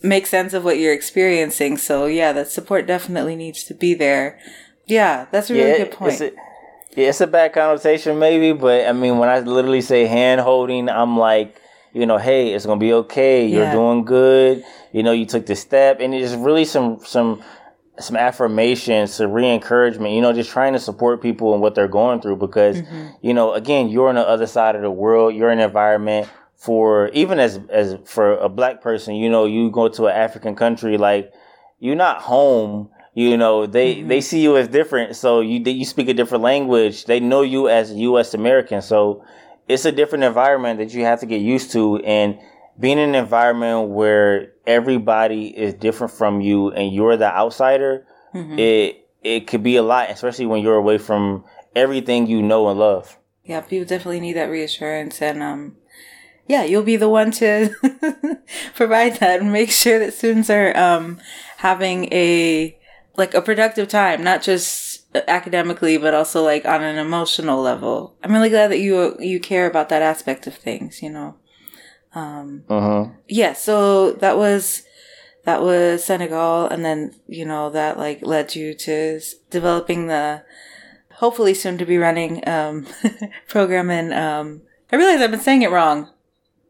[0.02, 1.76] make sense of what you're experiencing.
[1.78, 4.38] So yeah that support definitely needs to be there.
[4.86, 6.34] Yeah that's a really yeah, good point
[6.96, 10.88] yeah, it's a bad connotation, maybe, but I mean, when I literally say hand holding,
[10.88, 11.56] I'm like,
[11.92, 13.46] you know, hey, it's gonna be okay.
[13.46, 13.72] You're yeah.
[13.72, 14.64] doing good.
[14.92, 17.42] You know, you took the step, and it's really some some
[17.98, 20.14] some affirmations, some re-encouragement.
[20.14, 23.08] You know, just trying to support people and what they're going through because, mm-hmm.
[23.20, 25.34] you know, again, you're on the other side of the world.
[25.34, 29.14] You're in an environment for even as as for a black person.
[29.14, 31.32] You know, you go to an African country like
[31.78, 34.08] you're not home you know they mm-hmm.
[34.08, 37.68] they see you as different so you you speak a different language they know you
[37.68, 39.24] as a us american so
[39.68, 42.38] it's a different environment that you have to get used to and
[42.78, 48.58] being in an environment where everybody is different from you and you're the outsider mm-hmm.
[48.58, 51.44] it it could be a lot especially when you're away from
[51.76, 55.76] everything you know and love yeah people definitely need that reassurance and um
[56.48, 57.70] yeah, you'll be the one to
[58.74, 61.20] provide that and make sure that students are um,
[61.58, 62.76] having a
[63.16, 68.16] like a productive time, not just academically, but also like on an emotional level.
[68.22, 71.02] I'm really glad that you you care about that aspect of things.
[71.02, 71.36] You know.
[72.14, 73.06] Um, uh-huh.
[73.28, 73.54] Yeah.
[73.54, 74.82] So that was
[75.44, 80.42] that was Senegal, and then you know that like led you to developing the
[81.14, 82.86] hopefully soon to be running um,
[83.48, 84.12] program in.
[84.12, 86.10] Um, I realize I've been saying it wrong.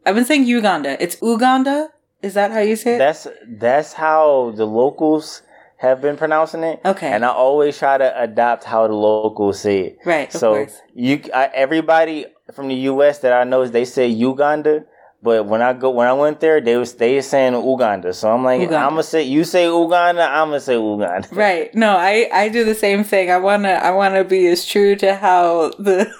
[0.05, 1.01] I've been saying Uganda.
[1.01, 1.89] It's Uganda.
[2.21, 2.97] Is that how you say it?
[2.99, 5.41] That's that's how the locals
[5.83, 6.79] have been pronouncing it.
[6.85, 7.11] Okay.
[7.11, 9.97] And I always try to adopt how the locals say it.
[10.05, 10.31] Right.
[10.31, 10.65] so
[10.95, 13.19] you, I, everybody from the U.S.
[13.19, 14.85] that I know, they say Uganda.
[15.21, 18.13] But when I go, when I went there, they was they saying Uganda.
[18.13, 18.85] So I'm like, Uganda.
[18.85, 21.29] I'm gonna say you say Uganda, I'm gonna say Uganda.
[21.31, 21.73] Right.
[21.73, 23.31] No, I I do the same thing.
[23.31, 26.11] I wanna I wanna be as true to how the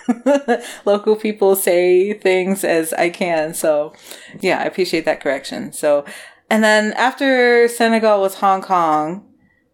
[0.86, 3.53] local people say things as I can.
[3.53, 3.93] So
[4.39, 5.74] yeah, I appreciate that correction.
[5.74, 6.05] So,
[6.49, 9.26] and then after Senegal was Hong Kong.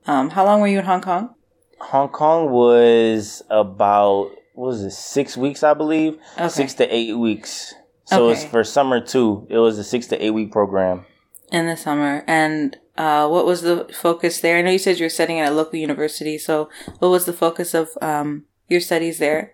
[0.05, 1.35] Um, how long were you in Hong Kong?
[1.79, 6.49] Hong Kong was about what was it six weeks, I believe, okay.
[6.49, 7.73] six to eight weeks.
[8.05, 8.33] So okay.
[8.33, 9.47] it's for summer too.
[9.49, 11.05] It was a six to eight week program.
[11.51, 14.57] In the summer, and uh, what was the focus there?
[14.57, 16.37] I know you said you were studying at a local university.
[16.37, 16.69] So
[16.99, 19.53] what was the focus of um, your studies there?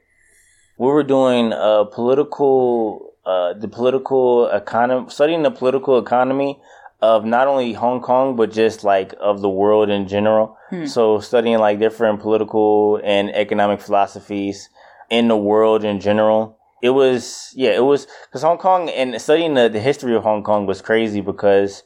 [0.77, 6.59] We were doing a political, uh, the political economy, studying the political economy
[7.01, 10.57] of not only Hong Kong but just like of the world in general.
[10.69, 10.85] Hmm.
[10.85, 14.69] So studying like different political and economic philosophies
[15.09, 16.57] in the world in general.
[16.81, 20.43] It was yeah, it was because Hong Kong and studying the, the history of Hong
[20.43, 21.83] Kong was crazy because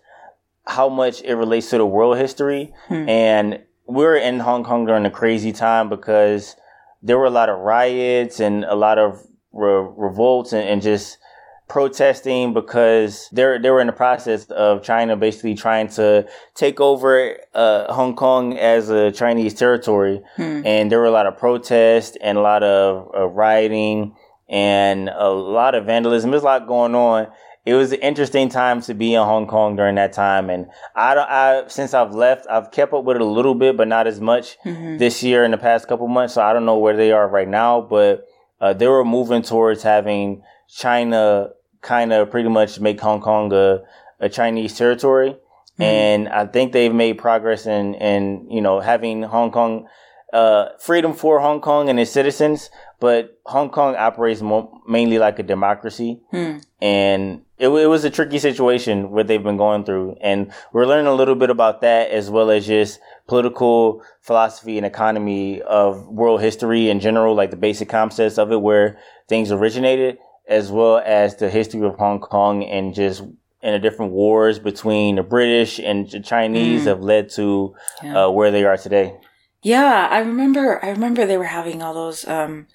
[0.68, 3.10] how much it relates to the world history hmm.
[3.10, 6.55] and we're in Hong Kong during a crazy time because
[7.01, 9.20] there were a lot of riots and a lot of
[9.51, 11.18] re- revolts and, and just
[11.70, 17.38] protesting because they're they were in the process of China basically trying to take over
[17.54, 20.64] uh, Hong Kong as a Chinese territory, hmm.
[20.66, 24.16] and there were a lot of protests and a lot of uh, rioting
[24.50, 26.32] and a lot of vandalism.
[26.32, 27.28] There's a lot going on.
[27.66, 31.14] It was an interesting time to be in Hong Kong during that time, and I
[31.14, 31.30] don't.
[31.30, 34.20] I since I've left, I've kept up with it a little bit, but not as
[34.20, 34.98] much mm-hmm.
[34.98, 36.34] this year in the past couple months.
[36.34, 38.26] So I don't know where they are right now, but
[38.60, 41.50] uh, they were moving towards having China
[41.82, 43.82] kind of pretty much make Hong Kong a,
[44.20, 45.32] a Chinese territory.
[45.32, 45.82] Mm-hmm.
[45.84, 49.88] And I think they've made progress in, in, you know, having Hong Kong,
[50.34, 52.70] uh, freedom for Hong Kong and its citizens.
[53.00, 56.20] But Hong Kong operates mo- mainly like a democracy.
[56.34, 56.66] Mm.
[56.82, 60.18] And it, it was a tricky situation what they've been going through.
[60.20, 64.86] And we're learning a little bit about that as well as just political philosophy and
[64.86, 69.00] economy of world history in general, like the basic concepts of it, where
[69.30, 70.18] things originated
[70.50, 73.22] as well as the history of Hong Kong and just
[73.62, 76.88] and the different wars between the British and the Chinese Mm.
[76.88, 78.26] have led to Yeah.
[78.26, 79.14] uh, where they are today.
[79.62, 80.84] Yeah, I remember.
[80.84, 82.68] I remember they were having all those um,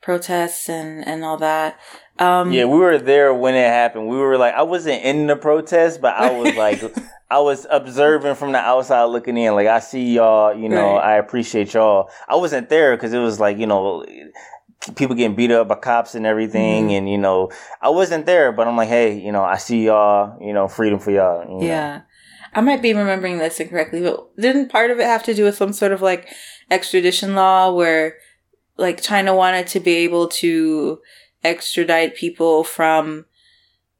[0.00, 1.78] protests and and all that.
[2.18, 4.08] Um, Yeah, we were there when it happened.
[4.08, 6.82] We were like, I wasn't in the protest, but I was like,
[7.30, 9.54] I was observing from the outside looking in.
[9.54, 11.04] Like, I see y'all, you know, Right.
[11.04, 12.10] I appreciate y'all.
[12.28, 14.04] I wasn't there because it was like, you know,
[14.96, 16.88] people getting beat up by cops and everything.
[16.88, 16.98] Mhm.
[16.98, 17.50] And, you know,
[17.82, 20.98] I wasn't there, but I'm like, hey, you know, I see y'all, you know, freedom
[20.98, 21.44] for y'all.
[21.44, 21.66] you know.
[21.66, 22.00] Yeah.
[22.54, 25.56] I might be remembering this incorrectly, but didn't part of it have to do with
[25.56, 26.28] some sort of like
[26.70, 28.16] extradition law where
[28.76, 31.00] like China wanted to be able to
[31.44, 33.26] extradite people from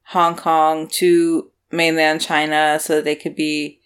[0.06, 3.78] Hong Kong to mainland China so that they could be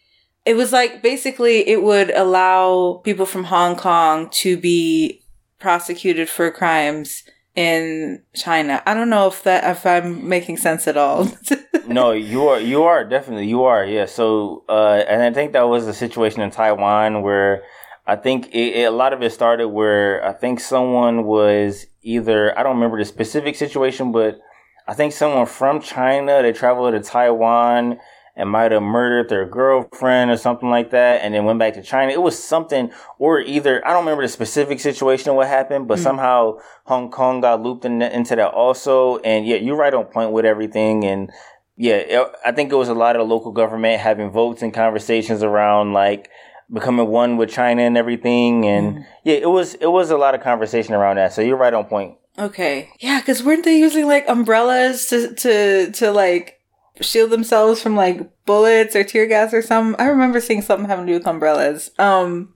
[0.47, 5.20] it was like basically it would allow people from Hong Kong to be
[5.59, 7.22] prosecuted for crimes
[7.55, 8.82] in China.
[8.84, 11.28] I don't know if that if I'm making sense at all.
[11.86, 14.07] no, you are you are definitely you are yeah.
[14.07, 17.62] So uh, and I think that was the situation in Taiwan where
[18.07, 22.59] I think it, it, a lot of it started where I think someone was either
[22.59, 24.38] I don't remember the specific situation, but
[24.86, 27.98] I think someone from China they traveled to Taiwan
[28.37, 31.82] and might have murdered their girlfriend or something like that, and then went back to
[31.82, 32.11] China.
[32.12, 35.99] It was something, or either I don't remember the specific situation of what happened, but
[35.99, 36.03] Mm.
[36.03, 39.18] somehow Hong Kong got looped in, into that also.
[39.18, 41.30] And yeah, you're right on point with everything, and
[41.76, 44.72] yeah, it, I think it was a lot of the local government having votes and
[44.74, 46.28] conversations around like
[46.72, 49.05] becoming one with China and everything, and Mm.
[49.22, 51.32] yeah, it was it was a lot of conversation around that.
[51.32, 52.16] So you're right on point.
[52.39, 52.89] Okay.
[52.99, 56.59] Yeah, because weren't they using like umbrellas to to to like
[57.01, 60.01] shield themselves from like bullets or tear gas or something?
[60.01, 61.90] I remember seeing something having to do with umbrellas.
[61.99, 62.55] Um,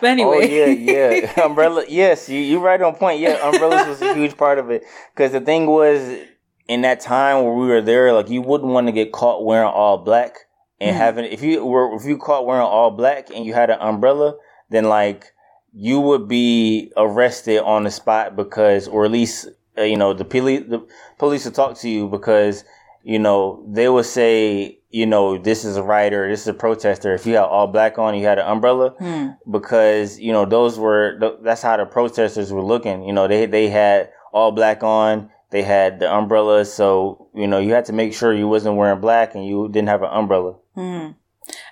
[0.00, 0.36] but anyway.
[0.36, 1.32] Oh yeah, yeah.
[1.44, 1.84] Umbrella.
[1.88, 3.20] Yes, you you right on point.
[3.20, 4.82] Yeah, umbrellas was a huge part of it
[5.14, 6.18] because the thing was
[6.68, 9.68] in that time where we were there, like you wouldn't want to get caught wearing
[9.68, 10.36] all black
[10.80, 10.98] and Mhm.
[10.98, 14.34] having if you were if you caught wearing all black and you had an umbrella,
[14.70, 15.32] then like
[15.72, 19.48] you would be arrested on the spot because, or at least
[19.78, 20.84] uh, you know the police the
[21.18, 22.64] police would talk to you because
[23.12, 27.14] you know they would say you know this is a writer, this is a protester.
[27.14, 29.28] If you had all black on, you had an umbrella Hmm.
[29.50, 31.04] because you know those were
[31.42, 33.04] that's how the protesters were looking.
[33.04, 37.58] You know they they had all black on, they had the umbrellas, so you know
[37.58, 40.54] you had to make sure you wasn't wearing black and you didn't have an umbrella.
[40.74, 41.06] Hmm.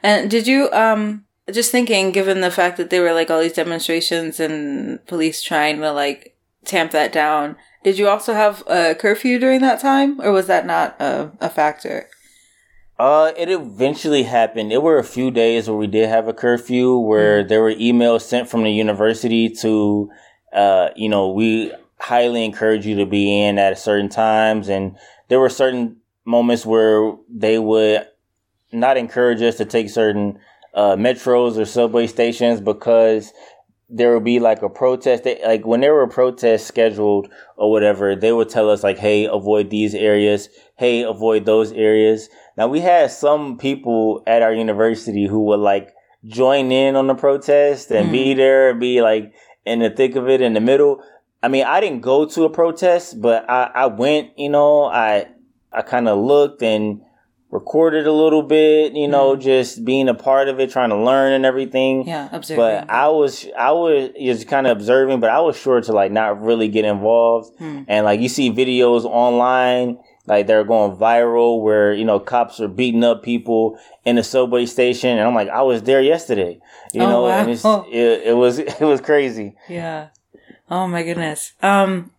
[0.02, 3.52] And did you um just thinking, given the fact that there were like all these
[3.62, 9.38] demonstrations and police trying to like tamp that down, did you also have a curfew
[9.38, 12.08] during that time, or was that not a, a factor?
[12.98, 14.70] Uh, it eventually happened.
[14.70, 18.22] There were a few days where we did have a curfew, where there were emails
[18.22, 20.10] sent from the university to,
[20.52, 24.96] uh, you know, we highly encourage you to be in at certain times, and
[25.28, 28.06] there were certain moments where they would
[28.72, 30.38] not encourage us to take certain
[30.72, 33.32] uh, metros or subway stations because
[33.94, 35.22] there would be like a protest.
[35.22, 39.24] They, like when there were protests scheduled or whatever, they would tell us like, "Hey,
[39.24, 40.48] avoid these areas.
[40.76, 45.94] Hey, avoid those areas." Now we had some people at our university who would like
[46.26, 48.38] join in on the protest and be mm-hmm.
[48.38, 49.32] there and be like
[49.64, 51.00] in the thick of it in the middle.
[51.42, 55.28] I mean, I didn't go to a protest, but I, I went, you know, I
[55.72, 57.02] I kind of looked and
[57.54, 61.32] recorded a little bit, you know, just being a part of it, trying to learn
[61.32, 62.06] and everything.
[62.06, 62.56] Yeah, observing.
[62.60, 66.10] But I was I was just kind of observing, but I was sure to like
[66.10, 67.56] not really get involved.
[67.58, 67.82] Hmm.
[67.86, 72.66] And like you see videos online, like they're going viral where you know cops are
[72.66, 76.60] beating up people in the subway station, and I'm like, I was there yesterday,
[76.92, 77.38] you Oh, know, wow.
[77.38, 79.54] and it's, it, it was it was crazy.
[79.68, 80.08] Yeah.
[80.68, 81.52] Oh my goodness.
[81.62, 82.10] Um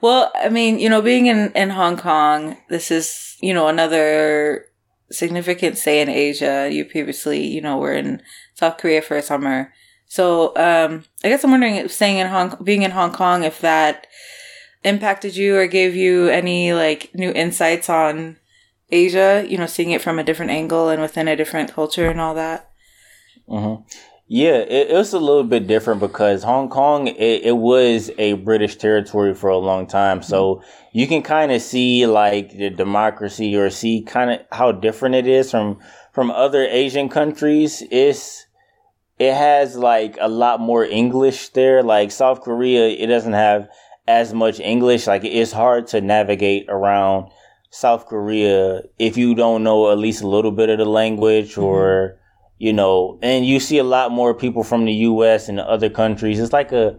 [0.00, 4.66] well, I mean, you know, being in in Hong Kong, this is, you know, another
[5.10, 6.68] significant stay in Asia.
[6.70, 8.22] You previously, you know, were in
[8.54, 9.72] South Korea for a summer.
[10.06, 13.60] So, um I guess I'm wondering if staying in Hong being in Hong Kong if
[13.60, 14.06] that
[14.84, 18.36] impacted you or gave you any like new insights on
[18.90, 22.20] Asia, you know, seeing it from a different angle and within a different culture and
[22.20, 22.70] all that.
[23.48, 23.76] hmm
[24.32, 28.34] Yeah, it, it was a little bit different because Hong Kong it, it was a
[28.34, 30.70] British territory for a long time, so mm-hmm.
[30.92, 35.26] you can kind of see like the democracy or see kind of how different it
[35.26, 35.80] is from
[36.12, 37.82] from other Asian countries.
[37.90, 38.46] It's
[39.18, 41.82] it has like a lot more English there.
[41.82, 43.68] Like South Korea, it doesn't have
[44.06, 45.08] as much English.
[45.08, 47.32] Like it's hard to navigate around
[47.70, 51.64] South Korea if you don't know at least a little bit of the language mm-hmm.
[51.64, 52.19] or
[52.60, 56.38] you know, and you see a lot more people from the US and other countries.
[56.38, 56.96] It's like a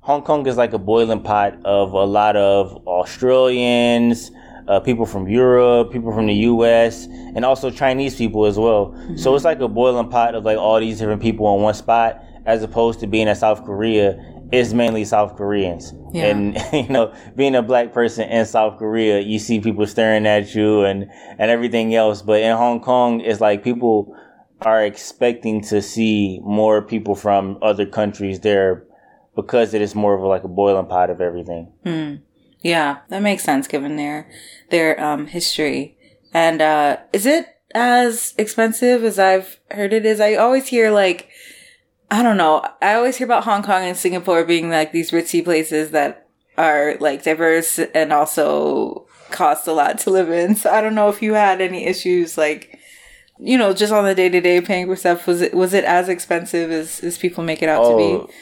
[0.00, 4.30] Hong Kong is like a boiling pot of a lot of Australians,
[4.68, 8.96] uh, people from Europe, people from the U.S., and also Chinese people as well.
[9.16, 12.22] So it's like a boiling pot of like all these different people in one spot,
[12.46, 14.16] as opposed to being in South Korea.
[14.52, 16.26] It's mainly South Koreans, Yeah.
[16.26, 20.54] and you know, being a black person in South Korea, you see people staring at
[20.54, 22.22] you and and everything else.
[22.22, 24.14] But in Hong Kong, it's like people
[24.66, 28.84] are expecting to see more people from other countries there
[29.34, 31.72] because it is more of like a boiling pot of everything.
[32.60, 34.30] Yeah, that makes sense given their
[34.70, 35.96] their um history.
[36.32, 40.20] And uh is it as expensive as I've heard it is?
[40.20, 41.28] I always hear like
[42.10, 42.62] I don't know.
[42.82, 46.96] I always hear about Hong Kong and Singapore being like these ritzy places that are
[47.00, 50.54] like diverse and also cost a lot to live in.
[50.54, 52.71] So I don't know if you had any issues like
[53.44, 55.26] you know, just on the day to day paying for stuff.
[55.26, 58.32] Was it was it as expensive as, as people make it out to Oh, be?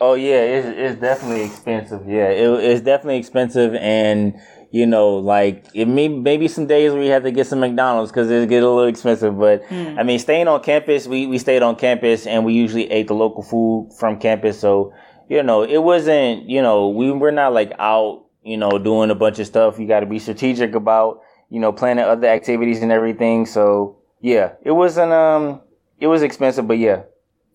[0.00, 2.08] oh yeah, it's it's definitely expensive.
[2.08, 4.34] Yeah, it, it's definitely expensive, and
[4.70, 8.10] you know, like it may maybe some days where you have to get some McDonald's
[8.10, 9.38] because it get a little expensive.
[9.38, 9.98] But hmm.
[9.98, 13.14] I mean, staying on campus, we we stayed on campus, and we usually ate the
[13.14, 14.58] local food from campus.
[14.58, 14.92] So
[15.28, 19.14] you know, it wasn't you know we were not like out you know doing a
[19.14, 19.78] bunch of stuff.
[19.78, 21.20] You got to be strategic about
[21.50, 23.46] you know planning other activities and everything.
[23.46, 25.60] So yeah, it wasn't um
[26.00, 27.02] it was expensive, but yeah.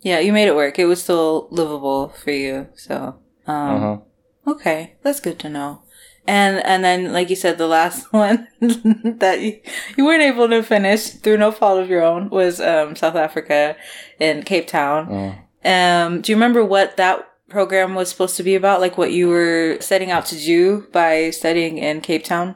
[0.02, 0.80] Yeah, you made it work.
[0.80, 2.68] It was still livable for you.
[2.76, 2.96] So,
[3.48, 3.98] um, Uh-huh.
[4.54, 5.82] okay, that's good to know.
[6.28, 8.48] And and then, like you said, the last one
[9.20, 9.60] that you,
[9.98, 13.76] you weren't able to finish through no fault of your own was um, South Africa
[14.20, 15.00] in Cape Town.
[15.66, 18.80] Um, do you remember what that program was supposed to be about?
[18.80, 22.56] Like what you were setting out to do by studying in Cape Town?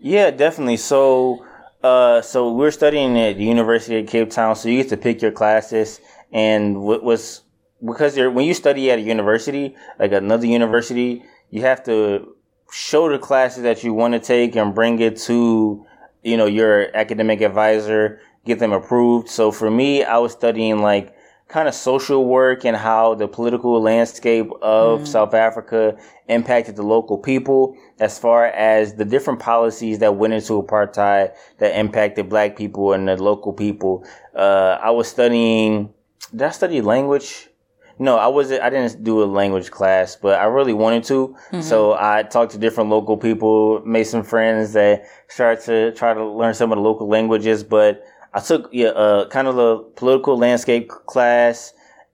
[0.00, 0.76] Yeah, definitely.
[0.78, 1.43] So,
[1.84, 4.56] uh, so we're studying at the University of Cape Town.
[4.56, 6.00] So you get to pick your classes,
[6.32, 7.42] and what was
[7.84, 12.36] because you're when you study at a university, like another university, you have to
[12.72, 15.84] show the classes that you want to take and bring it to,
[16.22, 19.28] you know, your academic advisor, get them approved.
[19.28, 21.14] So for me, I was studying like
[21.48, 25.96] kind of social work and how the political landscape of South Africa
[26.28, 31.78] impacted the local people as far as the different policies that went into apartheid that
[31.78, 34.04] impacted black people and the local people.
[34.34, 35.92] Uh, I was studying,
[36.30, 37.48] did I study language?
[37.96, 38.60] No, I wasn't.
[38.60, 41.36] I didn't do a language class, but I really wanted to.
[41.60, 46.24] So I talked to different local people, made some friends that started to try to
[46.24, 47.62] learn some of the local languages.
[47.62, 48.02] But
[48.34, 51.72] I took yeah, uh, kind of the political landscape class,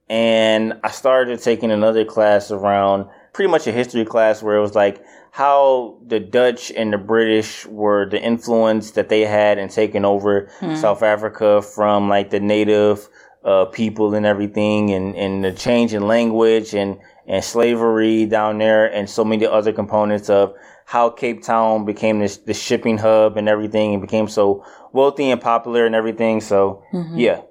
[0.08, 4.74] and I started taking another class around pretty much a history class where it was
[4.74, 10.04] like how the Dutch and the British were the influence that they had in taking
[10.04, 13.08] over South Africa from like the native
[13.44, 18.92] uh, people and everything, and, and the change in language and, and slavery down there,
[18.92, 20.52] and so many other components of
[20.90, 25.40] how Cape Town became this the shipping hub and everything, and became so wealthy and
[25.40, 26.40] popular and everything.
[26.40, 26.82] So
[27.14, 27.42] yeah,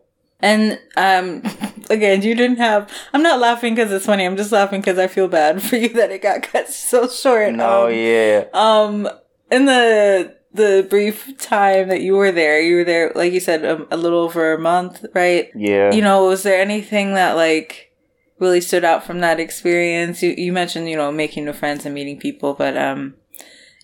[0.42, 1.42] And um,
[1.90, 2.92] again, you didn't have.
[3.14, 4.26] I'm not laughing because it's funny.
[4.26, 7.54] I'm just laughing because I feel bad for you that it got cut so short.
[7.56, 9.08] no, Um, yeah, Um,
[9.50, 13.64] in the the brief time that you were there, you were there, like you said,
[13.64, 15.48] um, a little over a month, right?
[15.56, 15.94] yeah.
[15.94, 17.94] You know, was there anything that like
[18.40, 20.22] really stood out from that experience?
[20.24, 23.16] You you mentioned you know making new friends and meeting people, but um,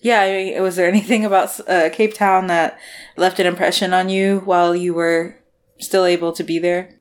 [0.06, 2.78] yeah, I mean, was there anything about uh, Cape Town that
[3.16, 5.36] left an impression on you while you were
[5.78, 7.00] still able to be there?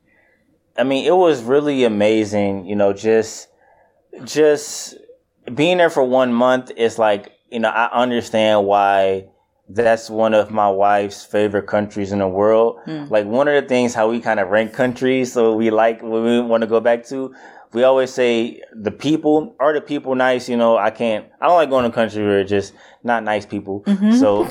[0.78, 3.48] I mean, it was really amazing, you know, just
[4.24, 4.96] just
[5.54, 9.28] being there for one month is like, you know, I understand why
[9.70, 12.80] that's one of my wife's favorite countries in the world.
[13.10, 16.24] Like one of the things how we kind of rank countries, so we like what
[16.24, 17.34] we want to go back to.
[17.76, 20.48] We always say the people are the people nice.
[20.48, 21.26] You know, I can't.
[21.42, 22.74] I don't like going to countries where it's just
[23.04, 23.82] not nice people.
[23.82, 24.14] Mm-hmm.
[24.14, 24.48] So,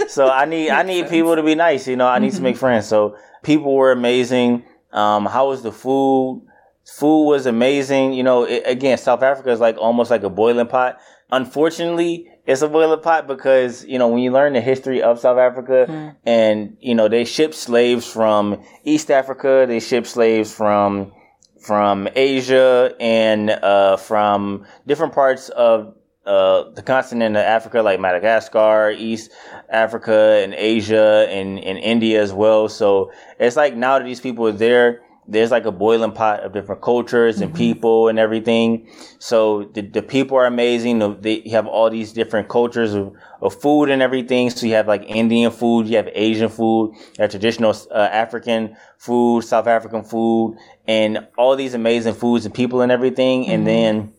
[0.08, 1.86] so I need I need people to be nice.
[1.86, 2.60] You know, I need to make mm-hmm.
[2.60, 2.88] friends.
[2.88, 4.64] So people were amazing.
[4.92, 6.42] Um, how was the food?
[6.86, 8.14] Food was amazing.
[8.14, 10.98] You know, it, again, South Africa is like almost like a boiling pot.
[11.30, 15.36] Unfortunately, it's a boiling pot because you know when you learn the history of South
[15.36, 16.16] Africa, mm.
[16.24, 21.12] and you know they shipped slaves from East Africa, they shipped slaves from
[21.60, 25.94] from Asia and uh, from different parts of
[26.26, 29.30] uh, the continent of Africa, like Madagascar, East
[29.70, 32.68] Africa, and Asia, and, and India as well.
[32.68, 33.10] So
[33.40, 35.00] it's like now that these people are there,
[35.30, 38.88] there's like a boiling pot of different cultures and people and everything.
[39.18, 41.20] So the, the people are amazing.
[41.20, 44.48] They have all these different cultures of, of food and everything.
[44.48, 48.74] So you have like Indian food, you have Asian food, you have traditional uh, African
[48.96, 50.56] food, South African food,
[50.86, 53.48] and all these amazing foods and people and everything.
[53.48, 54.14] And then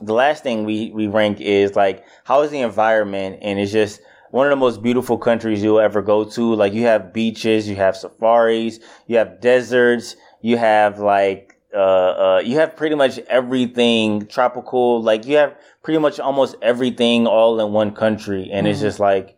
[0.00, 4.00] the last thing we we rank is like how is the environment, and it's just
[4.30, 6.54] one of the most beautiful countries you'll ever go to.
[6.54, 12.42] Like you have beaches, you have safaris, you have deserts, you have like uh, uh,
[12.44, 15.02] you have pretty much everything tropical.
[15.02, 19.36] Like you have pretty much almost everything all in one country, and it's just like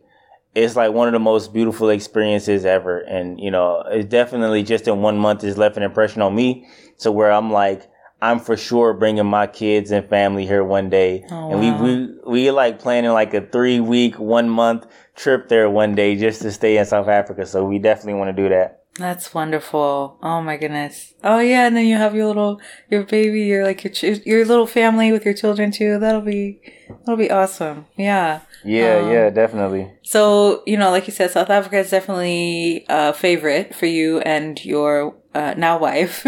[0.53, 2.99] it's like one of the most beautiful experiences ever.
[2.99, 6.67] And you know, it definitely just in one month has left an impression on me.
[6.97, 7.89] So where I'm like.
[8.21, 11.83] I'm for sure bringing my kids and family here one day, Oh, and wow.
[11.83, 16.15] we we we like planning like a three week, one month trip there one day
[16.15, 17.45] just to stay in South Africa.
[17.45, 18.84] So we definitely want to do that.
[18.97, 20.17] That's wonderful.
[20.23, 21.13] Oh my goodness.
[21.21, 24.45] Oh yeah, and then you have your little your baby, your like your ch- your
[24.45, 25.99] little family with your children too.
[25.99, 26.61] That'll be
[26.99, 27.87] that'll be awesome.
[27.97, 28.41] Yeah.
[28.63, 29.91] Yeah, Um, yeah, definitely.
[30.03, 34.63] So you know, like you said, South Africa is definitely a favorite for you and
[34.63, 36.25] your uh, now wife.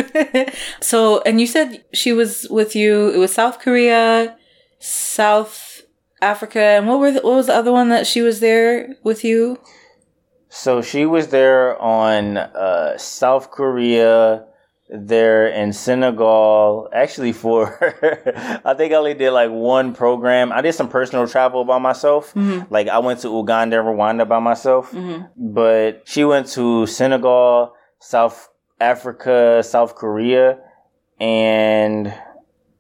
[0.81, 3.09] so, and you said she was with you.
[3.11, 4.35] It was South Korea,
[4.79, 5.83] South
[6.21, 9.23] Africa, and what were the, what was the other one that she was there with
[9.23, 9.57] you?
[10.49, 14.45] So she was there on uh, South Korea,
[14.89, 16.89] there in Senegal.
[16.93, 17.77] Actually, for
[18.65, 20.51] I think I only did like one program.
[20.51, 22.33] I did some personal travel by myself.
[22.69, 24.93] Like I went to Uganda and Rwanda by myself.
[25.35, 28.49] But she went to Senegal, South
[28.79, 30.59] Africa, South Korea,
[31.19, 32.13] and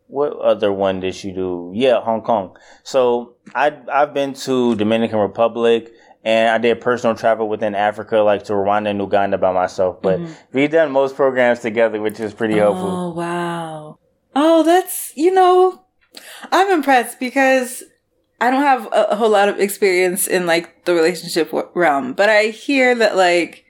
[0.07, 1.71] what other one did she do?
[1.75, 2.55] Yeah, Hong Kong.
[2.83, 5.91] So I I've been to Dominican Republic
[6.27, 10.01] and I did personal travel within Africa, like to Rwanda and Uganda by myself.
[10.01, 10.33] But mm-hmm.
[10.51, 12.89] we've done most programs together, which is pretty helpful.
[12.89, 13.97] Oh wow.
[14.35, 15.85] Oh, that's you know,
[16.51, 17.81] I'm impressed because
[18.41, 22.11] I don't have a, a whole lot of experience in like the relationship w- realm,
[22.11, 23.63] but I hear that like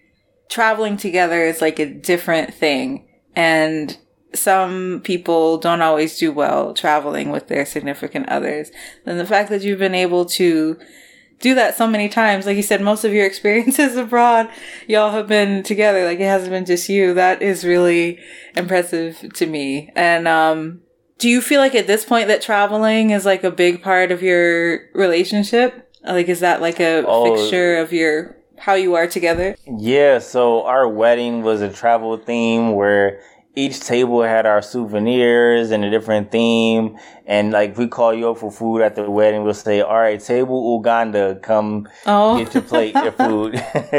[0.49, 3.95] traveling together is like a different thing, and
[4.34, 8.71] some people don't always do well traveling with their significant others.
[9.05, 10.79] And the fact that you've been able to
[11.39, 12.45] do that so many times.
[12.45, 14.49] Like you said, most of your experiences abroad,
[14.88, 16.05] y'all have been together.
[16.05, 17.14] Like it hasn't been just you.
[17.14, 18.19] That is really
[18.55, 19.91] impressive to me.
[19.95, 20.81] And, um,
[21.19, 24.22] do you feel like at this point that traveling is like a big part of
[24.22, 25.91] your relationship?
[26.03, 27.35] Like, is that like a Oh.
[27.35, 29.55] fixture of your, how you are together?
[29.65, 33.19] Yeah, so our wedding was a travel theme where
[33.57, 36.95] each table had our souvenirs and a different theme.
[37.25, 40.19] And like we call you up for food at the wedding, we'll say, All right,
[40.19, 42.38] table Uganda, come Oh.
[42.38, 43.55] get your plate, your food.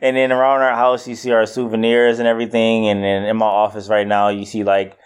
[0.00, 2.88] and then around our house you see our souvenirs and everything.
[2.88, 4.98] And then in my office right now you see like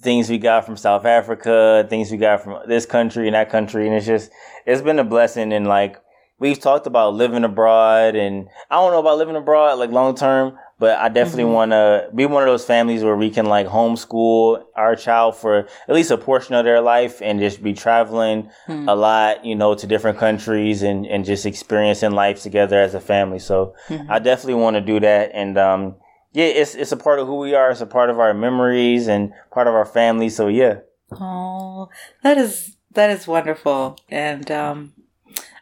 [0.00, 3.86] things we got from South Africa, things we got from this country and that country.
[3.86, 4.30] And it's just
[4.66, 5.96] it's been a blessing and like
[6.38, 10.58] we've talked about living abroad and I don't know about living abroad like long term,
[10.80, 14.64] but I definitely want to be one of those families where we can like homeschool
[14.74, 18.96] our child for at least a portion of their life and just be traveling a
[18.96, 23.38] lot, you know, to different countries and, and just experiencing life together as a family.
[23.38, 23.74] So
[24.08, 25.32] I definitely want to do that.
[25.34, 25.96] And, um,
[26.32, 27.70] yeah, it's, it's a part of who we are.
[27.70, 30.30] It's a part of our memories and part of our family.
[30.30, 30.78] So yeah.
[31.12, 31.90] Oh,
[32.22, 33.98] that is that is wonderful.
[34.08, 34.94] And um,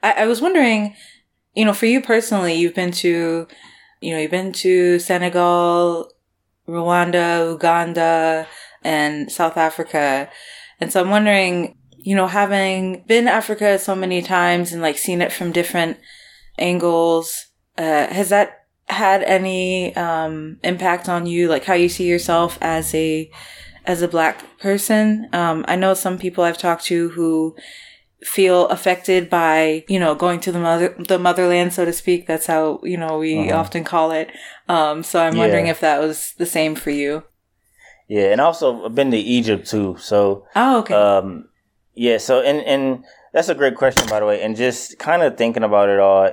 [0.03, 0.95] I, I was wondering,
[1.55, 3.49] you know, for you personally, you've been to,
[4.01, 6.13] you know, you've been to Senegal,
[6.69, 8.47] Rwanda, Uganda,
[8.83, 10.31] and South Africa,
[10.81, 15.21] and so I'm wondering, you know, having been Africa so many times and like seen
[15.21, 15.99] it from different
[16.59, 17.47] angles,
[17.77, 22.95] uh, has that had any um, impact on you, like how you see yourself as
[22.95, 23.31] a
[23.85, 25.29] as a black person.
[25.33, 27.57] Um, I know some people I've talked to who
[28.23, 32.27] feel affected by, you know, going to the mother, the motherland, so to speak.
[32.27, 34.31] That's how, you know, we often call it.
[34.69, 35.71] Um, so I'm wondering Yeah.
[35.73, 37.23] if that was the same for you.
[38.09, 38.33] Yeah.
[38.33, 39.97] And also I've been to Egypt too.
[40.01, 40.95] So, Oh, okay.
[40.95, 41.49] Um,
[41.95, 42.19] yeah.
[42.19, 44.43] So, and and that's a great question, by the way.
[44.43, 46.31] And just kind of thinking about it all,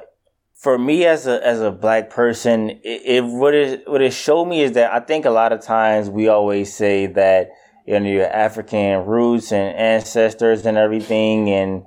[0.56, 4.46] for me as a as a black person, it, it what it what it showed
[4.46, 7.50] me is that I think a lot of times we always say that
[7.86, 11.86] you know your African roots and ancestors and everything, and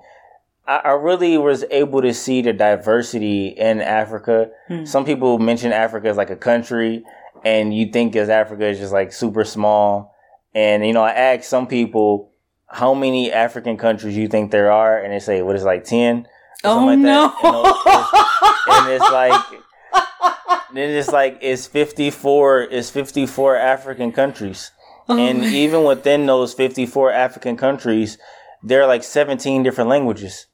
[0.67, 4.51] I, I really was able to see the diversity in Africa.
[4.69, 4.85] Hmm.
[4.85, 7.05] Some people mention Africa as like a country,
[7.45, 10.15] and you think as Africa is just like super small.
[10.55, 12.33] And you know, I asked some people
[12.69, 16.27] how many African countries you think there are, and they say what is like ten.
[16.65, 17.33] oh no.
[17.43, 17.45] like.
[17.45, 18.15] And, it's-
[18.71, 19.41] and it's like
[20.75, 24.73] then it's like it's 54 it's 54 african countries
[25.09, 28.19] and even within those 54 african countries
[28.63, 30.47] there are like 17 different languages.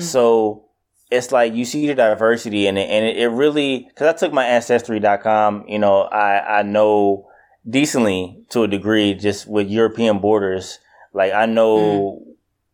[0.00, 0.64] So
[1.10, 4.32] it's like you see the diversity in it and it, it really because i took
[4.32, 7.26] my ancestry.com you know i i know
[7.68, 10.78] decently to a degree just with european borders.
[11.12, 12.22] Like i know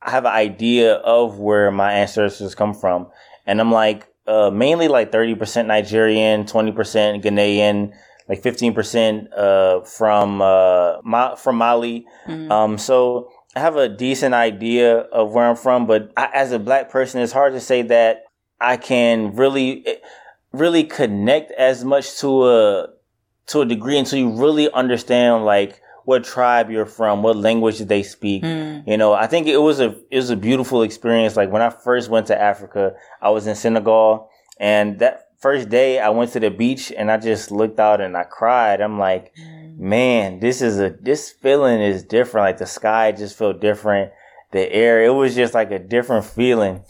[0.07, 3.09] I have an idea of where my ancestors come from,
[3.45, 7.93] and I'm like uh, mainly like thirty percent Nigerian, twenty percent Ghanaian,
[8.29, 12.07] like fifteen percent uh, from uh, Ma- from Mali.
[12.51, 16.59] Um, so I have a decent idea of where I'm from, but I, as a
[16.59, 18.25] black person, it's hard to say that
[18.61, 19.85] I can really
[20.53, 22.89] really connect as much to a
[23.47, 28.03] to a degree until you really understand like what tribe you're from, what language they
[28.03, 28.43] speak.
[28.87, 31.37] You know, I think it was a it was a beautiful experience.
[31.37, 35.99] Like when I first went to Africa, I was in Senegal, and that first day
[35.99, 38.81] I went to the beach and I just looked out and I cried.
[38.81, 39.79] I'm like, mm.
[39.79, 42.47] man, this is a this feeling is different.
[42.47, 44.13] Like the sky just felt different.
[44.53, 46.83] The air, it was just like a different feeling.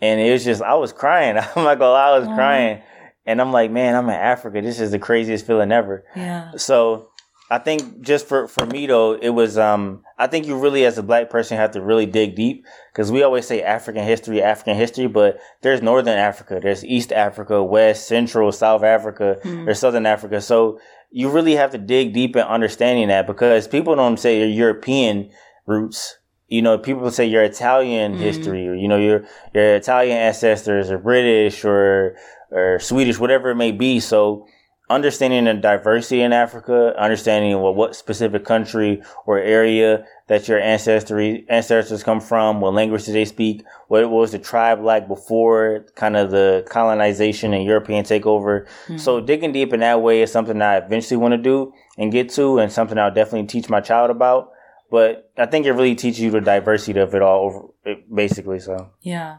[0.00, 1.36] And it was just I was crying.
[1.56, 2.36] I'm not gonna lie, I was uh-huh.
[2.36, 2.82] crying.
[3.26, 4.60] And I'm like, man, I'm in Africa.
[4.60, 6.04] This is the craziest feeling ever.
[6.14, 6.52] Yeah.
[6.56, 7.08] So
[7.54, 10.98] I think just for, for me though, it was um I think you really as
[10.98, 14.76] a black person have to really dig deep because we always say African history, African
[14.76, 20.40] history, but there's Northern Africa, there's East Africa, West, Central, South Africa, there's Southern Africa.
[20.40, 20.80] So
[21.12, 25.30] you really have to dig deep in understanding that because people don't say your European
[25.64, 26.18] roots.
[26.48, 30.98] You know, people say your Italian history or you know your your Italian ancestors or
[30.98, 32.16] British or
[32.50, 34.00] or Swedish, whatever it may be.
[34.00, 34.48] So
[34.90, 41.46] understanding the diversity in Africa, understanding what, what specific country or area that your ancestry
[41.48, 46.16] ancestors come from, what language do they speak, what was the tribe like before kind
[46.16, 48.66] of the colonization and European takeover.
[48.98, 52.28] So digging deep in that way is something I eventually want to do and get
[52.30, 54.50] to and something I'll definitely teach my child about.
[54.90, 57.46] But I think it really teaches you the diversity of it all
[57.84, 58.60] over basically.
[58.60, 59.38] So Yeah.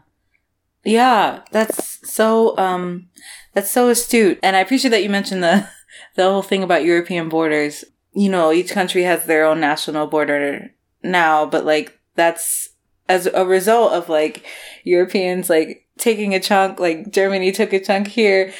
[0.84, 3.08] Yeah, that's so um
[3.56, 4.38] that's so astute.
[4.42, 5.66] And I appreciate that you mentioned the
[6.14, 7.86] the whole thing about European borders.
[8.12, 12.68] You know, each country has their own national border now, but like that's
[13.08, 14.44] as a result of like
[14.84, 18.52] Europeans like taking a chunk, like Germany took a chunk here,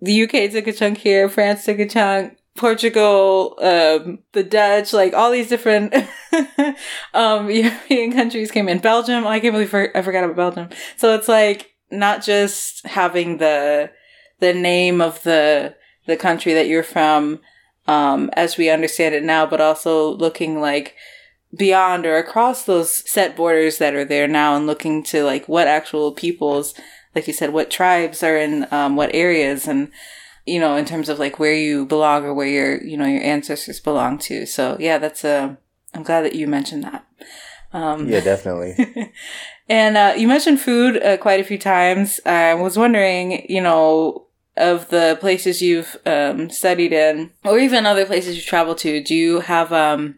[0.00, 5.14] the UK took a chunk here, France took a chunk, Portugal, um, the Dutch, like
[5.14, 5.94] all these different
[7.14, 8.78] um, European countries came in.
[8.78, 10.68] Belgium, oh, I can't believe I forgot about Belgium.
[10.96, 13.92] So it's like not just having the
[14.44, 15.74] the name of the
[16.06, 17.40] the country that you're from
[17.86, 20.94] um, as we understand it now, but also looking like
[21.56, 25.66] beyond or across those set borders that are there now and looking to like what
[25.66, 26.74] actual peoples,
[27.14, 29.90] like you said, what tribes are in um, what areas and
[30.44, 33.22] you know in terms of like where you belong or where your you know your
[33.22, 34.44] ancestors belong to.
[34.46, 35.56] So yeah, that's a.
[35.94, 37.06] I'm glad that you mentioned that.
[37.72, 39.12] Um, yeah, definitely.
[39.68, 42.20] and uh, you mentioned food uh, quite a few times.
[42.26, 44.23] I was wondering, you know,
[44.56, 49.14] of the places you've um, studied in, or even other places you've traveled to, do
[49.14, 50.16] you have um,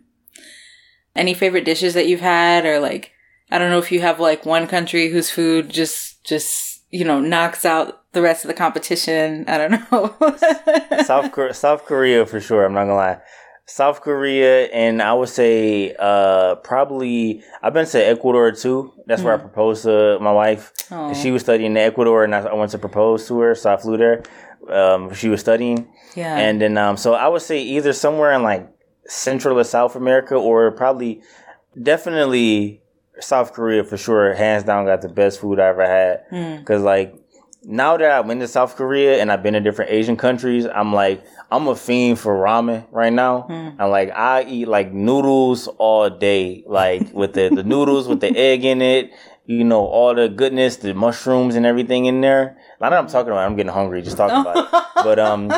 [1.15, 3.13] any favorite dishes that you've had, or like,
[3.51, 7.21] I don't know if you have like one country whose food just just you know
[7.21, 9.45] knocks out the rest of the competition.
[9.49, 10.17] I don't know.
[11.05, 12.65] South Korea, South Korea for sure.
[12.65, 13.21] I'm not gonna lie.
[13.69, 18.93] South Korea, and I would say uh, probably I've been to Ecuador too.
[19.07, 20.73] That's where I proposed to my wife.
[21.21, 23.77] She was studying in Ecuador, and I, I went to propose to her, so I
[23.77, 24.23] flew there.
[24.71, 26.37] Um, she was studying, yeah.
[26.37, 28.69] and then um, so I would say either somewhere in like
[29.07, 31.23] Central or South America, or probably
[31.81, 32.83] definitely
[33.21, 34.35] South Korea for sure.
[34.35, 36.25] Hands down, got the best food I ever had.
[36.31, 36.57] Hmm.
[36.59, 37.15] Because like
[37.69, 40.93] now that I've been to South Korea and I've been to different Asian countries, I'm
[40.93, 43.43] like I'm a fiend for ramen right now.
[43.43, 43.81] Hmm.
[43.81, 48.35] I'm like I eat like noodles all day, like with the the noodles with the
[48.37, 49.11] egg in it.
[49.47, 52.57] You know all the goodness, the mushrooms and everything in there.
[52.81, 54.83] Now that I'm talking about, I'm getting hungry just talking about it.
[55.05, 55.53] But um,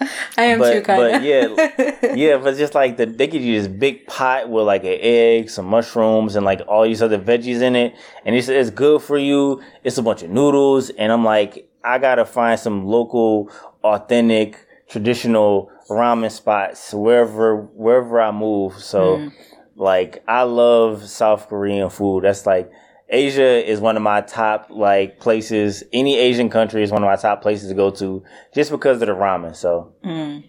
[0.36, 3.60] I am but- too kind but yeah, yeah, but just like the they give you
[3.60, 7.60] this big pot with like an egg, some mushrooms, and like all these other veggies
[7.60, 7.94] in it,
[8.24, 9.62] and it's it's good for you.
[9.84, 13.50] It's a bunch of noodles, and I'm like, I gotta find some local,
[13.84, 18.74] authentic, traditional ramen spots wherever wherever I move.
[18.78, 19.32] So, mm.
[19.76, 22.24] like, I love South Korean food.
[22.24, 22.70] That's like.
[23.08, 25.84] Asia is one of my top like places.
[25.92, 28.24] Any Asian country is one of my top places to go to,
[28.54, 29.54] just because of the ramen.
[29.54, 30.44] So mm.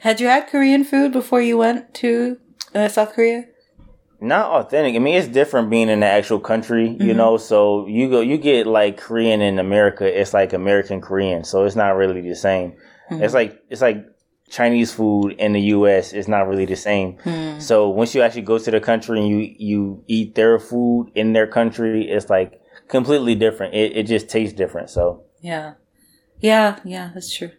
[0.00, 2.38] Had you had Korean food before you went to
[2.74, 3.46] uh, South Korea?
[4.22, 4.94] not authentic.
[4.94, 7.16] I mean, it's different being in the actual country, you mm-hmm.
[7.16, 7.36] know.
[7.36, 10.06] So you go, you get like Korean in America.
[10.06, 12.74] It's like American Korean, so it's not really the same.
[13.10, 13.22] Mm-hmm.
[13.22, 14.06] It's like it's like
[14.52, 16.12] Chinese food in the U.S.
[16.12, 17.08] is not really the same.
[17.58, 19.38] So once you actually go to the country and you
[19.70, 23.74] you eat their food in their country, it's like completely different.
[23.74, 24.90] It it just tastes different.
[24.90, 25.74] So Yeah.
[26.40, 27.52] Yeah, yeah, that's true.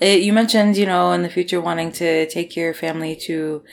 [0.00, 3.64] Uh you mentioned, you know, in the future wanting to take your family to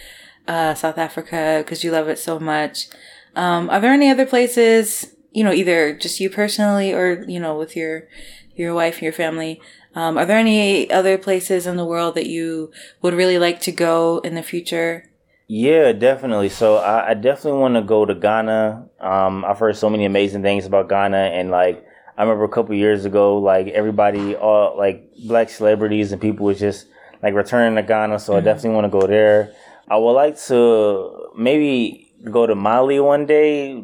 [0.47, 2.87] uh, South Africa because you love it so much.
[3.35, 7.57] Um, are there any other places, you know, either just you personally or, you know,
[7.57, 8.07] with your,
[8.55, 9.61] your wife, and your family?
[9.95, 13.71] Um, are there any other places in the world that you would really like to
[13.71, 15.09] go in the future?
[15.47, 16.49] Yeah, definitely.
[16.49, 18.89] So I, I definitely want to go to Ghana.
[18.99, 21.85] Um, I've heard so many amazing things about Ghana, and like
[22.17, 26.59] I remember a couple years ago, like everybody, all like black celebrities and people was
[26.59, 26.87] just
[27.21, 28.19] like returning to Ghana.
[28.19, 29.53] So I definitely want to go there.
[29.87, 33.83] I would like to maybe go to Mali one day,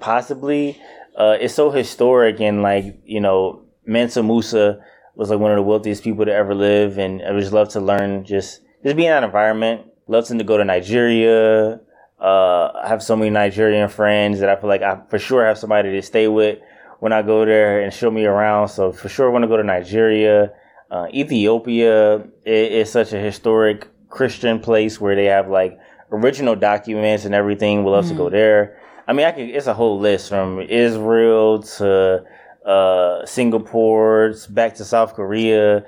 [0.00, 0.80] possibly.
[1.16, 4.82] Uh, it's so historic and like you know Mansa Musa
[5.18, 7.68] was like one of the wealthiest people to ever live, and I would just love
[7.70, 9.82] to learn just just be in that environment.
[10.06, 11.80] Love to go to Nigeria.
[12.20, 15.58] Uh, I have so many Nigerian friends that I feel like I for sure have
[15.58, 16.60] somebody to stay with
[17.00, 18.68] when I go there and show me around.
[18.68, 20.52] So for sure, want to go to Nigeria.
[20.90, 25.78] Uh, Ethiopia is such a historic Christian place where they have like
[26.12, 27.82] original documents and everything.
[27.82, 28.80] We'll love to go there.
[29.08, 29.50] I mean, I can.
[29.50, 32.24] It's a whole list from Israel to
[32.68, 35.84] uh, Singapore, back to South Korea,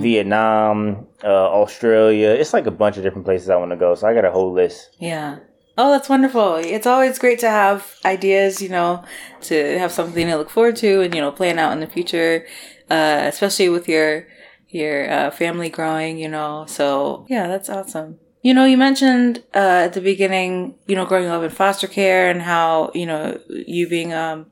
[0.00, 1.26] Vietnam, uh,
[1.62, 2.30] Australia.
[2.30, 3.94] It's like a bunch of different places I want to go.
[3.94, 4.96] So I got a whole list.
[4.98, 5.38] Yeah.
[5.76, 6.54] Oh, that's wonderful.
[6.56, 9.04] It's always great to have ideas, you know,
[9.42, 12.46] to have something to look forward to and, you know, plan out in the future,
[12.88, 14.26] uh, especially with your,
[14.68, 16.64] your, uh, family growing, you know.
[16.68, 18.18] So yeah, that's awesome.
[18.40, 22.30] You know, you mentioned, uh, at the beginning, you know, growing up in foster care
[22.30, 24.46] and how, you know, you being, um,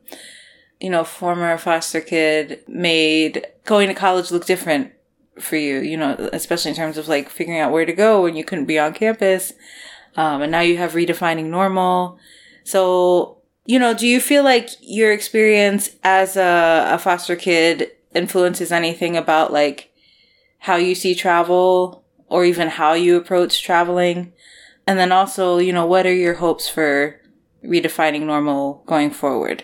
[0.82, 4.90] you know, former foster kid made going to college look different
[5.38, 8.34] for you, you know, especially in terms of like figuring out where to go when
[8.34, 9.52] you couldn't be on campus.
[10.16, 12.18] Um, and now you have redefining normal.
[12.64, 18.72] So, you know, do you feel like your experience as a, a foster kid influences
[18.72, 19.92] anything about like
[20.58, 24.32] how you see travel or even how you approach traveling?
[24.84, 27.20] And then also, you know, what are your hopes for
[27.64, 29.62] redefining normal going forward?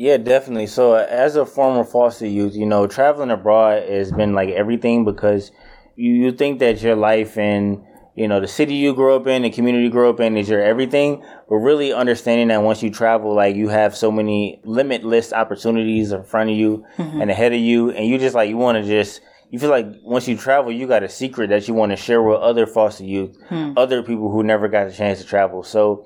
[0.00, 0.68] Yeah, definitely.
[0.68, 5.50] So as a former foster youth, you know, traveling abroad has been like everything because
[5.96, 7.82] you, you think that your life and
[8.14, 10.48] you know the city you grew up in, the community you grew up in is
[10.48, 15.32] your everything, but really understanding that once you travel, like you have so many limitless
[15.32, 17.20] opportunities in front of you mm-hmm.
[17.20, 19.20] and ahead of you, and you just like you want to just
[19.50, 22.22] you feel like once you travel, you got a secret that you want to share
[22.22, 23.72] with other foster youth, hmm.
[23.76, 25.64] other people who never got a chance to travel.
[25.64, 26.04] So,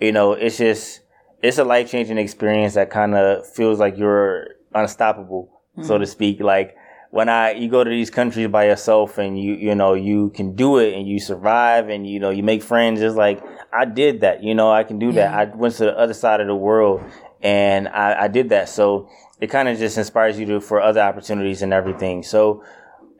[0.00, 1.00] you know, it's just
[1.44, 6.00] it's a life changing experience that kind of feels like you're unstoppable, so mm-hmm.
[6.00, 6.40] to speak.
[6.40, 6.74] Like
[7.10, 10.56] when I you go to these countries by yourself and you you know you can
[10.56, 13.02] do it and you survive and you know you make friends.
[13.02, 13.42] It's like
[13.72, 14.42] I did that.
[14.42, 15.34] You know I can do that.
[15.34, 17.02] I went to the other side of the world
[17.42, 18.70] and I, I did that.
[18.70, 22.22] So it kind of just inspires you to for other opportunities and everything.
[22.22, 22.64] So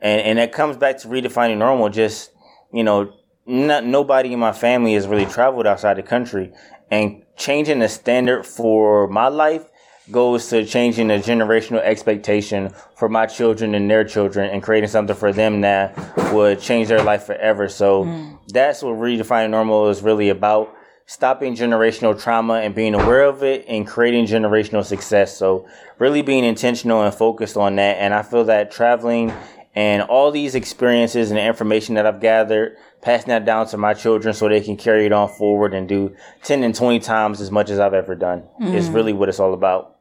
[0.01, 1.89] and and it comes back to redefining normal.
[1.89, 2.31] Just
[2.73, 3.13] you know,
[3.45, 6.51] not nobody in my family has really traveled outside the country,
[6.91, 9.65] and changing the standard for my life
[10.11, 15.15] goes to changing the generational expectation for my children and their children and creating something
[15.15, 15.97] for them that
[16.31, 17.67] would change their life forever.
[17.67, 18.35] So hmm.
[18.47, 20.73] that's what redefining normal is really about.
[21.07, 25.37] Stopping generational trauma and being aware of it and creating generational success.
[25.37, 25.67] So
[25.99, 27.97] really being intentional and focused on that.
[27.97, 29.31] And I feel that traveling
[29.75, 34.33] and all these experiences and information that I've gathered, passing that down to my children
[34.33, 37.69] so they can carry it on forward and do 10 and 20 times as much
[37.69, 39.97] as I've ever done is really what it's all about.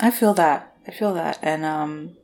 [0.00, 0.72] I feel that.
[0.86, 1.38] I feel that.
[1.42, 2.16] And um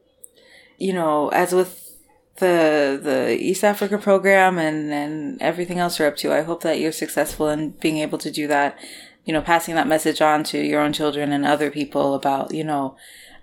[0.79, 1.91] you know, as with
[2.37, 6.79] the the East Africa program and and everything else you're up to, I hope that
[6.79, 8.79] you're successful in being able to do that.
[9.25, 12.65] You know, passing that message on to your own children and other people about, you
[12.65, 12.97] know,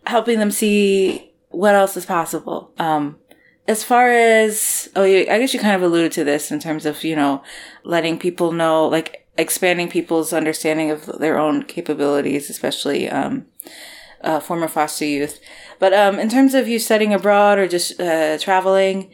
[0.05, 2.71] helping them see what else is possible.
[2.79, 3.17] Um
[3.67, 7.03] as far as oh, I guess you kind of alluded to this in terms of
[7.03, 7.43] you know
[7.83, 13.45] letting people know, like expanding people's understanding of their own capabilities, especially um,
[14.21, 15.39] uh, former foster youth.
[15.79, 19.11] But um, in terms of you studying abroad or just uh, traveling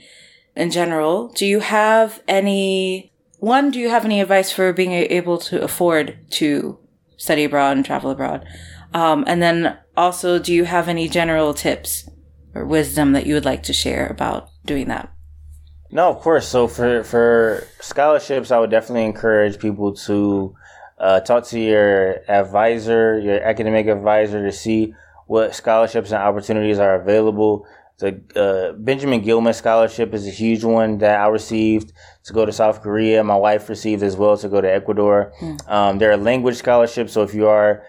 [0.55, 3.71] in general, do you have any one?
[3.71, 6.77] Do you have any advice for being able to afford to
[7.17, 8.45] study abroad and travel abroad?
[8.93, 12.07] Um, and then also, do you have any general tips
[12.55, 15.11] or wisdom that you would like to share about doing that?
[15.91, 16.47] No, of course.
[16.47, 20.55] So for for scholarships, I would definitely encourage people to
[20.97, 24.95] uh, talk to your advisor, your academic advisor, to see
[25.27, 27.67] what scholarships and opportunities are available.
[27.99, 31.93] The uh, Benjamin Gilman scholarship is a huge one that I received
[32.23, 33.23] to go to South Korea.
[33.23, 35.31] My wife received as well to go to Ecuador.
[35.67, 37.13] Um, there are language scholarships.
[37.13, 37.83] So if you are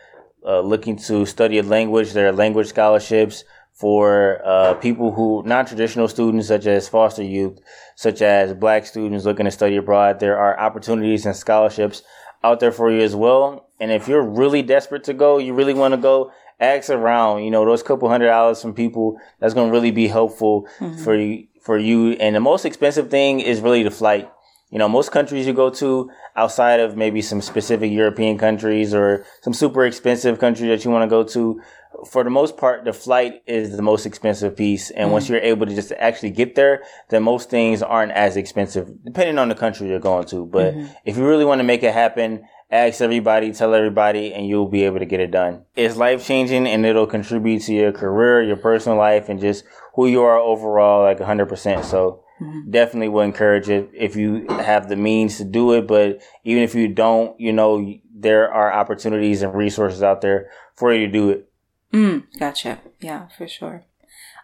[0.44, 3.44] uh, looking to study a language, there are language scholarships
[3.74, 7.58] for uh, people who non-traditional students such as foster youth
[7.96, 12.02] such as black students looking to study abroad there are opportunities and scholarships
[12.44, 13.68] out there for you as well.
[13.80, 16.30] And if you're really desperate to go, you really want to go,
[16.60, 17.42] ask around.
[17.42, 20.68] You know, those couple hundred dollars from people that's going to really be helpful
[21.02, 21.48] for you.
[21.62, 24.30] For you, and the most expensive thing is really the flight.
[24.70, 29.24] You know, most countries you go to outside of maybe some specific European countries or
[29.40, 31.62] some super expensive country that you want to go to,
[32.06, 34.90] for the most part, the flight is the most expensive piece.
[34.90, 35.34] And once mm-hmm.
[35.34, 39.48] you're able to just actually get there, then most things aren't as expensive, depending on
[39.48, 40.46] the country you're going to.
[40.46, 40.92] But mm-hmm.
[41.04, 44.84] if you really want to make it happen, ask everybody, tell everybody, and you'll be
[44.84, 45.64] able to get it done.
[45.76, 49.64] It's life changing and it'll contribute to your career, your personal life, and just
[49.94, 51.84] who you are overall, like 100%.
[51.84, 52.70] So, mm-hmm.
[52.70, 55.86] definitely will encourage it if you have the means to do it.
[55.86, 60.92] But even if you don't, you know, there are opportunities and resources out there for
[60.92, 61.48] you to do it.
[61.94, 62.80] Mm, gotcha.
[63.00, 63.84] Yeah, for sure.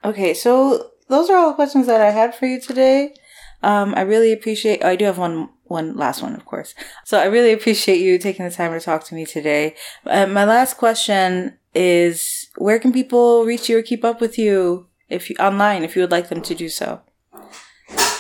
[0.05, 3.13] Okay, so those are all the questions that I had for you today.
[3.63, 4.85] Um, I really appreciate.
[4.85, 6.75] I do have one, one last one, of course.
[7.05, 9.75] So I really appreciate you taking the time to talk to me today.
[10.07, 14.87] Uh, my last question is: Where can people reach you or keep up with you
[15.09, 17.01] if you online if you would like them to do so?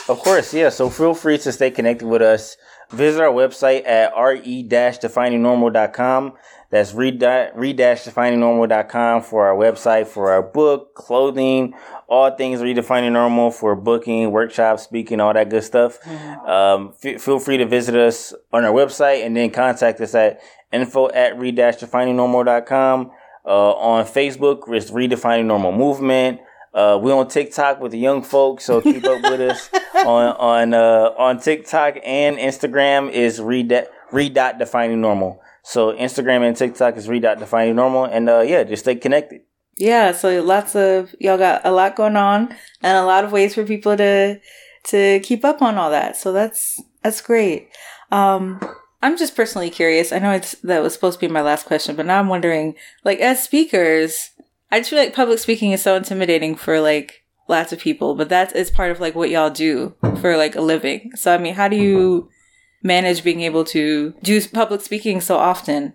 [0.08, 0.70] Of course, yeah.
[0.70, 2.56] So feel free to stay connected with us.
[2.90, 6.32] Visit our website at re-definingnormal.com.
[6.70, 11.74] That's re-definingnormal.com for our website, for our book, clothing,
[12.08, 15.98] all things redefining normal for booking, workshops, speaking, all that good stuff.
[16.46, 20.40] Um, f- feel free to visit us on our website and then contact us at
[20.72, 23.10] info at re-definingnormal.com.
[23.44, 26.40] Uh, on Facebook, it's Redefining Normal Movement.
[26.72, 29.68] Uh, we're on TikTok with the young folks, so keep up with us
[30.06, 33.68] on on uh, on TikTok and Instagram is re
[34.12, 35.42] re dot defining normal.
[35.62, 39.42] So Instagram and TikTok is re dot defining normal, and uh, yeah, just stay connected.
[39.80, 43.54] Yeah, so lots of y'all got a lot going on and a lot of ways
[43.54, 44.38] for people to
[44.84, 46.16] to keep up on all that.
[46.16, 47.70] So that's that's great.
[48.12, 48.60] Um
[49.02, 50.12] I'm just personally curious.
[50.12, 52.74] I know it's that was supposed to be my last question, but now I'm wondering
[53.04, 54.30] like as speakers,
[54.70, 58.28] I just feel like public speaking is so intimidating for like lots of people, but
[58.28, 61.12] that is part of like what y'all do for like a living.
[61.14, 62.28] So I mean, how do you
[62.82, 65.94] manage being able to do public speaking so often?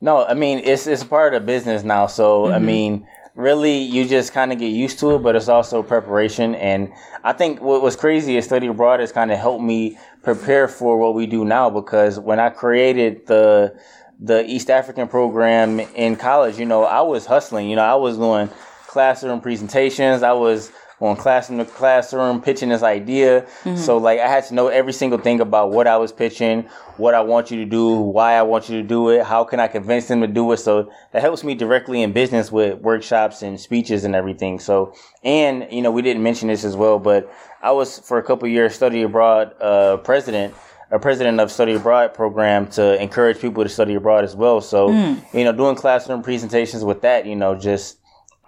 [0.00, 2.06] No, I mean it's it's part of the business now.
[2.06, 2.66] So I mm-hmm.
[2.66, 6.54] mean, really, you just kind of get used to it, but it's also preparation.
[6.54, 6.92] And
[7.24, 10.98] I think what was crazy is study abroad has kind of helped me prepare for
[10.98, 13.74] what we do now because when I created the
[14.22, 17.70] the East African program in college, you know, I was hustling.
[17.70, 18.50] You know, I was doing
[18.86, 20.22] classroom presentations.
[20.22, 20.70] I was
[21.00, 23.46] going classroom to classroom pitching this idea.
[23.76, 26.68] So like I had to know every single thing about what I was pitching,
[26.98, 29.58] what I want you to do, why I want you to do it, how can
[29.58, 30.58] I convince them to do it.
[30.58, 34.60] So that helps me directly in business with workshops and speeches and everything.
[34.60, 34.94] So
[35.24, 37.32] and you know we didn't mention this as well, but
[37.62, 40.54] I was for a couple of years study abroad uh, president
[40.92, 44.60] a president of study abroad program to encourage people to study abroad as well.
[44.60, 44.90] So,
[45.32, 47.99] you know, doing classroom presentations with that, you know, just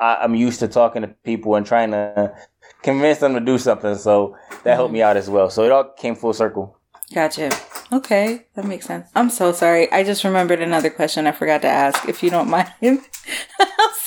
[0.03, 2.35] I, I'm used to talking to people and trying to
[2.83, 3.95] convince them to do something.
[3.95, 5.09] So that helped me mm-hmm.
[5.09, 5.49] out as well.
[5.49, 6.77] So it all came full circle.
[7.15, 7.51] Gotcha.
[7.93, 9.09] Okay, that makes sense.
[9.15, 9.91] I'm so sorry.
[9.93, 12.09] I just remembered another question I forgot to ask.
[12.09, 13.01] If you don't mind, I'm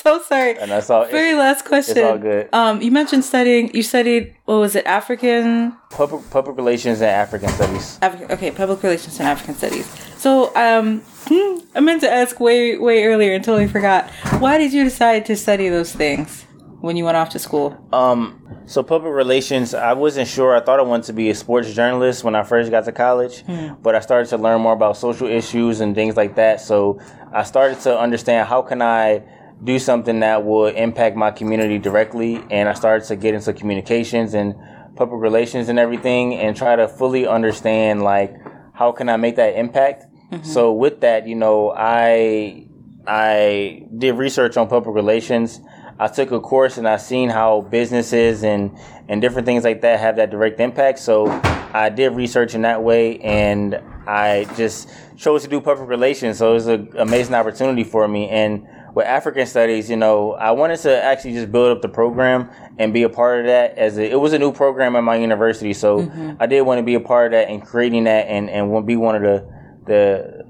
[0.05, 0.57] so sorry.
[0.59, 1.05] And that's all.
[1.05, 1.97] Very last question.
[1.97, 2.47] it's all good.
[2.53, 3.73] Um, you mentioned studying.
[3.73, 4.85] You studied what was it?
[4.85, 5.75] African.
[5.89, 7.97] Public, public relations and African studies.
[8.01, 8.31] African.
[8.31, 9.87] Okay, public relations and African studies.
[10.17, 14.09] So, um, hmm, I meant to ask way way earlier and totally forgot.
[14.39, 16.43] Why did you decide to study those things
[16.81, 17.75] when you went off to school?
[17.91, 20.55] Um, so public relations, I wasn't sure.
[20.55, 23.43] I thought I wanted to be a sports journalist when I first got to college,
[23.81, 26.61] but I started to learn more about social issues and things like that.
[26.61, 26.99] So
[27.33, 29.23] I started to understand how can I
[29.63, 34.33] do something that would impact my community directly, and I started to get into communications
[34.33, 34.55] and
[34.95, 38.35] public relations and everything, and try to fully understand like
[38.73, 40.05] how can I make that impact.
[40.31, 40.43] Mm-hmm.
[40.43, 42.67] So with that, you know, I
[43.07, 45.61] I did research on public relations.
[45.97, 48.77] I took a course and I seen how businesses and
[49.07, 50.99] and different things like that have that direct impact.
[50.99, 51.27] So
[51.73, 53.75] I did research in that way, and
[54.07, 56.37] I just chose to do public relations.
[56.37, 58.29] So it was an amazing opportunity for me.
[58.29, 62.49] And with African studies, you know, I wanted to actually just build up the program
[62.79, 63.77] and be a part of that.
[63.77, 66.37] As a, it was a new program at my university, so mm-hmm.
[66.39, 68.95] I did want to be a part of that and creating that, and and be
[68.95, 69.47] one of the
[69.85, 70.45] the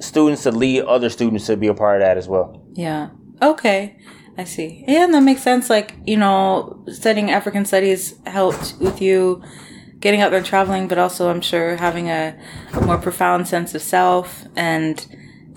[0.00, 2.64] students to lead other students to be a part of that as well.
[2.74, 3.10] Yeah.
[3.42, 3.98] Okay.
[4.36, 4.84] I see.
[4.86, 5.68] Yeah, and that makes sense.
[5.68, 9.42] Like, you know, studying African studies helped with you
[9.98, 12.38] getting out there traveling, but also I'm sure having a,
[12.72, 15.04] a more profound sense of self and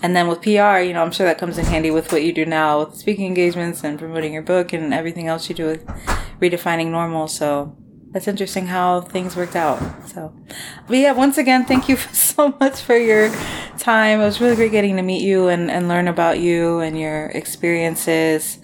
[0.02, 2.32] and then with PR, you know, I'm sure that comes in handy with what you
[2.32, 5.86] do now with speaking engagements and promoting your book and everything else you do with
[6.40, 7.28] redefining normal.
[7.28, 7.76] So
[8.10, 9.80] that's interesting how things worked out.
[10.08, 10.34] So,
[10.86, 13.30] but yeah, once again, thank you so much for your
[13.78, 14.20] time.
[14.20, 17.26] It was really great getting to meet you and, and learn about you and your
[17.26, 18.58] experiences.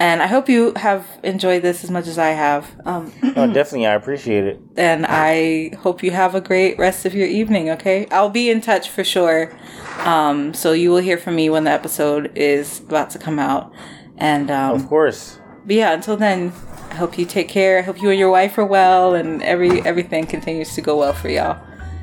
[0.00, 2.64] And I hope you have enjoyed this as much as I have.
[2.86, 4.58] Um, Oh, definitely, I appreciate it.
[4.76, 8.06] and I hope you have a great rest of your evening, okay?
[8.10, 9.52] I'll be in touch for sure.
[10.04, 13.72] Um, so you will hear from me when the episode is about to come out.
[14.16, 15.38] And um, Of course.
[15.66, 16.52] but yeah, until then,
[16.90, 17.78] I hope you take care.
[17.78, 21.12] I hope you and your wife are well and every everything continues to go well
[21.12, 21.58] for y'all.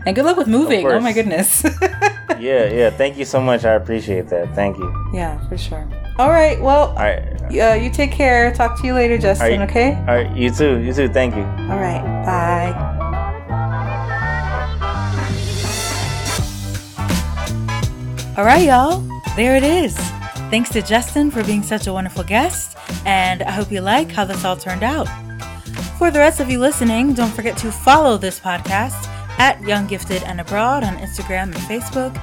[0.05, 0.85] And good luck with moving.
[0.85, 1.65] Oh my goodness.
[2.39, 2.91] Yeah, yeah.
[2.91, 3.65] Thank you so much.
[3.65, 4.53] I appreciate that.
[4.53, 4.93] Thank you.
[5.11, 5.87] yeah, for sure.
[6.19, 6.59] All right.
[6.61, 7.23] Well, All right.
[7.51, 8.51] uh, you take care.
[8.53, 9.69] Talk to you later, Justin, right.
[9.69, 9.93] okay?
[9.93, 10.35] All right.
[10.35, 10.79] You too.
[10.79, 11.09] You too.
[11.09, 11.43] Thank you.
[11.43, 12.01] All right.
[12.25, 12.93] Bye.
[18.37, 18.99] All right, y'all.
[19.35, 19.95] There it is.
[20.51, 24.25] Thanks to Justin for being such a wonderful guest, and I hope you like how
[24.25, 25.07] this all turned out.
[25.97, 29.07] For the rest of you listening, don't forget to follow this podcast
[29.39, 32.15] at Young Gifted and Abroad on Instagram and Facebook,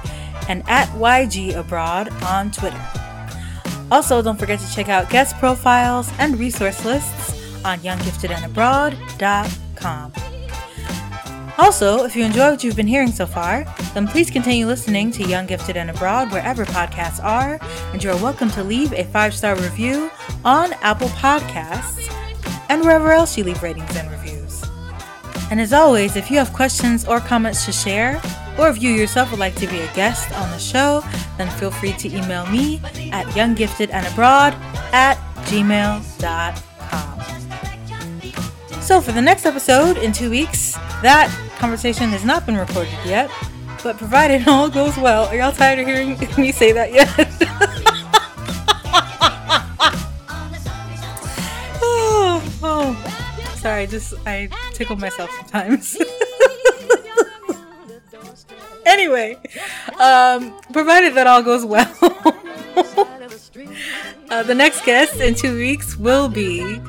[0.49, 2.81] and at YG Abroad on Twitter.
[3.91, 7.33] Also, don't forget to check out guest profiles and resource lists
[7.65, 10.13] on younggiftedandabroad.com.
[11.57, 15.23] Also, if you enjoy what you've been hearing so far, then please continue listening to
[15.23, 17.61] Young Gifted and Abroad wherever podcasts are,
[17.93, 20.11] and you're welcome to leave a five star review
[20.45, 22.13] on Apple Podcasts
[22.69, 24.65] and wherever else you leave ratings and reviews.
[25.51, 28.21] And as always, if you have questions or comments to share,
[28.59, 31.03] or if you yourself would like to be a guest on the show,
[31.39, 32.81] then feel free to email me
[33.13, 34.53] at younggiftedandabroad
[34.93, 35.17] at
[35.47, 36.65] gmail.com.
[38.81, 43.31] So for the next episode in two weeks, that conversation has not been recorded yet,
[43.83, 47.09] but provided all goes well, are y'all tired of hearing me say that yet?
[51.83, 55.97] oh, oh, sorry, just I tickle myself sometimes.
[58.87, 59.37] Anyway,
[59.99, 61.91] um, provided that all goes well,
[64.31, 66.81] uh, the next guest in two weeks will be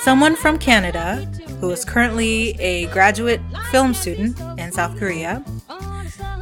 [0.00, 1.26] someone from Canada
[1.60, 3.40] who is currently a graduate
[3.70, 5.42] film student in South Korea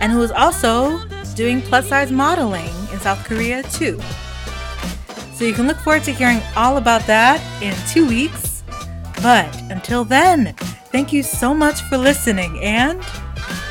[0.00, 0.98] and who is also
[1.34, 4.00] doing plus size modeling in South Korea too.
[5.34, 8.62] So you can look forward to hearing all about that in two weeks.
[9.22, 10.54] But until then,
[10.90, 13.00] thank you so much for listening and